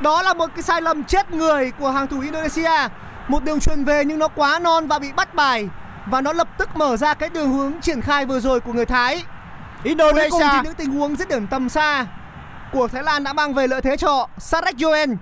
Đó 0.00 0.22
là 0.22 0.34
một 0.34 0.50
cái 0.56 0.62
sai 0.62 0.82
lầm 0.82 1.04
chết 1.04 1.30
người 1.30 1.72
của 1.78 1.90
hàng 1.90 2.06
thủ 2.06 2.20
Indonesia. 2.20 2.88
Một 3.28 3.44
đường 3.44 3.60
truyền 3.60 3.84
về 3.84 4.04
nhưng 4.04 4.18
nó 4.18 4.28
quá 4.28 4.58
non 4.58 4.88
và 4.88 4.98
bị 4.98 5.12
bắt 5.12 5.34
bài 5.34 5.68
và 6.06 6.20
nó 6.20 6.32
lập 6.32 6.48
tức 6.58 6.76
mở 6.76 6.96
ra 6.96 7.14
cái 7.14 7.28
đường 7.28 7.52
hướng 7.52 7.80
triển 7.80 8.00
khai 8.00 8.26
vừa 8.26 8.40
rồi 8.40 8.60
của 8.60 8.72
người 8.72 8.86
Thái. 8.86 9.14
Cuối 9.14 9.24
cùng 9.82 9.84
Indonesia 9.84 10.48
thì 10.52 10.58
những 10.64 10.74
tình 10.74 10.90
huống 10.90 11.16
dứt 11.16 11.28
điểm 11.28 11.46
tầm 11.46 11.68
xa 11.68 12.06
của 12.72 12.88
Thái 12.88 13.02
Lan 13.02 13.24
đã 13.24 13.32
mang 13.32 13.54
về 13.54 13.66
lợi 13.66 13.82
thế 13.82 13.96
cho 13.96 14.08
họ. 14.08 14.28
Sarek 14.38 14.76
Joen 14.76 15.16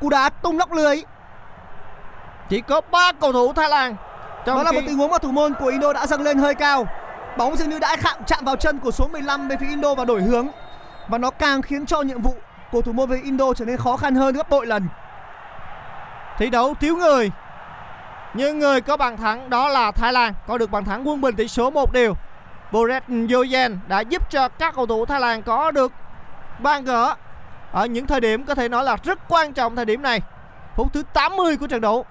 cú 0.00 0.08
đá 0.08 0.28
tung 0.28 0.58
lóc 0.58 0.72
lưới. 0.72 1.02
Chỉ 2.48 2.60
có 2.60 2.80
3 2.90 3.12
cầu 3.20 3.32
thủ 3.32 3.52
Thái 3.52 3.68
Lan. 3.68 3.96
Trong 4.46 4.56
Đó 4.56 4.62
là 4.62 4.70
khi 4.70 4.76
một 4.76 4.82
tình 4.86 4.98
huống 4.98 5.10
mà 5.10 5.18
thủ 5.18 5.30
môn 5.30 5.54
của 5.54 5.66
Indo 5.66 5.92
đã 5.92 6.06
dâng 6.06 6.22
lên 6.22 6.38
hơi 6.38 6.54
cao. 6.54 6.86
Bóng 7.36 7.56
dường 7.56 7.70
như 7.70 7.78
đã 7.78 7.96
chạm 8.02 8.16
chạm 8.26 8.44
vào 8.44 8.56
chân 8.56 8.78
của 8.78 8.90
số 8.90 9.08
15 9.08 9.48
bên 9.48 9.58
phía 9.58 9.68
Indo 9.68 9.94
và 9.94 10.04
đổi 10.04 10.22
hướng. 10.22 10.48
Và 11.08 11.18
nó 11.18 11.30
càng 11.30 11.62
khiến 11.62 11.86
cho 11.86 12.02
nhiệm 12.02 12.22
vụ 12.22 12.34
của 12.72 12.82
thủ 12.82 12.92
môn 12.92 13.10
về 13.10 13.20
Indo 13.24 13.44
trở 13.56 13.64
nên 13.64 13.76
khó 13.76 13.96
khăn 13.96 14.14
hơn 14.14 14.34
gấp 14.34 14.50
bội 14.50 14.66
lần. 14.66 14.88
thi 16.38 16.50
đấu 16.50 16.74
thiếu 16.80 16.96
người. 16.96 17.30
Nhưng 18.34 18.58
người 18.58 18.80
có 18.80 18.96
bàn 18.96 19.16
thắng 19.16 19.50
đó 19.50 19.68
là 19.68 19.90
Thái 19.90 20.12
Lan 20.12 20.34
có 20.46 20.58
được 20.58 20.70
bàn 20.70 20.84
thắng 20.84 21.08
quân 21.08 21.20
bình 21.20 21.36
tỷ 21.36 21.48
số 21.48 21.70
1 21.70 21.92
điều. 21.92 22.14
Boret 22.72 23.04
Yoyen 23.32 23.78
đã 23.88 24.00
giúp 24.00 24.30
cho 24.30 24.48
các 24.48 24.74
cầu 24.74 24.86
thủ 24.86 25.06
Thái 25.06 25.20
Lan 25.20 25.42
có 25.42 25.70
được 25.70 25.92
bàn 26.58 26.84
gỡ 26.84 27.14
ở 27.72 27.86
những 27.86 28.06
thời 28.06 28.20
điểm 28.20 28.44
có 28.44 28.54
thể 28.54 28.68
nói 28.68 28.84
là 28.84 28.96
rất 29.02 29.18
quan 29.28 29.52
trọng 29.52 29.76
thời 29.76 29.84
điểm 29.84 30.02
này. 30.02 30.20
Phút 30.76 30.92
thứ 30.92 31.02
80 31.12 31.56
của 31.56 31.66
trận 31.66 31.80
đấu. 31.80 32.04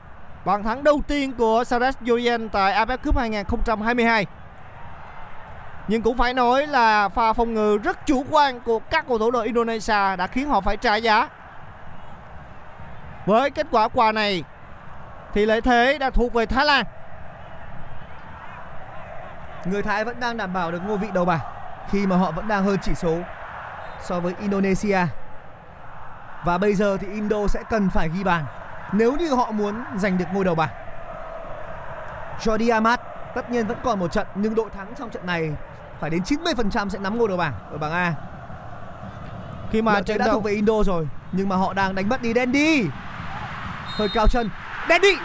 Bàn 0.45 0.63
thắng 0.63 0.83
đầu 0.83 1.01
tiên 1.07 1.33
của 1.33 1.63
Sares 1.63 1.95
Yoyen 2.09 2.49
tại 2.49 2.73
AFF 2.73 2.97
Cup 2.97 3.17
2022. 3.17 4.25
Nhưng 5.87 6.01
cũng 6.01 6.17
phải 6.17 6.33
nói 6.33 6.67
là 6.67 7.09
pha 7.09 7.33
phòng 7.33 7.53
ngự 7.53 7.77
rất 7.77 8.05
chủ 8.05 8.25
quan 8.29 8.59
của 8.59 8.79
các 8.79 9.05
cầu 9.07 9.19
thủ 9.19 9.31
đội 9.31 9.45
Indonesia 9.45 10.15
đã 10.15 10.27
khiến 10.27 10.49
họ 10.49 10.61
phải 10.61 10.77
trả 10.77 10.95
giá. 10.95 11.29
Với 13.25 13.49
kết 13.49 13.67
quả 13.71 13.87
quà 13.87 14.11
này, 14.11 14.43
thì 15.33 15.45
lợi 15.45 15.61
thế 15.61 15.97
đã 15.97 16.09
thuộc 16.09 16.33
về 16.33 16.45
Thái 16.45 16.65
Lan. 16.65 16.85
Người 19.65 19.81
Thái 19.81 20.05
vẫn 20.05 20.19
đang 20.19 20.37
đảm 20.37 20.53
bảo 20.53 20.71
được 20.71 20.81
ngôi 20.87 20.97
vị 20.97 21.07
đầu 21.13 21.25
bảng, 21.25 21.39
khi 21.89 22.07
mà 22.07 22.15
họ 22.15 22.31
vẫn 22.31 22.47
đang 22.47 22.63
hơn 22.63 22.77
chỉ 22.81 22.95
số 22.95 23.17
so 24.01 24.19
với 24.19 24.33
Indonesia. 24.39 24.99
Và 26.43 26.57
bây 26.57 26.73
giờ 26.73 26.97
thì 27.01 27.07
Indo 27.07 27.47
sẽ 27.47 27.63
cần 27.69 27.89
phải 27.89 28.09
ghi 28.09 28.23
bàn 28.23 28.45
nếu 28.91 29.15
như 29.15 29.33
họ 29.33 29.51
muốn 29.51 29.83
giành 29.97 30.17
được 30.17 30.25
ngôi 30.33 30.45
đầu 30.45 30.55
bảng. 30.55 30.69
Jordi 32.39 32.73
Amat 32.73 33.01
tất 33.35 33.51
nhiên 33.51 33.67
vẫn 33.67 33.77
còn 33.83 33.99
một 33.99 34.11
trận 34.11 34.27
nhưng 34.35 34.55
đội 34.55 34.69
thắng 34.69 34.93
trong 34.99 35.09
trận 35.09 35.25
này 35.25 35.51
phải 35.99 36.09
đến 36.09 36.21
90% 36.21 36.89
sẽ 36.89 36.99
nắm 36.99 37.17
ngôi 37.17 37.27
đầu 37.27 37.37
bảng 37.37 37.53
ở 37.71 37.77
bảng 37.77 37.91
A. 37.91 38.13
Khi 39.71 39.81
mà 39.81 40.01
trận 40.01 40.17
đã 40.17 40.25
đấu 40.25 40.33
thuộc 40.33 40.43
về 40.43 40.51
Indo 40.51 40.83
rồi 40.85 41.07
nhưng 41.31 41.49
mà 41.49 41.55
họ 41.55 41.73
đang 41.73 41.95
đánh 41.95 42.09
mất 42.09 42.21
đi 42.21 42.33
Dandy. 42.33 42.85
Hơi 43.85 44.09
cao 44.13 44.27
chân. 44.27 44.49
Dandy. 44.89 45.15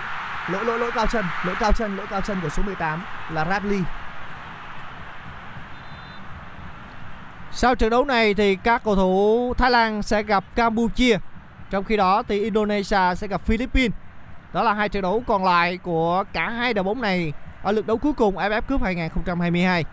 Lỗi 0.49 0.65
lỗi 0.65 0.79
lỗi 0.79 0.91
cao 0.95 1.07
chân, 1.07 1.25
lỗi 1.47 1.57
cao 1.61 1.73
chân, 1.73 1.97
lỗi 1.97 2.07
cao 2.11 2.21
chân 2.21 2.41
của 2.43 2.49
số 2.49 2.63
18 2.63 3.05
là 3.33 3.47
Radley. 3.51 3.81
Sau 7.53 7.75
trận 7.75 7.91
đấu 7.91 8.05
này 8.05 8.35
thì 8.35 8.57
các 8.57 8.85
cầu 8.85 8.97
thủ 8.97 9.55
Thái 9.59 9.71
Lan 9.71 10.03
sẽ 10.03 10.23
gặp 10.23 10.45
Campuchia. 10.55 11.19
Trong 11.71 11.85
khi 11.85 11.97
đó 11.97 12.23
thì 12.29 12.41
Indonesia 12.41 13.15
sẽ 13.17 13.27
gặp 13.27 13.41
Philippines. 13.45 13.93
Đó 14.53 14.63
là 14.63 14.75
hai 14.75 14.89
trận 14.89 15.03
đấu 15.03 15.23
còn 15.27 15.45
lại 15.45 15.77
của 15.77 16.25
cả 16.33 16.51
hai 16.51 16.75
đội 16.75 16.85
bóng 16.85 17.01
này 17.01 17.33
ở 17.63 17.73
lượt 17.73 17.87
đấu 17.87 17.99
cuối 17.99 18.13
cùng 18.13 18.37
AFF 18.37 18.63
Cup 18.63 18.83
2022. 18.83 19.85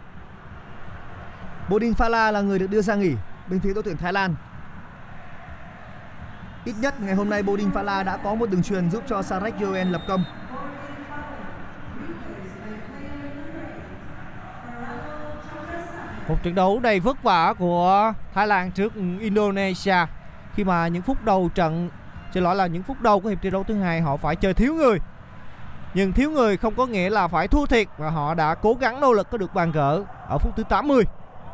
Bodin 1.69 1.93
Phala 1.93 2.31
là 2.31 2.41
người 2.41 2.59
được 2.59 2.67
đưa 2.69 2.81
ra 2.81 2.95
nghỉ 2.95 3.13
bên 3.47 3.59
phía 3.59 3.73
đội 3.73 3.83
tuyển 3.83 3.97
Thái 3.97 4.13
Lan. 4.13 4.35
Ít 6.65 6.75
nhất 6.81 7.01
ngày 7.01 7.15
hôm 7.15 7.29
nay 7.29 7.43
Bodin 7.43 7.71
Phala 7.71 8.03
đã 8.03 8.17
có 8.17 8.35
một 8.35 8.49
đường 8.49 8.63
truyền 8.63 8.89
giúp 8.89 9.03
cho 9.07 9.21
Sarek 9.21 9.61
Yoen 9.61 9.91
lập 9.91 10.01
công. 10.07 10.23
Một 16.27 16.43
trận 16.43 16.55
đấu 16.55 16.79
đầy 16.79 16.99
vất 16.99 17.23
vả 17.23 17.53
của 17.59 18.13
Thái 18.33 18.47
Lan 18.47 18.71
trước 18.71 18.93
Indonesia 19.19 19.95
khi 20.57 20.63
mà 20.63 20.87
những 20.87 21.01
phút 21.01 21.23
đầu 21.23 21.49
trận, 21.55 21.89
xin 22.33 22.43
lỗi 22.43 22.55
là 22.55 22.67
những 22.67 22.83
phút 22.83 23.01
đầu 23.01 23.19
của 23.19 23.29
hiệp 23.29 23.41
thi 23.41 23.49
đấu 23.49 23.63
thứ 23.63 23.73
hai, 23.73 24.01
họ 24.01 24.17
phải 24.17 24.35
chơi 24.35 24.53
thiếu 24.53 24.73
người. 24.73 24.99
Nhưng 25.93 26.11
thiếu 26.11 26.31
người 26.31 26.57
không 26.57 26.75
có 26.75 26.85
nghĩa 26.85 27.09
là 27.09 27.27
phải 27.27 27.47
thua 27.47 27.65
thiệt 27.65 27.87
và 27.97 28.09
họ 28.09 28.33
đã 28.33 28.55
cố 28.55 28.73
gắng 28.73 29.01
nỗ 29.01 29.13
lực 29.13 29.29
có 29.31 29.37
được 29.37 29.53
bàn 29.53 29.71
gỡ 29.71 30.03
ở 30.29 30.37
phút 30.37 30.55
thứ 30.55 30.63
80 30.63 31.03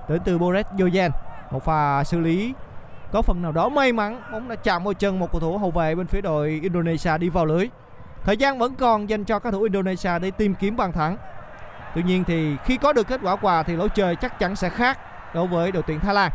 đến 0.10 0.22
từ 0.26 0.38
Boris 0.38 0.66
Jojen. 0.78 1.10
Một 1.51 1.66
pha 1.66 2.04
xử 2.04 2.20
lý 2.20 2.54
có 3.12 3.22
phần 3.22 3.41
nào 3.41 3.51
đó 3.51 3.70
may 3.70 3.93
mắn, 3.93 4.22
bóng 4.32 4.49
đã 4.49 4.56
chạm 4.56 4.84
vào 4.84 4.93
chân 4.93 5.20
một 5.20 5.32
cầu 5.32 5.41
thủ 5.41 5.58
hậu 5.58 5.72
vệ 5.72 5.95
bên 5.95 6.08
phía 6.08 6.22
đội 6.22 6.60
Indonesia 6.64 7.18
đi 7.18 7.30
vào 7.30 7.45
lưới. 7.45 7.70
Thời 8.24 8.38
gian 8.38 8.60
vẫn 8.60 8.76
còn 8.76 9.10
dành 9.10 9.24
cho 9.24 9.39
các 9.39 9.51
thủ 9.51 9.62
Indonesia 9.62 10.20
để 10.20 10.32
tìm 10.32 10.56
kiếm 10.56 10.78
bàn 10.78 10.91
thắng. 10.91 11.18
Tuy 11.95 12.04
nhiên 12.04 12.24
thì 12.24 12.56
khi 12.66 12.78
có 12.78 12.93
được 12.93 13.08
kết 13.08 13.20
quả 13.24 13.36
quà 13.36 13.64
thì 13.64 13.76
lối 13.76 13.89
chơi 13.89 14.16
chắc 14.16 14.39
chắn 14.39 14.56
sẽ 14.56 14.70
khác 14.70 14.99
đối 15.34 15.47
với 15.47 15.72
đội 15.72 15.84
tuyển 15.84 15.99
Thái 15.99 16.14
Lan. 16.14 16.32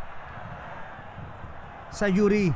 Sayuri. 1.93 2.51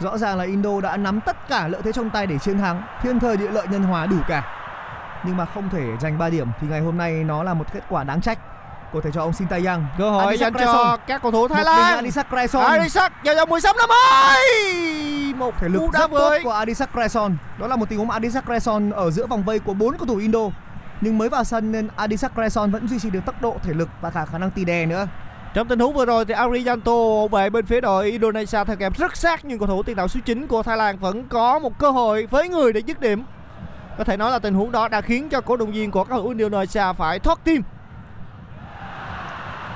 Rõ 0.00 0.18
ràng 0.18 0.38
là 0.38 0.44
Indo 0.44 0.80
đã 0.80 0.96
nắm 0.96 1.20
tất 1.20 1.48
cả 1.48 1.68
lợi 1.68 1.82
thế 1.82 1.92
trong 1.92 2.10
tay 2.10 2.26
để 2.26 2.38
chiến 2.38 2.58
thắng. 2.58 2.82
Thiên 3.02 3.20
thời 3.20 3.36
địa 3.36 3.50
lợi 3.50 3.66
nhân 3.70 3.82
hòa 3.82 4.06
đủ 4.06 4.16
cả. 4.28 4.42
Nhưng 5.26 5.36
mà 5.36 5.44
không 5.44 5.70
thể 5.70 5.82
giành 6.00 6.18
3 6.18 6.28
điểm 6.28 6.48
Thì 6.60 6.66
ngày 6.68 6.80
hôm 6.80 6.98
nay 6.98 7.12
nó 7.12 7.42
là 7.42 7.54
một 7.54 7.64
kết 7.72 7.84
quả 7.88 8.04
đáng 8.04 8.20
trách. 8.20 8.38
Của 8.92 9.00
thầy 9.00 9.12
trò 9.12 9.20
ông 9.20 9.32
Sintayang 9.32 9.86
Cơ 9.98 10.10
hội 10.10 10.24
Adisak 10.24 10.54
dành 10.54 10.66
cho 10.66 10.96
các 11.06 11.22
cầu 11.22 11.32
thủ 11.32 11.48
Thái 11.48 11.64
Lan. 11.64 11.94
Adisak 11.94 12.26
Cresson. 12.30 12.64
Arisak 12.64 13.12
vào 13.24 13.34
vòng 13.34 13.46
16 13.46 13.74
năm 13.78 13.88
ơi. 13.88 15.34
Một 15.36 15.54
Thể 15.58 15.68
lực 15.68 15.82
rất 15.92 16.10
tốt 16.10 16.36
của 16.44 16.50
Adisak 16.50 16.92
Cresson. 16.92 17.36
Đó 17.58 17.66
là 17.66 17.76
một 17.76 17.88
tình 17.88 17.98
huống 17.98 18.10
Adisak 18.10 18.44
Cresson 18.46 18.90
ở 18.90 19.10
giữa 19.10 19.26
vòng 19.26 19.42
vây 19.42 19.58
của 19.58 19.74
bốn 19.74 19.98
cầu 19.98 20.06
thủ 20.06 20.16
Indo. 20.16 20.40
Nhưng 21.00 21.18
mới 21.18 21.28
vào 21.28 21.44
sân 21.44 21.72
nên 21.72 21.88
Adisak 21.96 22.34
Cresson 22.34 22.70
vẫn 22.70 22.88
duy 22.88 22.98
trì 22.98 23.10
được 23.10 23.24
tốc 23.26 23.42
độ, 23.42 23.56
thể 23.62 23.72
lực 23.72 23.88
và 24.00 24.10
cả 24.10 24.24
khả 24.24 24.38
năng 24.38 24.50
tì 24.50 24.64
đè 24.64 24.86
nữa 24.86 25.06
trong 25.54 25.68
tình 25.68 25.78
huống 25.78 25.94
vừa 25.94 26.04
rồi 26.04 26.24
thì 26.24 26.34
Arianto 26.34 27.26
về 27.30 27.50
bên 27.50 27.66
phía 27.66 27.80
đội 27.80 28.10
Indonesia 28.10 28.64
theo 28.64 28.76
kèm 28.76 28.92
rất 28.98 29.16
sát, 29.16 29.44
nhưng 29.44 29.58
cầu 29.58 29.68
thủ 29.68 29.82
tiền 29.82 29.96
đạo 29.96 30.08
số 30.08 30.20
9 30.24 30.46
của 30.46 30.62
Thái 30.62 30.76
Lan 30.76 30.98
vẫn 30.98 31.28
có 31.28 31.58
một 31.58 31.78
cơ 31.78 31.90
hội 31.90 32.26
với 32.26 32.48
người 32.48 32.72
để 32.72 32.80
dứt 32.80 33.00
điểm. 33.00 33.22
Có 33.98 34.04
thể 34.04 34.16
nói 34.16 34.30
là 34.30 34.38
tình 34.38 34.54
huống 34.54 34.72
đó 34.72 34.88
đã 34.88 35.00
khiến 35.00 35.28
cho 35.28 35.40
cổ 35.40 35.56
động 35.56 35.72
viên 35.72 35.90
của 35.90 36.04
các 36.04 36.10
cầu 36.10 36.22
thủ 36.22 36.28
Indonesia 36.28 36.82
phải 36.98 37.18
thoát 37.18 37.44
tim. 37.44 37.62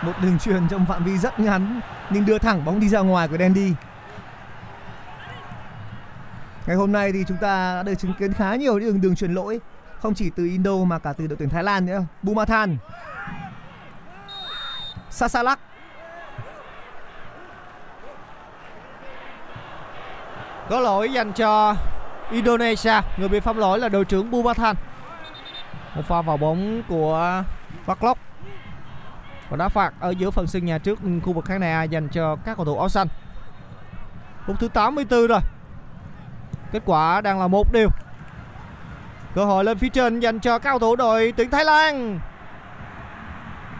Một 0.02 0.12
đường 0.22 0.38
truyền 0.38 0.68
trong 0.68 0.86
phạm 0.86 1.04
vi 1.04 1.18
rất 1.18 1.40
ngắn, 1.40 1.80
nhưng 2.10 2.26
đưa 2.26 2.38
thẳng 2.38 2.64
bóng 2.64 2.80
đi 2.80 2.88
ra 2.88 3.00
ngoài 3.00 3.28
của 3.28 3.38
Dandy. 3.38 3.72
Ngày 6.66 6.76
hôm 6.76 6.92
nay 6.92 7.12
thì 7.12 7.24
chúng 7.28 7.36
ta 7.36 7.74
đã 7.76 7.82
được 7.82 7.94
chứng 7.94 8.14
kiến 8.18 8.32
khá 8.32 8.54
nhiều 8.54 8.78
những 8.78 8.88
đường 8.88 9.00
đường 9.00 9.16
truyền 9.16 9.34
lỗi, 9.34 9.60
không 10.00 10.14
chỉ 10.14 10.30
từ 10.30 10.44
Indo 10.44 10.76
mà 10.76 10.98
cả 10.98 11.12
từ 11.12 11.26
đội 11.26 11.36
tuyển 11.36 11.48
Thái 11.48 11.64
Lan 11.64 11.86
nữa. 11.86 12.02
Bumathan. 12.22 12.76
Sasalak. 15.10 15.58
Có 20.70 20.80
lỗi 20.80 21.12
dành 21.12 21.32
cho 21.32 21.74
Indonesia, 22.30 23.00
người 23.16 23.28
bị 23.28 23.40
phạm 23.40 23.56
lỗi 23.56 23.78
là 23.78 23.88
đội 23.88 24.04
trưởng 24.04 24.30
Bumathan. 24.30 24.76
Một 25.94 26.02
pha 26.08 26.22
vào 26.22 26.36
bóng 26.36 26.82
của 26.88 27.42
Barlock. 27.86 28.20
Và 29.50 29.56
đá 29.56 29.68
phạt 29.68 29.94
ở 30.00 30.10
giữa 30.10 30.30
phần 30.30 30.46
sân 30.46 30.64
nhà 30.64 30.78
trước 30.78 30.98
khu 31.24 31.32
vực 31.32 31.44
khán 31.44 31.60
đài 31.60 31.88
dành 31.88 32.08
cho 32.08 32.36
các 32.36 32.56
cầu 32.56 32.66
thủ 32.66 32.78
áo 32.78 32.88
xanh. 32.88 33.08
Phút 34.46 34.56
thứ 34.60 34.68
84 34.68 35.26
rồi. 35.26 35.40
Kết 36.72 36.82
quả 36.84 37.20
đang 37.20 37.40
là 37.40 37.48
một 37.48 37.72
điều. 37.72 37.88
Cơ 39.34 39.44
hội 39.44 39.64
lên 39.64 39.78
phía 39.78 39.88
trên 39.88 40.20
dành 40.20 40.40
cho 40.40 40.58
các 40.58 40.70
cầu 40.70 40.78
thủ 40.78 40.96
đội 40.96 41.32
tuyển 41.36 41.50
Thái 41.50 41.64
Lan. 41.64 42.20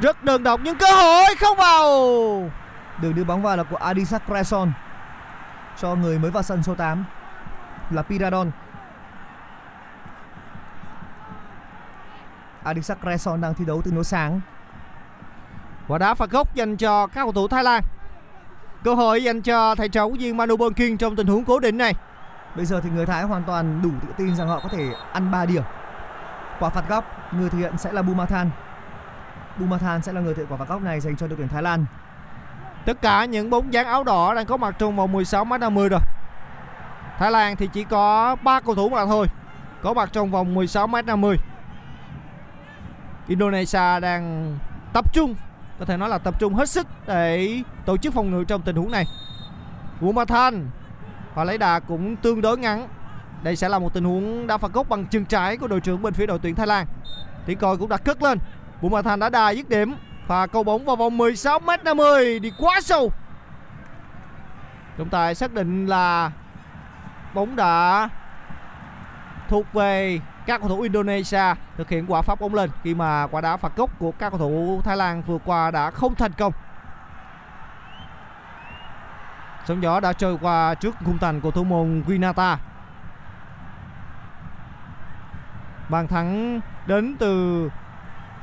Rất 0.00 0.24
đơn 0.24 0.42
độc 0.42 0.60
nhưng 0.64 0.76
cơ 0.76 0.92
hội 0.92 1.34
không 1.40 1.56
vào. 1.56 1.90
Đường 3.02 3.14
đưa 3.14 3.24
bóng 3.24 3.42
vào 3.42 3.56
là 3.56 3.62
của 3.62 3.76
Adisak 3.76 4.22
Krason 4.26 4.72
cho 5.80 5.94
người 5.94 6.18
mới 6.18 6.30
vào 6.30 6.42
sân 6.42 6.62
số 6.62 6.74
8 6.74 7.04
là 7.90 8.02
Piradon. 8.02 8.50
Adisak 12.62 12.98
Reson 13.06 13.40
đang 13.40 13.54
thi 13.54 13.64
đấu 13.64 13.82
tương 13.82 13.94
đối 13.94 14.04
sáng. 14.04 14.40
Quả 15.88 15.98
đá 15.98 16.14
phạt 16.14 16.30
góc 16.30 16.54
dành 16.54 16.76
cho 16.76 17.06
các 17.06 17.22
cầu 17.22 17.32
thủ 17.32 17.48
Thái 17.48 17.64
Lan. 17.64 17.82
Cơ 18.84 18.94
hội 18.94 19.22
dành 19.22 19.42
cho 19.42 19.74
thầy 19.74 19.88
trò 19.88 20.08
viên 20.08 20.36
Manu 20.36 20.56
Bonkin 20.56 20.96
trong 20.96 21.16
tình 21.16 21.26
huống 21.26 21.44
cố 21.44 21.58
định 21.58 21.78
này. 21.78 21.94
Bây 22.56 22.66
giờ 22.66 22.80
thì 22.80 22.90
người 22.90 23.06
Thái 23.06 23.22
hoàn 23.22 23.44
toàn 23.44 23.82
đủ 23.82 23.90
tự 24.02 24.08
tin 24.16 24.36
rằng 24.36 24.48
họ 24.48 24.60
có 24.62 24.68
thể 24.68 24.92
ăn 25.12 25.30
3 25.30 25.46
điểm. 25.46 25.62
Quả 26.60 26.70
phạt 26.70 26.88
góc, 26.88 27.04
người 27.32 27.50
thực 27.50 27.58
hiện 27.58 27.78
sẽ 27.78 27.92
là 27.92 28.02
Bumathan. 28.02 28.50
Bumathan 29.56 30.02
sẽ 30.02 30.12
là 30.12 30.20
người 30.20 30.34
thực 30.34 30.42
hiện 30.42 30.52
quả 30.52 30.56
phạt 30.56 30.68
góc 30.68 30.82
này 30.82 31.00
dành 31.00 31.16
cho 31.16 31.26
đội 31.26 31.36
tuyển 31.36 31.48
Thái 31.48 31.62
Lan. 31.62 31.84
Tất 32.88 33.02
cả 33.02 33.24
những 33.24 33.50
bóng 33.50 33.72
dáng 33.72 33.86
áo 33.86 34.04
đỏ 34.04 34.34
đang 34.34 34.46
có 34.46 34.56
mặt 34.56 34.74
trong 34.78 34.96
vòng 34.96 35.12
16 35.12 35.44
m 35.44 35.52
50 35.60 35.88
rồi. 35.88 36.00
Thái 37.18 37.30
Lan 37.30 37.56
thì 37.56 37.68
chỉ 37.72 37.84
có 37.84 38.36
3 38.42 38.60
cầu 38.60 38.74
thủ 38.74 38.88
mà 38.88 39.06
thôi, 39.06 39.26
có 39.82 39.94
mặt 39.94 40.08
trong 40.12 40.30
vòng 40.30 40.54
16 40.54 40.86
m 40.86 40.94
50. 41.06 41.36
Indonesia 43.26 44.00
đang 44.00 44.56
tập 44.92 45.14
trung, 45.14 45.34
có 45.78 45.84
thể 45.84 45.96
nói 45.96 46.08
là 46.08 46.18
tập 46.18 46.40
trung 46.40 46.54
hết 46.54 46.68
sức 46.68 46.86
để 47.06 47.58
tổ 47.84 47.96
chức 47.96 48.14
phòng 48.14 48.30
ngự 48.30 48.44
trong 48.44 48.62
tình 48.62 48.76
huống 48.76 48.90
này. 48.90 49.04
Bumathan 50.00 50.70
và 51.34 51.44
lấy 51.44 51.58
đà 51.58 51.78
cũng 51.78 52.16
tương 52.16 52.40
đối 52.40 52.58
ngắn. 52.58 52.88
Đây 53.42 53.56
sẽ 53.56 53.68
là 53.68 53.78
một 53.78 53.94
tình 53.94 54.04
huống 54.04 54.46
đá 54.46 54.58
phạt 54.58 54.72
góc 54.72 54.88
bằng 54.88 55.06
chân 55.06 55.24
trái 55.24 55.56
của 55.56 55.66
đội 55.68 55.80
trưởng 55.80 56.02
bên 56.02 56.14
phía 56.14 56.26
đội 56.26 56.38
tuyển 56.38 56.54
Thái 56.54 56.66
Lan. 56.66 56.86
Tiếng 57.46 57.58
còi 57.58 57.76
cũng 57.76 57.88
đã 57.88 57.96
cất 57.96 58.22
lên. 58.22 58.38
Bumathan 58.82 59.20
đã 59.20 59.28
đà 59.28 59.50
dứt 59.50 59.68
điểm 59.68 59.94
Pha 60.28 60.46
câu 60.46 60.64
bóng 60.64 60.84
vào 60.84 60.96
vòng 60.96 61.18
16 61.18 61.58
m 61.58 61.70
50 61.84 62.38
đi 62.38 62.52
quá 62.58 62.80
sâu. 62.80 63.12
Trọng 64.98 65.08
tài 65.08 65.34
xác 65.34 65.52
định 65.52 65.86
là 65.86 66.30
bóng 67.34 67.56
đã 67.56 68.08
thuộc 69.48 69.72
về 69.72 70.20
các 70.46 70.60
cầu 70.60 70.68
thủ 70.68 70.80
Indonesia 70.80 71.54
thực 71.76 71.88
hiện 71.88 72.06
quả 72.08 72.22
pháp 72.22 72.40
bóng 72.40 72.54
lên 72.54 72.70
khi 72.82 72.94
mà 72.94 73.26
quả 73.26 73.40
đá 73.40 73.56
phạt 73.56 73.76
góc 73.76 73.90
của 73.98 74.12
các 74.12 74.30
cầu 74.30 74.38
thủ 74.38 74.80
Thái 74.84 74.96
Lan 74.96 75.22
vừa 75.22 75.38
qua 75.44 75.70
đã 75.70 75.90
không 75.90 76.14
thành 76.14 76.32
công. 76.32 76.52
Sóng 79.64 79.82
gió 79.82 80.00
đã 80.00 80.12
trôi 80.12 80.38
qua 80.40 80.74
trước 80.74 80.94
khung 81.04 81.18
thành 81.18 81.40
của 81.40 81.50
thủ 81.50 81.64
môn 81.64 82.02
Winata. 82.06 82.56
Bàn 85.88 86.08
thắng 86.08 86.60
đến 86.86 87.16
từ 87.18 87.68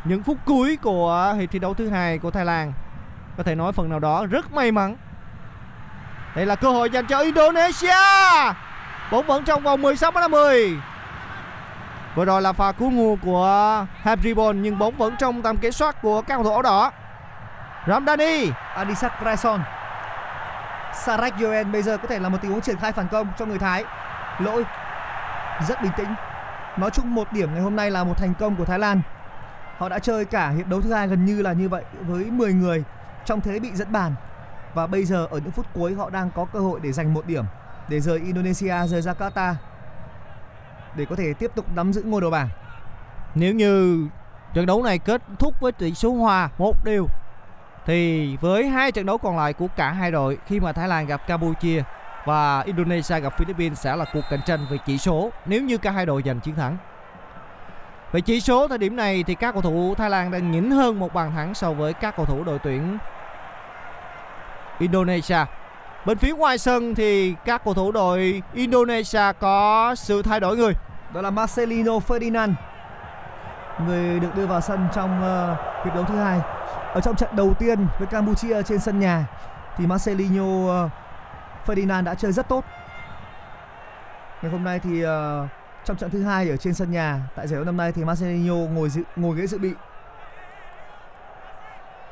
những 0.05 0.23
phút 0.23 0.37
cuối 0.45 0.77
của 0.81 1.35
hiệp 1.39 1.51
thi 1.51 1.59
đấu 1.59 1.73
thứ 1.73 1.89
hai 1.89 2.17
của 2.17 2.31
Thái 2.31 2.45
Lan. 2.45 2.73
Có 3.37 3.43
thể 3.43 3.55
nói 3.55 3.71
phần 3.71 3.89
nào 3.89 3.99
đó 3.99 4.25
rất 4.25 4.53
may 4.53 4.71
mắn. 4.71 4.95
Đây 6.35 6.45
là 6.45 6.55
cơ 6.55 6.71
hội 6.71 6.89
dành 6.89 7.07
cho 7.07 7.19
Indonesia. 7.19 7.95
Bóng 9.11 9.25
vẫn 9.27 9.43
trong 9.43 9.63
vòng 9.63 9.81
16 9.81 10.11
50. 10.11 10.77
Vừa 12.15 12.25
rồi 12.25 12.41
là 12.41 12.53
pha 12.53 12.71
cứu 12.71 12.91
ngu 12.91 13.15
của 13.15 13.85
Habribon 14.01 14.61
nhưng 14.61 14.79
bóng 14.79 14.97
vẫn 14.97 15.15
trong 15.19 15.41
tầm 15.41 15.57
kiểm 15.57 15.71
soát 15.71 16.01
của 16.01 16.21
các 16.21 16.35
cầu 16.35 16.43
thủ 16.43 16.51
áo 16.51 16.61
đỏ. 16.61 16.91
Ramdani, 17.87 18.49
Adisak 18.75 19.13
Krason. 19.21 19.61
Sarek 20.93 21.33
Yoen 21.41 21.71
bây 21.71 21.81
giờ 21.81 21.97
có 21.97 22.07
thể 22.07 22.19
là 22.19 22.29
một 22.29 22.37
tình 22.41 22.51
huống 22.51 22.61
triển 22.61 22.77
khai 22.77 22.91
phản 22.91 23.07
công 23.07 23.27
cho 23.39 23.45
người 23.45 23.59
Thái. 23.59 23.83
Lỗi 24.39 24.65
rất 25.67 25.81
bình 25.81 25.91
tĩnh. 25.97 26.15
Nói 26.77 26.89
chung 26.89 27.15
một 27.15 27.31
điểm 27.31 27.53
ngày 27.53 27.61
hôm 27.61 27.75
nay 27.75 27.91
là 27.91 28.03
một 28.03 28.17
thành 28.17 28.33
công 28.39 28.55
của 28.55 28.65
Thái 28.65 28.79
Lan. 28.79 29.01
Họ 29.77 29.89
đã 29.89 29.99
chơi 29.99 30.25
cả 30.25 30.49
hiệp 30.49 30.67
đấu 30.67 30.81
thứ 30.81 30.93
hai 30.93 31.07
gần 31.07 31.25
như 31.25 31.41
là 31.41 31.53
như 31.53 31.69
vậy 31.69 31.83
với 32.01 32.25
10 32.25 32.53
người, 32.53 32.83
trong 33.25 33.41
thế 33.41 33.59
bị 33.59 33.71
dẫn 33.73 33.91
bàn. 33.91 34.15
Và 34.73 34.87
bây 34.87 35.05
giờ 35.05 35.27
ở 35.31 35.37
những 35.37 35.51
phút 35.51 35.65
cuối 35.73 35.93
họ 35.93 36.09
đang 36.09 36.29
có 36.35 36.45
cơ 36.45 36.59
hội 36.59 36.79
để 36.83 36.91
giành 36.91 37.13
một 37.13 37.25
điểm, 37.27 37.45
để 37.89 37.99
rời 37.99 38.19
Indonesia, 38.19 38.87
rời 38.87 39.01
Jakarta, 39.01 39.53
để 40.95 41.05
có 41.09 41.15
thể 41.15 41.33
tiếp 41.33 41.51
tục 41.55 41.65
nắm 41.75 41.93
giữ 41.93 42.03
ngôi 42.03 42.21
đầu 42.21 42.31
bảng. 42.31 42.49
Nếu 43.35 43.53
như 43.53 44.07
trận 44.53 44.65
đấu 44.65 44.83
này 44.83 44.99
kết 44.99 45.21
thúc 45.39 45.59
với 45.59 45.71
tỷ 45.71 45.93
số 45.93 46.13
hòa 46.13 46.49
một 46.57 46.75
điều 46.85 47.07
thì 47.85 48.37
với 48.37 48.67
hai 48.67 48.91
trận 48.91 49.05
đấu 49.05 49.17
còn 49.17 49.37
lại 49.37 49.53
của 49.53 49.67
cả 49.75 49.91
hai 49.91 50.11
đội, 50.11 50.37
khi 50.45 50.59
mà 50.59 50.71
Thái 50.71 50.87
Lan 50.87 51.05
gặp 51.05 51.27
Campuchia 51.27 51.83
và 52.25 52.61
Indonesia 52.61 53.19
gặp 53.19 53.37
Philippines 53.37 53.79
sẽ 53.79 53.95
là 53.95 54.05
cuộc 54.13 54.21
cạnh 54.29 54.39
tranh 54.45 54.65
về 54.69 54.77
chỉ 54.85 54.97
số 54.97 55.29
nếu 55.45 55.61
như 55.61 55.77
cả 55.77 55.91
hai 55.91 56.05
đội 56.05 56.21
giành 56.25 56.39
chiến 56.39 56.55
thắng. 56.55 56.77
Về 58.11 58.21
chỉ 58.21 58.41
số 58.41 58.67
thời 58.67 58.77
điểm 58.77 58.95
này 58.95 59.23
thì 59.27 59.35
các 59.35 59.51
cầu 59.51 59.61
thủ 59.61 59.95
Thái 59.97 60.09
Lan 60.09 60.31
đang 60.31 60.51
nhỉnh 60.51 60.71
hơn 60.71 60.99
một 60.99 61.13
bàn 61.13 61.31
thắng 61.31 61.53
so 61.53 61.73
với 61.73 61.93
các 61.93 62.15
cầu 62.15 62.25
thủ 62.25 62.43
đội 62.43 62.59
tuyển 62.59 62.97
Indonesia. 64.79 65.45
Bên 66.05 66.17
phía 66.17 66.33
ngoài 66.33 66.57
sân 66.57 66.95
thì 66.95 67.35
các 67.45 67.63
cầu 67.63 67.73
thủ 67.73 67.91
đội 67.91 68.43
Indonesia 68.53 69.31
có 69.39 69.95
sự 69.95 70.21
thay 70.21 70.39
đổi 70.39 70.57
người. 70.57 70.73
Đó 71.13 71.21
là 71.21 71.29
Marcelino 71.29 71.91
Ferdinand 71.91 72.53
người 73.87 74.19
được 74.19 74.35
đưa 74.35 74.45
vào 74.45 74.61
sân 74.61 74.87
trong 74.93 75.19
uh, 75.19 75.85
hiệp 75.85 75.95
đấu 75.95 76.03
thứ 76.03 76.17
hai. 76.17 76.39
Ở 76.93 77.01
trong 77.01 77.15
trận 77.15 77.35
đầu 77.35 77.53
tiên 77.59 77.87
với 77.99 78.07
Campuchia 78.07 78.63
trên 78.63 78.79
sân 78.79 78.99
nhà 78.99 79.25
thì 79.77 79.85
Marcelino 79.85 80.43
uh, 80.43 80.91
Ferdinand 81.65 82.03
đã 82.03 82.15
chơi 82.15 82.31
rất 82.31 82.47
tốt. 82.47 82.63
Ngày 84.41 84.51
hôm 84.51 84.63
nay 84.63 84.79
thì 84.79 85.05
uh, 85.05 85.09
trong 85.85 85.97
trận 85.97 86.09
thứ 86.09 86.23
hai 86.23 86.49
ở 86.49 86.57
trên 86.57 86.73
sân 86.73 86.91
nhà 86.91 87.19
tại 87.35 87.47
giải 87.47 87.55
đấu 87.55 87.65
năm 87.65 87.77
nay 87.77 87.91
thì 87.91 88.03
Marcelinho 88.03 88.53
ngồi 88.55 88.89
dự, 88.89 89.01
ngồi 89.15 89.37
ghế 89.37 89.47
dự 89.47 89.57
bị. 89.57 89.71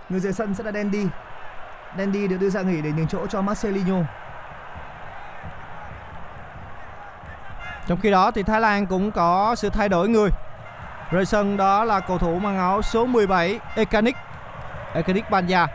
Người 0.10 0.20
rời 0.20 0.34
sân 0.34 0.54
sẽ 0.54 0.64
là 0.64 0.72
Dandy. 0.72 1.08
Dandy 1.98 2.28
được 2.28 2.38
đưa 2.38 2.50
ra 2.50 2.62
nghỉ 2.62 2.82
để 2.82 2.92
nhường 2.92 3.08
chỗ 3.08 3.28
cho 3.28 3.42
Marcelinho 3.42 3.98
Trong 7.88 8.00
khi 8.00 8.12
đó 8.12 8.32
thì 8.32 8.44
Thái 8.44 8.62
Lan 8.62 8.86
cũng 8.86 9.12
có 9.12 9.56
sự 9.56 9.70
thay 9.70 9.90
đổi 9.90 10.10
người. 10.10 10.30
Rời 11.12 11.26
sân 11.26 11.58
đó 11.58 11.84
là 11.84 12.00
cầu 12.00 12.18
thủ 12.18 12.40
mang 12.40 12.58
áo 12.58 12.82
số 12.82 13.06
17 13.06 13.60
Ekanik 13.76 14.16
Ekanik 14.94 15.26
Banja 15.30 15.68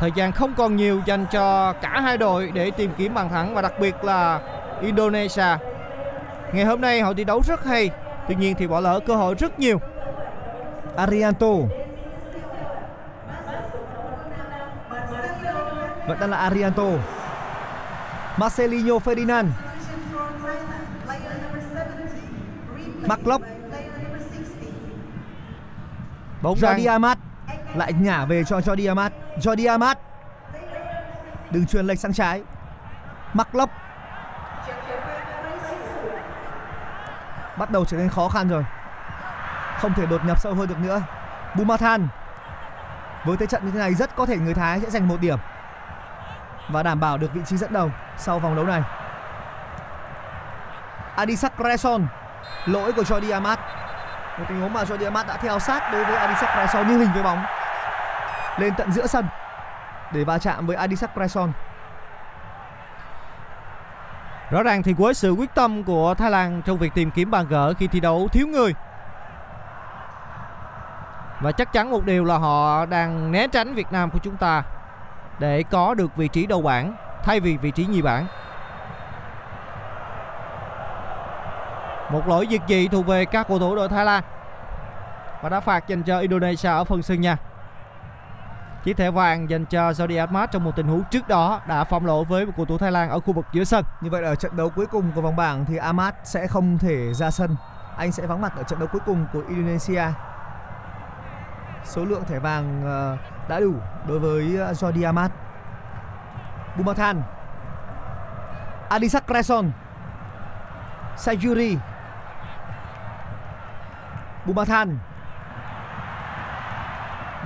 Thời 0.00 0.12
gian 0.14 0.32
không 0.32 0.54
còn 0.56 0.76
nhiều 0.76 1.02
dành 1.06 1.26
cho 1.30 1.72
cả 1.72 2.00
hai 2.00 2.18
đội 2.18 2.50
để 2.54 2.70
tìm 2.70 2.90
kiếm 2.98 3.14
bàn 3.14 3.28
thắng 3.28 3.54
và 3.54 3.62
đặc 3.62 3.72
biệt 3.80 4.04
là 4.04 4.40
Indonesia. 4.80 5.58
Ngày 6.52 6.64
hôm 6.64 6.80
nay 6.80 7.00
họ 7.00 7.12
thi 7.14 7.24
đấu 7.24 7.42
rất 7.46 7.64
hay, 7.64 7.90
tuy 8.28 8.34
nhiên 8.34 8.54
thì 8.58 8.66
bỏ 8.66 8.80
lỡ 8.80 9.00
cơ 9.06 9.14
hội 9.14 9.34
rất 9.34 9.58
nhiều. 9.58 9.80
Arianto. 10.96 11.46
Vẫn 16.08 16.18
đang 16.20 16.30
là 16.30 16.36
Arianto. 16.36 16.90
Marcelino 18.36 18.94
Ferdinand. 18.94 19.46
Mark 23.06 23.20
Bóng 26.42 26.54
Jordi 26.54 26.86
đang 26.86 26.86
Amat. 26.86 27.18
Lại 27.74 27.92
nhả 27.92 28.24
về 28.24 28.44
cho 28.44 28.58
Jordi 28.58 28.88
Amat. 28.88 29.12
Jordi 29.36 29.70
Amat. 29.70 29.98
Đường 31.50 31.66
truyền 31.66 31.86
lệch 31.86 31.98
sang 31.98 32.12
trái. 32.12 32.42
Mark 33.34 33.54
bắt 37.56 37.70
đầu 37.70 37.84
trở 37.84 37.96
nên 37.96 38.08
khó 38.08 38.28
khăn 38.28 38.48
rồi. 38.48 38.64
Không 39.78 39.94
thể 39.94 40.06
đột 40.06 40.24
nhập 40.24 40.40
sâu 40.40 40.54
hơn 40.54 40.68
được 40.68 40.78
nữa. 40.78 41.02
Bumathan 41.54 42.08
với 43.24 43.36
thế 43.36 43.46
trận 43.46 43.66
như 43.66 43.70
thế 43.70 43.78
này 43.78 43.94
rất 43.94 44.16
có 44.16 44.26
thể 44.26 44.36
người 44.36 44.54
Thái 44.54 44.80
sẽ 44.80 44.90
giành 44.90 45.08
một 45.08 45.20
điểm 45.20 45.38
và 46.68 46.82
đảm 46.82 47.00
bảo 47.00 47.18
được 47.18 47.34
vị 47.34 47.40
trí 47.46 47.56
dẫn 47.56 47.72
đầu 47.72 47.90
sau 48.16 48.38
vòng 48.38 48.56
đấu 48.56 48.64
này. 48.64 48.82
Adisak 51.16 51.56
Kreson 51.56 52.06
lỗi 52.66 52.92
của 52.92 53.02
Jordi 53.02 53.32
Amat. 53.32 53.58
Một 54.38 54.44
tình 54.48 54.60
huống 54.60 54.72
mà 54.72 54.82
Jordi 54.82 55.04
Amat 55.04 55.26
đã 55.26 55.36
theo 55.36 55.58
sát 55.58 55.92
đối 55.92 56.04
với 56.04 56.16
Adisak 56.16 56.50
Preson 56.54 56.88
như 56.88 56.98
hình 56.98 57.12
với 57.14 57.22
bóng. 57.22 57.44
Lên 58.58 58.74
tận 58.76 58.92
giữa 58.92 59.06
sân 59.06 59.28
để 60.12 60.24
va 60.24 60.38
chạm 60.38 60.66
với 60.66 60.76
Adisak 60.76 61.10
Preson 61.14 61.52
Rõ 64.50 64.62
ràng 64.62 64.82
thì 64.82 64.92
với 64.92 65.14
sự 65.14 65.32
quyết 65.32 65.54
tâm 65.54 65.84
của 65.84 66.14
Thái 66.14 66.30
Lan 66.30 66.62
trong 66.64 66.78
việc 66.78 66.94
tìm 66.94 67.10
kiếm 67.10 67.30
bàn 67.30 67.46
gỡ 67.48 67.74
khi 67.74 67.86
thi 67.86 68.00
đấu 68.00 68.28
thiếu 68.32 68.46
người 68.46 68.74
và 71.40 71.52
chắc 71.52 71.72
chắn 71.72 71.90
một 71.90 72.04
điều 72.04 72.24
là 72.24 72.38
họ 72.38 72.86
đang 72.86 73.32
né 73.32 73.46
tránh 73.48 73.74
Việt 73.74 73.92
Nam 73.92 74.10
của 74.10 74.18
chúng 74.18 74.36
ta 74.36 74.62
để 75.38 75.62
có 75.70 75.94
được 75.94 76.16
vị 76.16 76.28
trí 76.28 76.46
đầu 76.46 76.62
bảng 76.62 76.96
thay 77.22 77.40
vì 77.40 77.56
vị 77.56 77.70
trí 77.70 77.86
nhì 77.86 78.02
bảng. 78.02 78.26
Một 82.10 82.28
lỗi 82.28 82.46
diệt 82.50 82.60
dị 82.68 82.88
thuộc 82.88 83.06
về 83.06 83.24
các 83.24 83.48
cầu 83.48 83.58
thủ 83.58 83.76
đội 83.76 83.88
Thái 83.88 84.04
Lan 84.04 84.22
và 85.42 85.48
đá 85.48 85.60
phạt 85.60 85.88
dành 85.88 86.02
cho 86.02 86.18
Indonesia 86.18 86.68
ở 86.68 86.84
phần 86.84 87.02
sân 87.02 87.20
nhà. 87.20 87.36
Chiếc 88.86 88.96
thẻ 88.96 89.10
vàng 89.10 89.50
dành 89.50 89.64
cho 89.66 89.92
Saudi 89.92 90.16
Ahmad 90.16 90.50
trong 90.52 90.64
một 90.64 90.76
tình 90.76 90.86
huống 90.86 91.02
trước 91.10 91.28
đó 91.28 91.60
đã 91.68 91.84
phạm 91.84 92.04
lỗi 92.04 92.24
với 92.24 92.46
một 92.46 92.52
cầu 92.56 92.66
thủ 92.66 92.78
Thái 92.78 92.92
Lan 92.92 93.10
ở 93.10 93.20
khu 93.20 93.32
vực 93.32 93.46
giữa 93.52 93.64
sân. 93.64 93.84
Như 94.00 94.10
vậy 94.10 94.22
là 94.22 94.28
ở 94.28 94.34
trận 94.34 94.56
đấu 94.56 94.70
cuối 94.70 94.86
cùng 94.86 95.12
của 95.14 95.20
vòng 95.20 95.36
bảng 95.36 95.64
thì 95.64 95.76
Ahmad 95.76 96.14
sẽ 96.24 96.46
không 96.46 96.78
thể 96.78 97.14
ra 97.14 97.30
sân. 97.30 97.56
Anh 97.96 98.12
sẽ 98.12 98.26
vắng 98.26 98.40
mặt 98.40 98.52
ở 98.56 98.62
trận 98.62 98.78
đấu 98.78 98.88
cuối 98.92 99.00
cùng 99.06 99.26
của 99.32 99.42
Indonesia. 99.48 100.02
Số 101.84 102.04
lượng 102.04 102.24
thẻ 102.28 102.38
vàng 102.38 102.82
ờ, 102.84 103.16
đã 103.48 103.60
đủ 103.60 103.74
đối 104.08 104.18
với 104.18 104.56
ờ, 104.56 104.72
Jordi 104.72 105.06
Amat. 105.06 105.32
Bumathan. 106.76 107.22
Adisak 108.88 109.26
Kreson. 109.26 109.70
Sayuri. 111.16 111.78
Bumathan. 114.44 114.98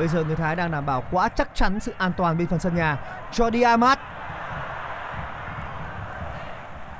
Bây 0.01 0.09
giờ 0.09 0.25
người 0.25 0.37
Thái 0.37 0.57
đang 0.57 0.71
đảm 0.71 0.87
bảo 0.87 1.05
quá 1.11 1.29
chắc 1.29 1.49
chắn 1.55 1.81
sự 1.81 1.95
an 1.99 2.13
toàn 2.17 2.39
bên 2.39 2.47
phần 2.47 2.59
sân 2.59 2.75
nhà. 2.75 2.97
Jordi 3.33 3.69
Amat 3.69 3.99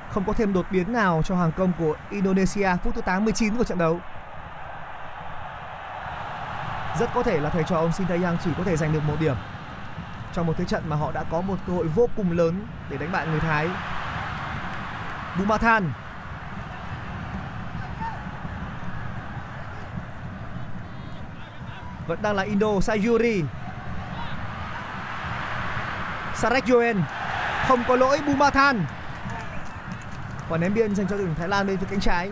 không 0.09 0.23
có 0.27 0.33
thêm 0.33 0.53
đột 0.53 0.65
biến 0.71 0.93
nào 0.93 1.21
cho 1.25 1.35
hàng 1.35 1.51
công 1.51 1.71
của 1.79 1.95
Indonesia 2.09 2.69
phút 2.83 2.95
thứ 2.95 3.01
89 3.01 3.57
của 3.57 3.63
trận 3.63 3.77
đấu. 3.77 3.99
Rất 6.99 7.09
có 7.13 7.23
thể 7.23 7.39
là 7.39 7.49
thầy 7.49 7.63
trò 7.63 7.75
ông 7.75 7.91
Sintayong 7.91 8.37
chỉ 8.43 8.51
có 8.57 8.63
thể 8.63 8.77
giành 8.77 8.93
được 8.93 9.03
một 9.07 9.15
điểm 9.19 9.35
trong 10.33 10.45
một 10.45 10.53
thế 10.57 10.65
trận 10.65 10.83
mà 10.89 10.95
họ 10.95 11.11
đã 11.11 11.23
có 11.31 11.41
một 11.41 11.55
cơ 11.67 11.73
hội 11.73 11.87
vô 11.87 12.09
cùng 12.15 12.31
lớn 12.31 12.67
để 12.89 12.97
đánh 12.97 13.11
bại 13.11 13.27
người 13.27 13.39
Thái. 13.39 13.69
Bumathan 15.37 15.91
vẫn 22.07 22.19
đang 22.21 22.35
là 22.35 22.43
Indo 22.43 22.79
Sayuri 22.81 23.43
Sarek 26.35 26.65
Joen, 26.65 26.95
không 27.67 27.83
có 27.87 27.95
lỗi 27.95 28.19
Bumathan 28.27 28.85
quả 30.51 30.57
ném 30.57 30.73
biên 30.73 30.95
dành 30.95 31.07
cho 31.07 31.17
đội 31.17 31.25
tuyển 31.25 31.35
Thái 31.35 31.47
Lan 31.47 31.67
bên 31.67 31.77
phía 31.77 31.87
cánh 31.89 31.99
trái 31.99 32.29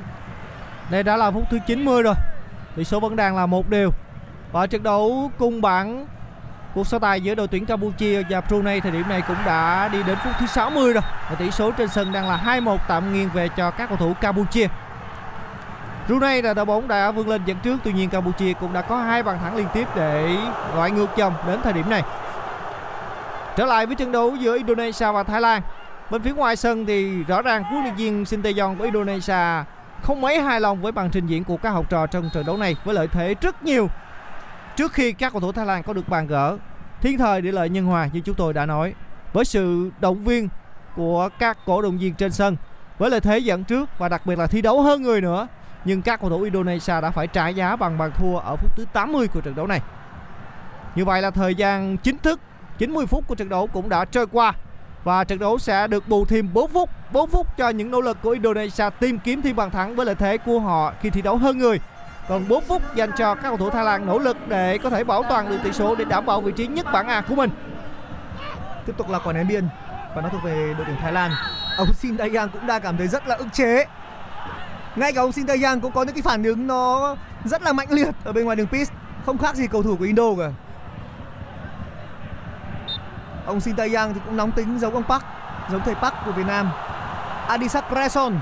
Đây 0.90 1.04
đã 1.04 1.18
là 1.18 1.32
phút 1.32 1.44
thứ 1.52 1.58
90 1.68 2.04
rồi. 2.04 2.16
Tỷ 2.76 2.84
số 2.84 3.00
vẫn 3.00 3.16
đang 3.16 3.36
là 3.36 3.46
một 3.46 3.70
đều. 3.70 3.92
Và 4.52 4.68
trận 4.68 4.84
đấu 4.84 5.32
cung 5.38 5.62
bảng 5.62 6.06
cuộc 6.76 6.88
so 6.88 7.00
tài 7.00 7.22
giữa 7.22 7.36
đội 7.36 7.48
tuyển 7.48 7.66
Campuchia 7.66 8.24
và 8.30 8.42
Brunei 8.42 8.80
thời 8.80 8.92
điểm 8.92 9.10
này 9.10 9.22
cũng 9.28 9.38
đã 9.46 9.88
đi 9.88 10.04
đến 10.04 10.18
phút 10.24 10.34
thứ 10.40 10.46
60 10.46 10.94
rồi. 10.94 11.04
Và 11.30 11.36
tỷ 11.36 11.52
số 11.52 11.72
trên 11.72 11.88
sân 11.88 12.12
đang 12.12 12.30
là 12.30 12.42
2-1 12.46 12.78
tạm 12.88 13.14
nghiêng 13.14 13.30
về 13.30 13.48
cho 13.58 13.72
các 13.72 13.90
cầu 13.90 13.98
thủ 13.98 14.14
Campuchia. 14.22 14.68
Brunei 16.08 16.42
là 16.42 16.54
đội 16.54 16.66
bóng 16.66 16.88
đã 16.88 17.12
vươn 17.12 17.30
lên 17.30 17.42
dẫn 17.46 17.58
trước, 17.64 17.78
tuy 17.84 17.94
nhiên 17.94 18.10
Campuchia 18.10 18.54
cũng 18.54 18.74
đã 18.74 18.82
có 18.82 18.98
hai 18.98 19.24
bàn 19.24 19.40
thắng 19.40 19.56
liên 19.56 19.68
tiếp 19.74 19.88
để 19.96 20.38
loại 20.76 20.92
ngược 20.92 21.10
dòng 21.16 21.34
đến 21.48 21.60
thời 21.64 21.74
điểm 21.74 21.90
này. 21.90 22.04
Trở 23.58 23.66
lại 23.66 23.86
với 23.86 23.96
trận 23.96 24.12
đấu 24.12 24.36
giữa 24.36 24.58
Indonesia 24.58 25.12
và 25.12 25.24
Thái 25.24 25.42
Lan. 25.42 25.62
Bên 26.10 26.22
phía 26.22 26.34
ngoài 26.34 26.56
sân 26.56 26.86
thì 26.86 27.24
rõ 27.24 27.42
ràng 27.42 27.64
huấn 27.64 27.84
luyện 27.84 27.96
viên 27.96 28.26
Sinteyong 28.26 28.78
của 28.78 28.84
Indonesia 28.84 29.64
không 30.02 30.22
mấy 30.22 30.42
hài 30.42 30.62
lòng 30.62 30.82
với 30.82 30.92
màn 30.92 31.10
trình 31.10 31.28
diễn 31.28 31.44
của 31.44 31.58
các 31.58 31.70
học 31.70 31.90
trò 31.90 32.08
trong 32.08 32.30
trận 32.34 32.46
đấu 32.46 32.58
này 32.58 32.76
với 32.84 32.96
lợi 32.96 33.08
thế 33.08 33.36
rất 33.42 33.64
nhiều 33.64 33.90
trước 34.76 34.94
khi 34.94 35.12
các 35.12 35.34
cầu 35.34 35.42
thủ 35.42 35.52
Thái 35.52 35.66
Lan 35.66 35.84
có 35.84 35.94
được 35.94 36.10
bàn 36.10 36.28
gỡ, 36.28 36.58
thiên 37.02 37.18
thời 37.18 37.42
để 37.42 37.52
lợi 37.52 37.70
nhân 37.70 37.86
hòa 37.86 38.10
như 38.14 38.20
chúng 38.20 38.36
tôi 38.36 38.54
đã 38.54 38.66
nói, 38.66 38.94
với 39.34 39.46
sự 39.46 39.92
động 40.00 40.24
viên 40.24 40.50
của 40.96 41.30
các 41.40 41.58
cổ 41.66 41.82
động 41.82 41.98
viên 41.98 42.14
trên 42.14 42.32
sân, 42.32 42.58
với 42.98 43.10
lợi 43.10 43.20
thế 43.20 43.38
dẫn 43.38 43.64
trước 43.64 43.90
và 44.00 44.10
đặc 44.10 44.26
biệt 44.26 44.40
là 44.40 44.48
thi 44.48 44.62
đấu 44.62 44.82
hơn 44.82 45.02
người 45.02 45.22
nữa 45.22 45.48
nhưng 45.86 46.02
các 46.02 46.20
cầu 46.22 46.30
thủ 46.30 46.42
Indonesia 46.42 47.02
đã 47.02 47.12
phải 47.12 47.28
trả 47.28 47.48
giá 47.48 47.76
bằng 47.76 47.98
bàn 47.98 48.12
thua 48.18 48.38
ở 48.38 48.56
phút 48.56 48.76
thứ 48.76 48.86
80 48.94 49.28
của 49.28 49.42
trận 49.42 49.56
đấu 49.56 49.68
này. 49.68 49.82
Như 50.96 51.06
vậy 51.06 51.22
là 51.22 51.32
thời 51.32 51.56
gian 51.56 51.98
chính 51.98 52.18
thức 52.18 52.40
90 52.78 53.06
phút 53.06 53.28
của 53.28 53.36
trận 53.36 53.50
đấu 53.50 53.68
cũng 53.68 53.90
đã 53.90 54.06
trôi 54.06 54.28
qua 54.28 54.54
và 55.04 55.24
trận 55.24 55.40
đấu 55.40 55.60
sẽ 55.60 55.88
được 55.88 56.08
bù 56.08 56.26
thêm 56.26 56.50
4 56.54 56.72
phút 56.72 56.90
4 57.12 57.30
phút 57.30 57.58
cho 57.58 57.70
những 57.70 57.92
nỗ 57.92 58.02
lực 58.02 58.18
của 58.22 58.30
Indonesia 58.30 58.90
tìm 59.00 59.20
kiếm 59.20 59.42
thêm 59.42 59.56
bàn 59.56 59.72
thắng 59.72 59.96
với 59.96 60.06
lợi 60.06 60.16
thế 60.16 60.38
của 60.38 60.60
họ 60.60 60.94
khi 61.02 61.10
thi 61.10 61.22
đấu 61.22 61.38
hơn 61.38 61.58
người. 61.58 61.80
Còn 62.30 62.48
4 62.48 62.64
phút 62.64 62.96
dành 62.96 63.12
cho 63.18 63.36
các 63.36 63.42
cầu 63.42 63.58
thủ 63.58 63.70
Thái 63.70 63.84
Lan 63.84 64.06
nỗ 64.06 64.20
lực 64.20 64.38
để 64.48 64.78
có 64.78 64.90
thể 64.90 65.04
bảo 65.04 65.24
toàn 65.30 65.50
được 65.50 65.58
tỷ 65.64 65.72
số 65.72 65.96
để 65.96 66.06
đảm 66.06 66.26
bảo 66.26 66.42
vị 66.42 66.52
trí 66.52 66.68
nhất 66.68 66.86
bảng 66.94 67.08
A 67.08 67.22
của 67.22 67.36
mình. 67.36 67.50
Tiếp 68.86 68.94
tục 68.98 69.10
là 69.10 69.20
quả 69.20 69.34
ném 69.34 69.48
biên 69.48 69.68
và 70.16 70.22
nó 70.22 70.30
thuộc 70.30 70.44
về 70.44 70.74
đội 70.78 70.86
tuyển 70.88 70.98
Thái 71.02 71.14
Lan. 71.14 71.32
Ông 71.78 71.94
Shin 71.94 72.18
Tae-yang 72.18 72.48
cũng 72.50 72.68
đang 72.68 72.82
cảm 72.82 72.98
thấy 72.98 73.08
rất 73.08 73.28
là 73.28 73.36
ức 73.36 73.48
chế 73.54 73.86
ngay 75.00 75.14
cả 75.14 75.22
ông 75.22 75.32
Shin 75.32 75.46
Tae-yang 75.46 75.80
cũng 75.80 75.92
có 75.92 76.04
những 76.04 76.16
cái 76.16 76.22
phản 76.22 76.44
ứng 76.44 76.68
nó 76.68 77.16
rất 77.46 77.62
là 77.62 77.74
mạnh 77.74 77.88
liệt 77.90 78.16
ở 78.24 78.34
bên 78.34 78.46
ngoài 78.46 78.56
đường 78.56 78.68
pitch 78.68 78.92
không 79.26 79.38
khác 79.38 79.56
gì 79.56 79.68
cầu 79.68 79.84
thủ 79.84 79.96
của 79.96 80.06
Indo 80.06 80.24
cả. 80.40 80.50
Ông 83.46 83.60
Shin 83.60 83.76
Tae-yang 83.76 84.14
thì 84.14 84.20
cũng 84.26 84.38
nóng 84.38 84.52
tính 84.52 84.80
giống 84.80 84.94
ông 84.94 85.04
Park 85.04 85.24
giống 85.72 85.82
thầy 85.86 85.96
Park 85.96 86.14
của 86.26 86.32
Việt 86.32 86.46
Nam. 86.48 86.70
Adisak 87.48 87.86
Reson 87.96 88.40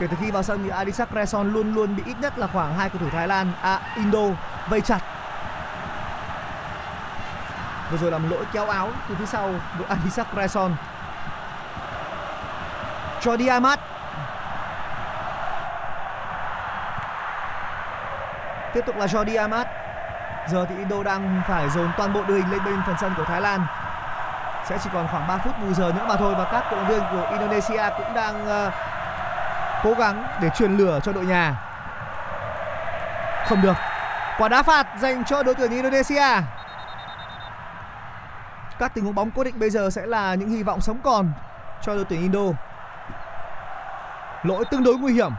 kể 0.00 0.06
từ 0.06 0.16
khi 0.20 0.30
vào 0.30 0.42
sân 0.42 0.60
thì 0.64 0.68
Adisak 0.68 1.08
Reson 1.14 1.52
luôn 1.52 1.74
luôn 1.74 1.96
bị 1.96 2.02
ít 2.06 2.16
nhất 2.20 2.38
là 2.38 2.46
khoảng 2.46 2.74
hai 2.74 2.88
cầu 2.88 2.98
thủ 3.00 3.06
Thái 3.12 3.28
Lan 3.28 3.52
à, 3.62 3.80
Indo 3.96 4.20
vây 4.68 4.80
chặt. 4.80 5.00
Vừa 7.90 7.98
rồi 7.98 8.10
là 8.10 8.18
một 8.18 8.28
lỗi 8.30 8.44
kéo 8.52 8.66
áo 8.66 8.90
từ 9.08 9.14
phía 9.14 9.26
sau 9.26 9.54
của 9.78 9.84
Adisak 9.88 10.26
Reson 10.36 10.74
Jordi 13.20 13.50
Amat. 13.50 13.80
Tiếp 18.74 18.86
tục 18.86 18.96
là 18.96 19.06
Jordi 19.06 19.40
Amat. 19.40 19.66
Giờ 20.48 20.66
thì 20.68 20.76
Indo 20.76 21.02
đang 21.02 21.42
phải 21.48 21.70
dồn 21.70 21.90
toàn 21.96 22.12
bộ 22.12 22.22
đội 22.28 22.36
hình 22.36 22.50
lên 22.50 22.64
bên 22.64 22.80
phần 22.86 22.96
sân 23.00 23.14
của 23.16 23.24
Thái 23.24 23.40
Lan. 23.40 23.66
Sẽ 24.68 24.78
chỉ 24.84 24.90
còn 24.92 25.08
khoảng 25.08 25.28
3 25.28 25.38
phút 25.38 25.52
bù 25.62 25.72
giờ 25.72 25.92
nữa 25.96 26.04
mà 26.08 26.16
thôi 26.16 26.34
và 26.38 26.44
các 26.52 26.64
cổ 26.70 26.76
động 26.76 26.88
viên 26.88 27.00
của 27.12 27.28
Indonesia 27.30 27.82
cũng 27.98 28.14
đang 28.14 28.66
uh, 28.66 28.72
cố 29.82 29.94
gắng 29.94 30.24
để 30.40 30.48
truyền 30.48 30.76
lửa 30.76 31.00
cho 31.02 31.12
đội 31.12 31.24
nhà. 31.24 31.54
Không 33.46 33.62
được. 33.62 33.76
Quả 34.38 34.48
đá 34.48 34.62
phạt 34.62 34.86
dành 34.98 35.24
cho 35.24 35.42
đội 35.42 35.54
tuyển 35.54 35.70
Indonesia. 35.70 36.42
Các 38.78 38.94
tình 38.94 39.04
huống 39.04 39.14
bóng 39.14 39.30
cố 39.30 39.44
định 39.44 39.58
bây 39.58 39.70
giờ 39.70 39.90
sẽ 39.90 40.06
là 40.06 40.34
những 40.34 40.48
hy 40.48 40.62
vọng 40.62 40.80
sống 40.80 40.98
còn 41.04 41.32
cho 41.82 41.94
đội 41.94 42.04
tuyển 42.04 42.20
Indo. 42.20 42.58
Lỗi 44.42 44.64
tương 44.70 44.84
đối 44.84 44.94
nguy 44.94 45.12
hiểm. 45.12 45.32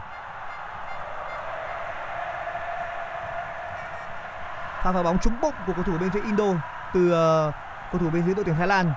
Pha 4.86 4.92
vào 4.92 5.02
bóng 5.02 5.18
trúng 5.18 5.40
bụng 5.40 5.54
của 5.66 5.72
cầu 5.72 5.84
thủ 5.84 5.98
bên 5.98 6.10
phía 6.10 6.20
Indo 6.24 6.44
từ 6.94 7.10
ờ, 7.10 7.52
cầu 7.92 8.00
thủ 8.00 8.10
bên 8.10 8.22
phía 8.26 8.34
đội 8.34 8.44
tuyển 8.44 8.56
Thái 8.58 8.66
Lan. 8.66 8.92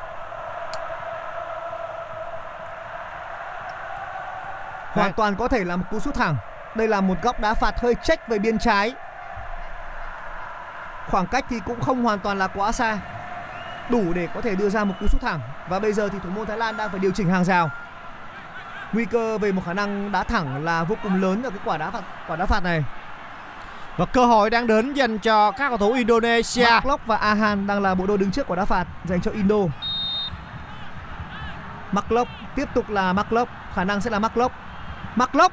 Hoàn 4.94 5.14
toàn 5.14 5.36
có 5.36 5.48
thể 5.48 5.64
là 5.64 5.76
một 5.76 5.84
cú 5.92 6.00
sút 6.00 6.16
thẳng. 6.16 6.36
Đây 6.76 6.88
là 6.88 7.02
một 7.02 7.16
góc 7.22 7.40
đá 7.40 7.54
phạt 7.54 7.82
hơi 7.82 7.96
check 7.96 8.28
về 8.28 8.40
biên 8.40 8.60
trái. 8.60 8.94
Khoảng 11.08 11.28
cách 11.28 11.46
thì 11.50 11.60
cũng 11.66 11.82
không 11.82 12.04
hoàn 12.04 12.20
toàn 12.20 12.38
là 12.38 12.48
quá 12.48 12.72
xa. 12.72 12.98
Đủ 13.90 14.14
để 14.14 14.28
có 14.36 14.42
thể 14.42 14.56
đưa 14.56 14.70
ra 14.70 14.84
một 14.84 14.94
cú 15.00 15.08
sút 15.08 15.22
thẳng. 15.22 15.40
Và 15.70 15.80
bây 15.80 15.94
giờ 15.94 16.10
thì 16.10 16.20
thủ 16.24 16.30
môn 16.30 16.46
Thái 16.46 16.58
Lan 16.58 16.78
đang 16.78 16.90
phải 16.90 17.00
điều 17.00 17.12
chỉnh 17.12 17.30
hàng 17.30 17.44
rào. 17.44 17.70
Nguy 18.94 19.06
cơ 19.06 19.38
về 19.38 19.52
một 19.52 19.62
khả 19.66 19.74
năng 19.74 20.12
đá 20.12 20.24
thẳng 20.24 20.66
là 20.66 20.84
vô 20.84 20.96
cùng 21.04 21.22
lớn 21.22 21.44
ở 21.44 21.50
cái 21.50 21.60
quả 21.66 21.78
đá 21.78 21.90
phạt 21.90 22.02
quả 22.28 22.36
đá 22.36 22.46
phạt 22.46 22.64
này 22.64 22.84
và 24.00 24.06
cơ 24.06 24.26
hội 24.26 24.50
đang 24.50 24.68
đến 24.68 24.94
dành 24.94 25.20
cho 25.20 25.52
các 25.52 25.70
cầu 25.70 25.78
thủ 25.78 25.94
Indonesia. 25.94 26.70
Mark 26.86 27.06
và 27.06 27.16
Ahan 27.18 27.68
đang 27.68 27.82
là 27.82 27.96
bộ 27.96 28.06
đôi 28.06 28.18
đứng 28.18 28.32
trước 28.32 28.48
quả 28.48 28.56
đá 28.56 28.66
phạt 28.66 28.88
dành 29.06 29.22
cho 29.22 29.32
Indo. 29.32 29.56
Mark 31.92 32.08
tiếp 32.56 32.70
tục 32.74 32.90
là 32.90 33.14
Mark 33.14 33.28
khả 33.74 33.84
năng 33.84 34.02
sẽ 34.02 34.10
là 34.10 34.20
Mark 34.20 34.38
Mark 35.16 35.52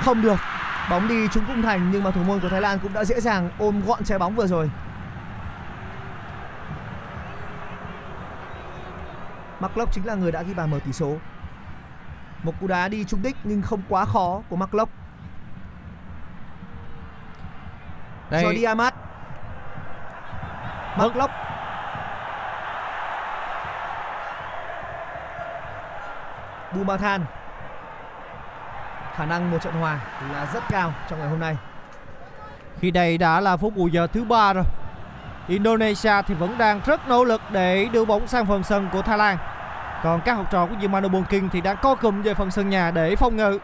không 0.00 0.22
được, 0.22 0.36
bóng 0.90 1.08
đi 1.08 1.28
trúng 1.28 1.44
khung 1.46 1.62
thành 1.62 1.90
nhưng 1.92 2.04
mà 2.04 2.10
thủ 2.10 2.22
môn 2.22 2.40
của 2.40 2.48
Thái 2.48 2.60
Lan 2.60 2.78
cũng 2.78 2.92
đã 2.92 3.04
dễ 3.04 3.20
dàng 3.20 3.50
ôm 3.58 3.82
gọn 3.86 4.04
trái 4.04 4.18
bóng 4.18 4.34
vừa 4.34 4.46
rồi. 4.46 4.70
Mark 9.60 9.74
chính 9.92 10.06
là 10.06 10.14
người 10.14 10.32
đã 10.32 10.42
ghi 10.42 10.54
bàn 10.54 10.70
mở 10.70 10.78
tỷ 10.84 10.92
số. 10.92 11.16
Một 12.42 12.52
cú 12.60 12.66
đá 12.66 12.88
đi 12.88 13.04
trúng 13.04 13.22
đích 13.22 13.36
nhưng 13.44 13.62
không 13.62 13.82
quá 13.88 14.04
khó 14.04 14.40
của 14.48 14.56
Mark 14.56 14.74
Đây. 18.32 18.44
Jordi 18.44 18.68
Amat. 18.68 18.94
Vâng. 20.96 21.08
Mark 21.08 21.16
Locke 21.16 21.34
Bumathan 26.72 27.24
khả 29.16 29.26
năng 29.26 29.50
một 29.50 29.58
trận 29.62 29.74
hòa 29.74 29.98
là 30.32 30.46
rất 30.54 30.62
cao 30.70 30.92
trong 31.08 31.18
ngày 31.18 31.28
hôm 31.28 31.40
nay. 31.40 31.56
Khi 32.80 32.90
đây 32.90 33.18
đã 33.18 33.40
là 33.40 33.56
phút 33.56 33.76
bù 33.76 33.86
giờ 33.86 34.06
thứ 34.06 34.24
ba 34.24 34.52
rồi. 34.52 34.64
Indonesia 35.48 36.22
thì 36.26 36.34
vẫn 36.34 36.58
đang 36.58 36.80
rất 36.86 37.08
nỗ 37.08 37.24
lực 37.24 37.40
để 37.50 37.88
đưa 37.92 38.04
bóng 38.04 38.26
sang 38.26 38.46
phần 38.46 38.62
sân 38.62 38.88
của 38.92 39.02
Thái 39.02 39.18
Lan. 39.18 39.38
Còn 40.02 40.20
các 40.20 40.34
học 40.34 40.46
trò 40.50 40.66
của 40.66 40.74
Yamano 40.82 41.08
Bonking 41.08 41.48
thì 41.52 41.60
đang 41.60 41.76
co 41.82 41.94
cụm 41.94 42.22
về 42.22 42.34
phần 42.34 42.50
sân 42.50 42.70
nhà 42.70 42.90
để 42.90 43.16
phòng 43.16 43.36
ngự. 43.36 43.58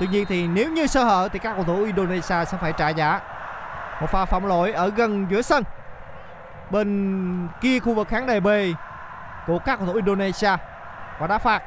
Tuy 0.00 0.06
nhiên 0.06 0.26
thì 0.26 0.46
nếu 0.46 0.70
như 0.70 0.86
sơ 0.86 1.04
hở 1.04 1.28
thì 1.32 1.38
các 1.38 1.54
cầu 1.54 1.64
thủ 1.64 1.84
Indonesia 1.84 2.44
sẽ 2.44 2.58
phải 2.60 2.72
trả 2.72 2.88
giá 2.88 3.20
một 4.00 4.10
pha 4.10 4.24
phạm 4.24 4.44
lỗi 4.44 4.72
ở 4.72 4.90
gần 4.90 5.26
giữa 5.30 5.42
sân 5.42 5.64
Bên 6.70 7.48
kia 7.60 7.78
khu 7.78 7.94
vực 7.94 8.08
khán 8.08 8.26
đài 8.26 8.40
B 8.40 8.48
của 9.46 9.58
các 9.58 9.76
cầu 9.76 9.86
thủ 9.86 9.94
Indonesia 9.94 10.56
Và 11.18 11.26
đá 11.26 11.38
phạt 11.38 11.62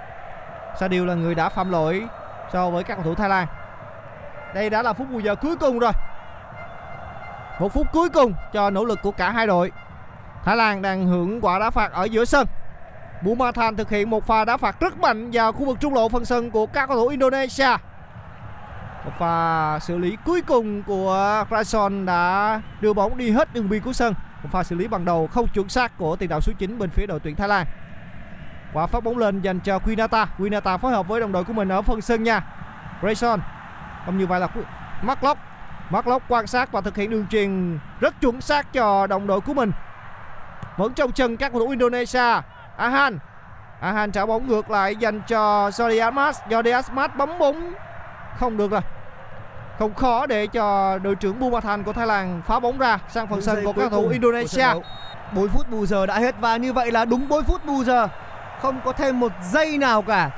Sa 0.79 0.87
điều 0.87 1.05
là 1.05 1.13
người 1.13 1.35
đã 1.35 1.49
phạm 1.49 1.71
lỗi 1.71 2.07
so 2.53 2.69
với 2.69 2.83
các 2.83 2.95
cầu 2.95 3.03
thủ 3.03 3.15
Thái 3.15 3.29
Lan 3.29 3.47
Đây 4.53 4.69
đã 4.69 4.83
là 4.83 4.93
phút 4.93 5.07
bù 5.11 5.19
giờ 5.19 5.35
cuối 5.35 5.55
cùng 5.55 5.79
rồi 5.79 5.91
một 7.59 7.73
phút 7.73 7.87
cuối 7.91 8.09
cùng 8.09 8.33
cho 8.53 8.69
nỗ 8.69 8.85
lực 8.85 8.99
của 9.01 9.11
cả 9.11 9.31
hai 9.31 9.47
đội. 9.47 9.71
Thái 10.43 10.55
Lan 10.55 10.81
đang 10.81 11.07
hưởng 11.07 11.41
quả 11.41 11.59
đá 11.59 11.69
phạt 11.69 11.91
ở 11.91 12.03
giữa 12.03 12.25
sân. 12.25 12.47
Bumathan 13.21 13.75
thực 13.75 13.89
hiện 13.89 14.09
một 14.09 14.27
pha 14.27 14.45
đá 14.45 14.57
phạt 14.57 14.79
rất 14.79 14.97
mạnh 14.97 15.29
vào 15.33 15.51
khu 15.51 15.65
vực 15.65 15.77
trung 15.79 15.93
lộ 15.93 16.09
phần 16.09 16.25
sân 16.25 16.51
của 16.51 16.65
các 16.65 16.87
cầu 16.87 16.97
thủ 16.97 17.07
Indonesia. 17.07 17.77
Một 19.05 19.11
pha 19.19 19.79
xử 19.79 19.97
lý 19.97 20.17
cuối 20.25 20.41
cùng 20.41 20.83
của 20.83 21.43
Krason 21.47 22.05
đã 22.05 22.61
đưa 22.81 22.93
bóng 22.93 23.17
đi 23.17 23.31
hết 23.31 23.53
đường 23.53 23.69
biên 23.69 23.81
của 23.81 23.93
sân. 23.93 24.13
Một 24.43 24.49
pha 24.51 24.63
xử 24.63 24.75
lý 24.75 24.87
bằng 24.87 25.05
đầu 25.05 25.27
không 25.27 25.47
chuẩn 25.47 25.69
xác 25.69 25.97
của 25.97 26.15
tiền 26.15 26.29
đạo 26.29 26.41
số 26.41 26.53
9 26.57 26.79
bên 26.79 26.89
phía 26.89 27.05
đội 27.05 27.19
tuyển 27.19 27.35
Thái 27.35 27.47
Lan. 27.47 27.67
Quả 28.73 28.87
phát 28.87 29.03
bóng 29.03 29.17
lên 29.17 29.41
dành 29.41 29.59
cho 29.59 29.79
Quinata. 29.79 30.25
Quinata 30.37 30.77
phối 30.77 30.91
hợp 30.91 31.07
với 31.07 31.21
đồng 31.21 31.31
đội 31.31 31.43
của 31.43 31.53
mình 31.53 31.69
ở 31.69 31.81
phần 31.81 32.01
sân 32.01 32.23
nha. 32.23 32.41
Grayson. 33.01 33.39
Không 34.05 34.17
như 34.17 34.27
vậy 34.27 34.39
là 34.39 34.47
Marklock 35.01 35.39
Marklock 35.89 36.25
quan 36.27 36.47
sát 36.47 36.71
và 36.71 36.81
thực 36.81 36.95
hiện 36.95 37.09
đường 37.09 37.27
truyền 37.27 37.79
rất 37.99 38.21
chuẩn 38.21 38.41
xác 38.41 38.73
cho 38.73 39.07
đồng 39.07 39.27
đội 39.27 39.41
của 39.41 39.53
mình. 39.53 39.71
Vẫn 40.77 40.93
trong 40.93 41.11
chân 41.11 41.37
các 41.37 41.51
cầu 41.51 41.59
thủ 41.61 41.69
Indonesia. 41.69 42.41
Ahan. 42.77 43.19
Ahan 43.79 44.11
trả 44.11 44.25
bóng 44.25 44.47
ngược 44.47 44.69
lại 44.69 44.95
dành 44.95 45.21
cho 45.27 45.69
Jordi 45.69 46.03
Asmat. 46.03 46.35
Jordi 46.49 46.73
Asmat 46.73 47.17
bấm 47.17 47.39
bóng 47.39 47.73
không 48.39 48.57
được 48.57 48.71
rồi. 48.71 48.81
Không 49.79 49.93
khó 49.93 50.25
để 50.25 50.47
cho 50.47 50.97
đội 50.97 51.15
trưởng 51.15 51.39
Bumathan 51.39 51.83
của 51.83 51.93
Thái 51.93 52.07
Lan 52.07 52.41
phá 52.47 52.59
bóng 52.59 52.77
ra 52.77 52.99
sang 53.09 53.27
phần 53.27 53.41
sân 53.41 53.65
của 53.65 53.73
các 53.73 53.89
cầu 53.91 54.01
thủ 54.01 54.09
Indonesia. 54.09 54.57
trận 54.57 54.73
đấu. 54.73 54.83
4 55.35 55.47
phút 55.47 55.69
bù 55.69 55.85
giờ 55.85 56.05
đã 56.05 56.19
hết 56.19 56.35
và 56.39 56.57
như 56.57 56.73
vậy 56.73 56.91
là 56.91 57.05
đúng 57.05 57.27
4 57.29 57.43
phút 57.43 57.65
bù 57.65 57.83
giờ 57.83 58.07
không 58.61 58.81
có 58.85 58.93
thêm 58.93 59.19
một 59.19 59.31
giây 59.51 59.77
nào 59.77 60.01
cả 60.01 60.31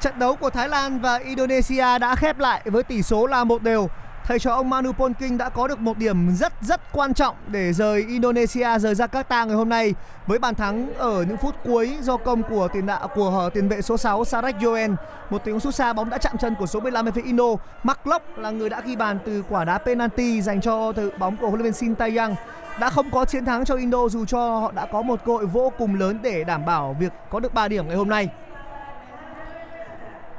trận 0.00 0.18
đấu 0.18 0.36
của 0.36 0.50
Thái 0.50 0.68
Lan 0.68 1.00
và 1.00 1.16
Indonesia 1.16 1.98
đã 1.98 2.14
khép 2.14 2.38
lại 2.38 2.62
với 2.64 2.82
tỷ 2.82 3.02
số 3.02 3.26
là 3.26 3.44
một 3.44 3.62
đều 3.62 3.88
thầy 4.26 4.38
trò 4.38 4.50
ông 4.50 4.70
Manu 4.70 4.92
Polking 4.92 5.38
đã 5.38 5.48
có 5.48 5.68
được 5.68 5.78
một 5.78 5.98
điểm 5.98 6.36
rất 6.36 6.52
rất 6.60 6.80
quan 6.92 7.14
trọng 7.14 7.36
để 7.48 7.72
rời 7.72 8.04
Indonesia, 8.08 8.78
rời 8.78 8.94
Jakarta 8.94 9.46
ngày 9.46 9.56
hôm 9.56 9.68
nay 9.68 9.94
với 10.26 10.38
bàn 10.38 10.54
thắng 10.54 10.94
ở 10.94 11.24
những 11.28 11.36
phút 11.36 11.54
cuối 11.64 11.98
do 12.00 12.16
công 12.16 12.42
của 12.42 12.68
tiền 12.68 12.86
đạo, 12.86 13.08
của 13.14 13.50
tiền 13.54 13.68
vệ 13.68 13.82
số 13.82 13.96
6 13.96 14.24
Sarek 14.24 14.56
Joen. 14.56 14.94
Một 15.30 15.44
tình 15.44 15.54
huống 15.54 15.60
sút 15.60 15.74
xa, 15.74 15.92
bóng 15.92 16.10
đã 16.10 16.18
chạm 16.18 16.36
chân 16.38 16.54
của 16.58 16.66
số 16.66 16.80
15 16.80 17.04
bên 17.04 17.14
phía 17.14 17.22
Indo 17.22 17.44
Mark 17.82 18.06
Locke 18.06 18.24
là 18.36 18.50
người 18.50 18.68
đã 18.68 18.80
ghi 18.80 18.96
bàn 18.96 19.18
từ 19.26 19.44
quả 19.48 19.64
đá 19.64 19.78
penalty 19.78 20.42
dành 20.42 20.60
cho 20.60 20.92
từ 20.92 21.12
bóng 21.18 21.36
của 21.36 21.46
huấn 21.46 21.60
luyện 21.60 21.72
viên 21.72 21.72
Shin 21.72 21.94
Tae-yang 21.94 22.34
đã 22.80 22.90
không 22.90 23.10
có 23.10 23.24
chiến 23.24 23.44
thắng 23.44 23.64
cho 23.64 23.74
Indo, 23.74 24.08
dù 24.08 24.24
cho 24.24 24.58
họ 24.58 24.72
đã 24.72 24.86
có 24.86 25.02
một 25.02 25.20
cơ 25.24 25.32
hội 25.32 25.46
vô 25.46 25.72
cùng 25.78 25.94
lớn 25.94 26.18
để 26.22 26.44
đảm 26.44 26.64
bảo 26.64 26.96
việc 27.00 27.12
có 27.30 27.40
được 27.40 27.54
3 27.54 27.68
điểm 27.68 27.88
ngày 27.88 27.96
hôm 27.96 28.08
nay. 28.08 28.28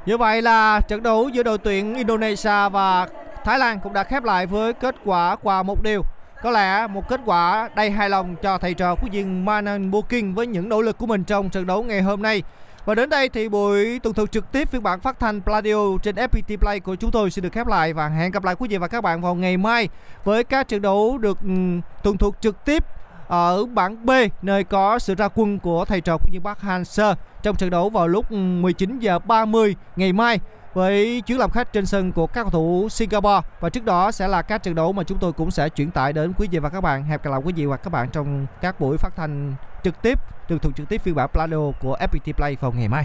Như 0.06 0.16
vậy 0.16 0.42
là 0.42 0.80
trận 0.80 1.02
đấu 1.02 1.28
giữa 1.28 1.42
đội 1.42 1.58
tuyển 1.58 1.94
Indonesia 1.94 2.68
và 2.72 3.06
Thái 3.46 3.58
Lan 3.58 3.80
cũng 3.80 3.92
đã 3.92 4.04
khép 4.04 4.24
lại 4.24 4.46
với 4.46 4.72
kết 4.72 4.94
quả 5.04 5.36
qua 5.42 5.62
một 5.62 5.82
điều. 5.82 6.02
Có 6.42 6.50
lẽ 6.50 6.86
một 6.86 7.08
kết 7.08 7.20
quả 7.24 7.68
đầy 7.76 7.90
hài 7.90 8.10
lòng 8.10 8.36
cho 8.42 8.58
thầy 8.58 8.74
trò 8.74 8.94
của 8.94 9.08
viên 9.12 9.44
Manan 9.44 9.90
Booking 9.90 10.34
với 10.34 10.46
những 10.46 10.68
nỗ 10.68 10.82
lực 10.82 10.98
của 10.98 11.06
mình 11.06 11.24
trong 11.24 11.50
trận 11.50 11.66
đấu 11.66 11.82
ngày 11.82 12.02
hôm 12.02 12.22
nay. 12.22 12.42
Và 12.84 12.94
đến 12.94 13.10
đây 13.10 13.28
thì 13.28 13.48
buổi 13.48 13.98
tuần 13.98 14.14
thuật 14.14 14.32
trực 14.32 14.52
tiếp 14.52 14.70
phiên 14.70 14.82
bản 14.82 15.00
phát 15.00 15.20
thanh 15.20 15.40
Pladio 15.42 15.98
trên 16.02 16.14
FPT 16.14 16.56
Play 16.58 16.80
của 16.80 16.94
chúng 16.94 17.10
tôi 17.10 17.30
xin 17.30 17.42
được 17.42 17.52
khép 17.52 17.66
lại 17.66 17.92
và 17.92 18.08
hẹn 18.08 18.30
gặp 18.30 18.44
lại 18.44 18.54
quý 18.58 18.68
vị 18.68 18.76
và 18.78 18.88
các 18.88 19.00
bạn 19.00 19.20
vào 19.20 19.34
ngày 19.34 19.56
mai 19.56 19.88
với 20.24 20.44
các 20.44 20.68
trận 20.68 20.82
đấu 20.82 21.18
được 21.18 21.38
ừ, 21.42 21.80
tuần 22.02 22.18
thuật 22.18 22.34
trực 22.40 22.64
tiếp 22.64 22.84
ở 23.28 23.64
bảng 23.64 24.06
B, 24.06 24.10
nơi 24.42 24.64
có 24.64 24.98
sự 24.98 25.14
ra 25.14 25.28
quân 25.34 25.58
của 25.58 25.84
thầy 25.84 26.00
trò 26.00 26.18
của 26.18 26.28
viên 26.32 26.42
Park 26.42 26.58
Hang-seo 26.58 27.14
trong 27.42 27.56
trận 27.56 27.70
đấu 27.70 27.90
vào 27.90 28.08
lúc 28.08 28.30
ừ, 28.30 28.36
19 28.36 28.98
giờ 28.98 29.18
30 29.18 29.76
ngày 29.96 30.12
mai 30.12 30.40
với 30.76 31.22
chuyến 31.26 31.38
làm 31.38 31.50
khách 31.50 31.72
trên 31.72 31.86
sân 31.86 32.12
của 32.12 32.26
các 32.26 32.42
cầu 32.42 32.50
thủ 32.50 32.88
Singapore 32.88 33.40
và 33.60 33.68
trước 33.68 33.84
đó 33.84 34.12
sẽ 34.12 34.28
là 34.28 34.42
các 34.42 34.62
trận 34.62 34.74
đấu 34.74 34.92
mà 34.92 35.02
chúng 35.02 35.18
tôi 35.18 35.32
cũng 35.32 35.50
sẽ 35.50 35.68
chuyển 35.68 35.90
tải 35.90 36.12
đến 36.12 36.32
quý 36.38 36.48
vị 36.50 36.58
và 36.58 36.68
các 36.68 36.80
bạn 36.80 37.04
hẹp 37.04 37.24
gặp 37.24 37.30
lại 37.30 37.40
quý 37.44 37.52
vị 37.52 37.66
và 37.66 37.76
các 37.76 37.90
bạn 37.90 38.08
trong 38.12 38.46
các 38.60 38.80
buổi 38.80 38.98
phát 38.98 39.16
thanh 39.16 39.54
trực 39.84 40.02
tiếp 40.02 40.18
tường 40.48 40.58
thuật 40.58 40.76
trực 40.76 40.88
tiếp 40.88 41.02
phiên 41.02 41.14
bản 41.14 41.28
Plano 41.32 41.70
của 41.82 41.96
FPT 42.00 42.32
Play 42.32 42.56
vào 42.60 42.72
ngày 42.72 42.88
mai. 42.88 43.04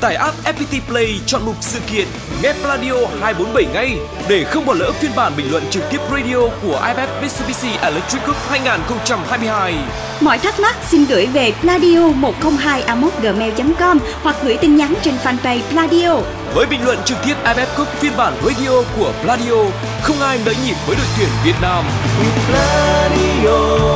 Tải 0.00 0.14
app 0.14 0.36
FPT 0.44 0.80
Play 0.88 1.20
chọn 1.26 1.42
mục 1.44 1.54
sự 1.60 1.78
kiện 1.90 2.06
Nghe 2.42 2.52
Radio 2.64 2.92
247 3.20 3.74
ngay 3.74 3.98
để 4.28 4.44
không 4.44 4.66
bỏ 4.66 4.74
lỡ 4.74 4.92
phiên 4.92 5.10
bản 5.16 5.32
bình 5.36 5.50
luận 5.50 5.62
trực 5.70 5.82
tiếp 5.90 6.00
radio 6.10 6.36
của 6.62 6.80
IFF 6.82 7.22
Mitsubishi 7.22 7.68
Electric 7.82 8.26
Cup 8.26 8.36
2022. 8.48 9.74
Mọi 10.20 10.38
thắc 10.38 10.60
mắc 10.60 10.76
xin 10.88 11.04
gửi 11.04 11.26
về 11.26 11.52
pladio 11.60 12.08
102 12.14 12.84
gmail 13.22 13.52
com 13.78 13.98
hoặc 14.22 14.36
gửi 14.44 14.56
tin 14.56 14.76
nhắn 14.76 14.94
trên 15.02 15.14
fanpage 15.24 15.60
Pladio. 15.70 16.16
Với 16.54 16.66
bình 16.66 16.84
luận 16.84 16.98
trực 17.04 17.18
tiếp 17.26 17.34
IFF 17.44 17.66
Cup 17.76 17.88
phiên 17.88 18.12
bản 18.16 18.34
radio 18.44 18.82
của 18.98 19.12
Pladio, 19.22 19.64
không 20.02 20.20
ai 20.20 20.38
nỡ 20.44 20.52
nhịp 20.66 20.76
với 20.86 20.96
đội 20.96 21.06
tuyển 21.18 21.28
Việt 21.44 21.56
Nam. 21.62 21.84
With 22.20 23.95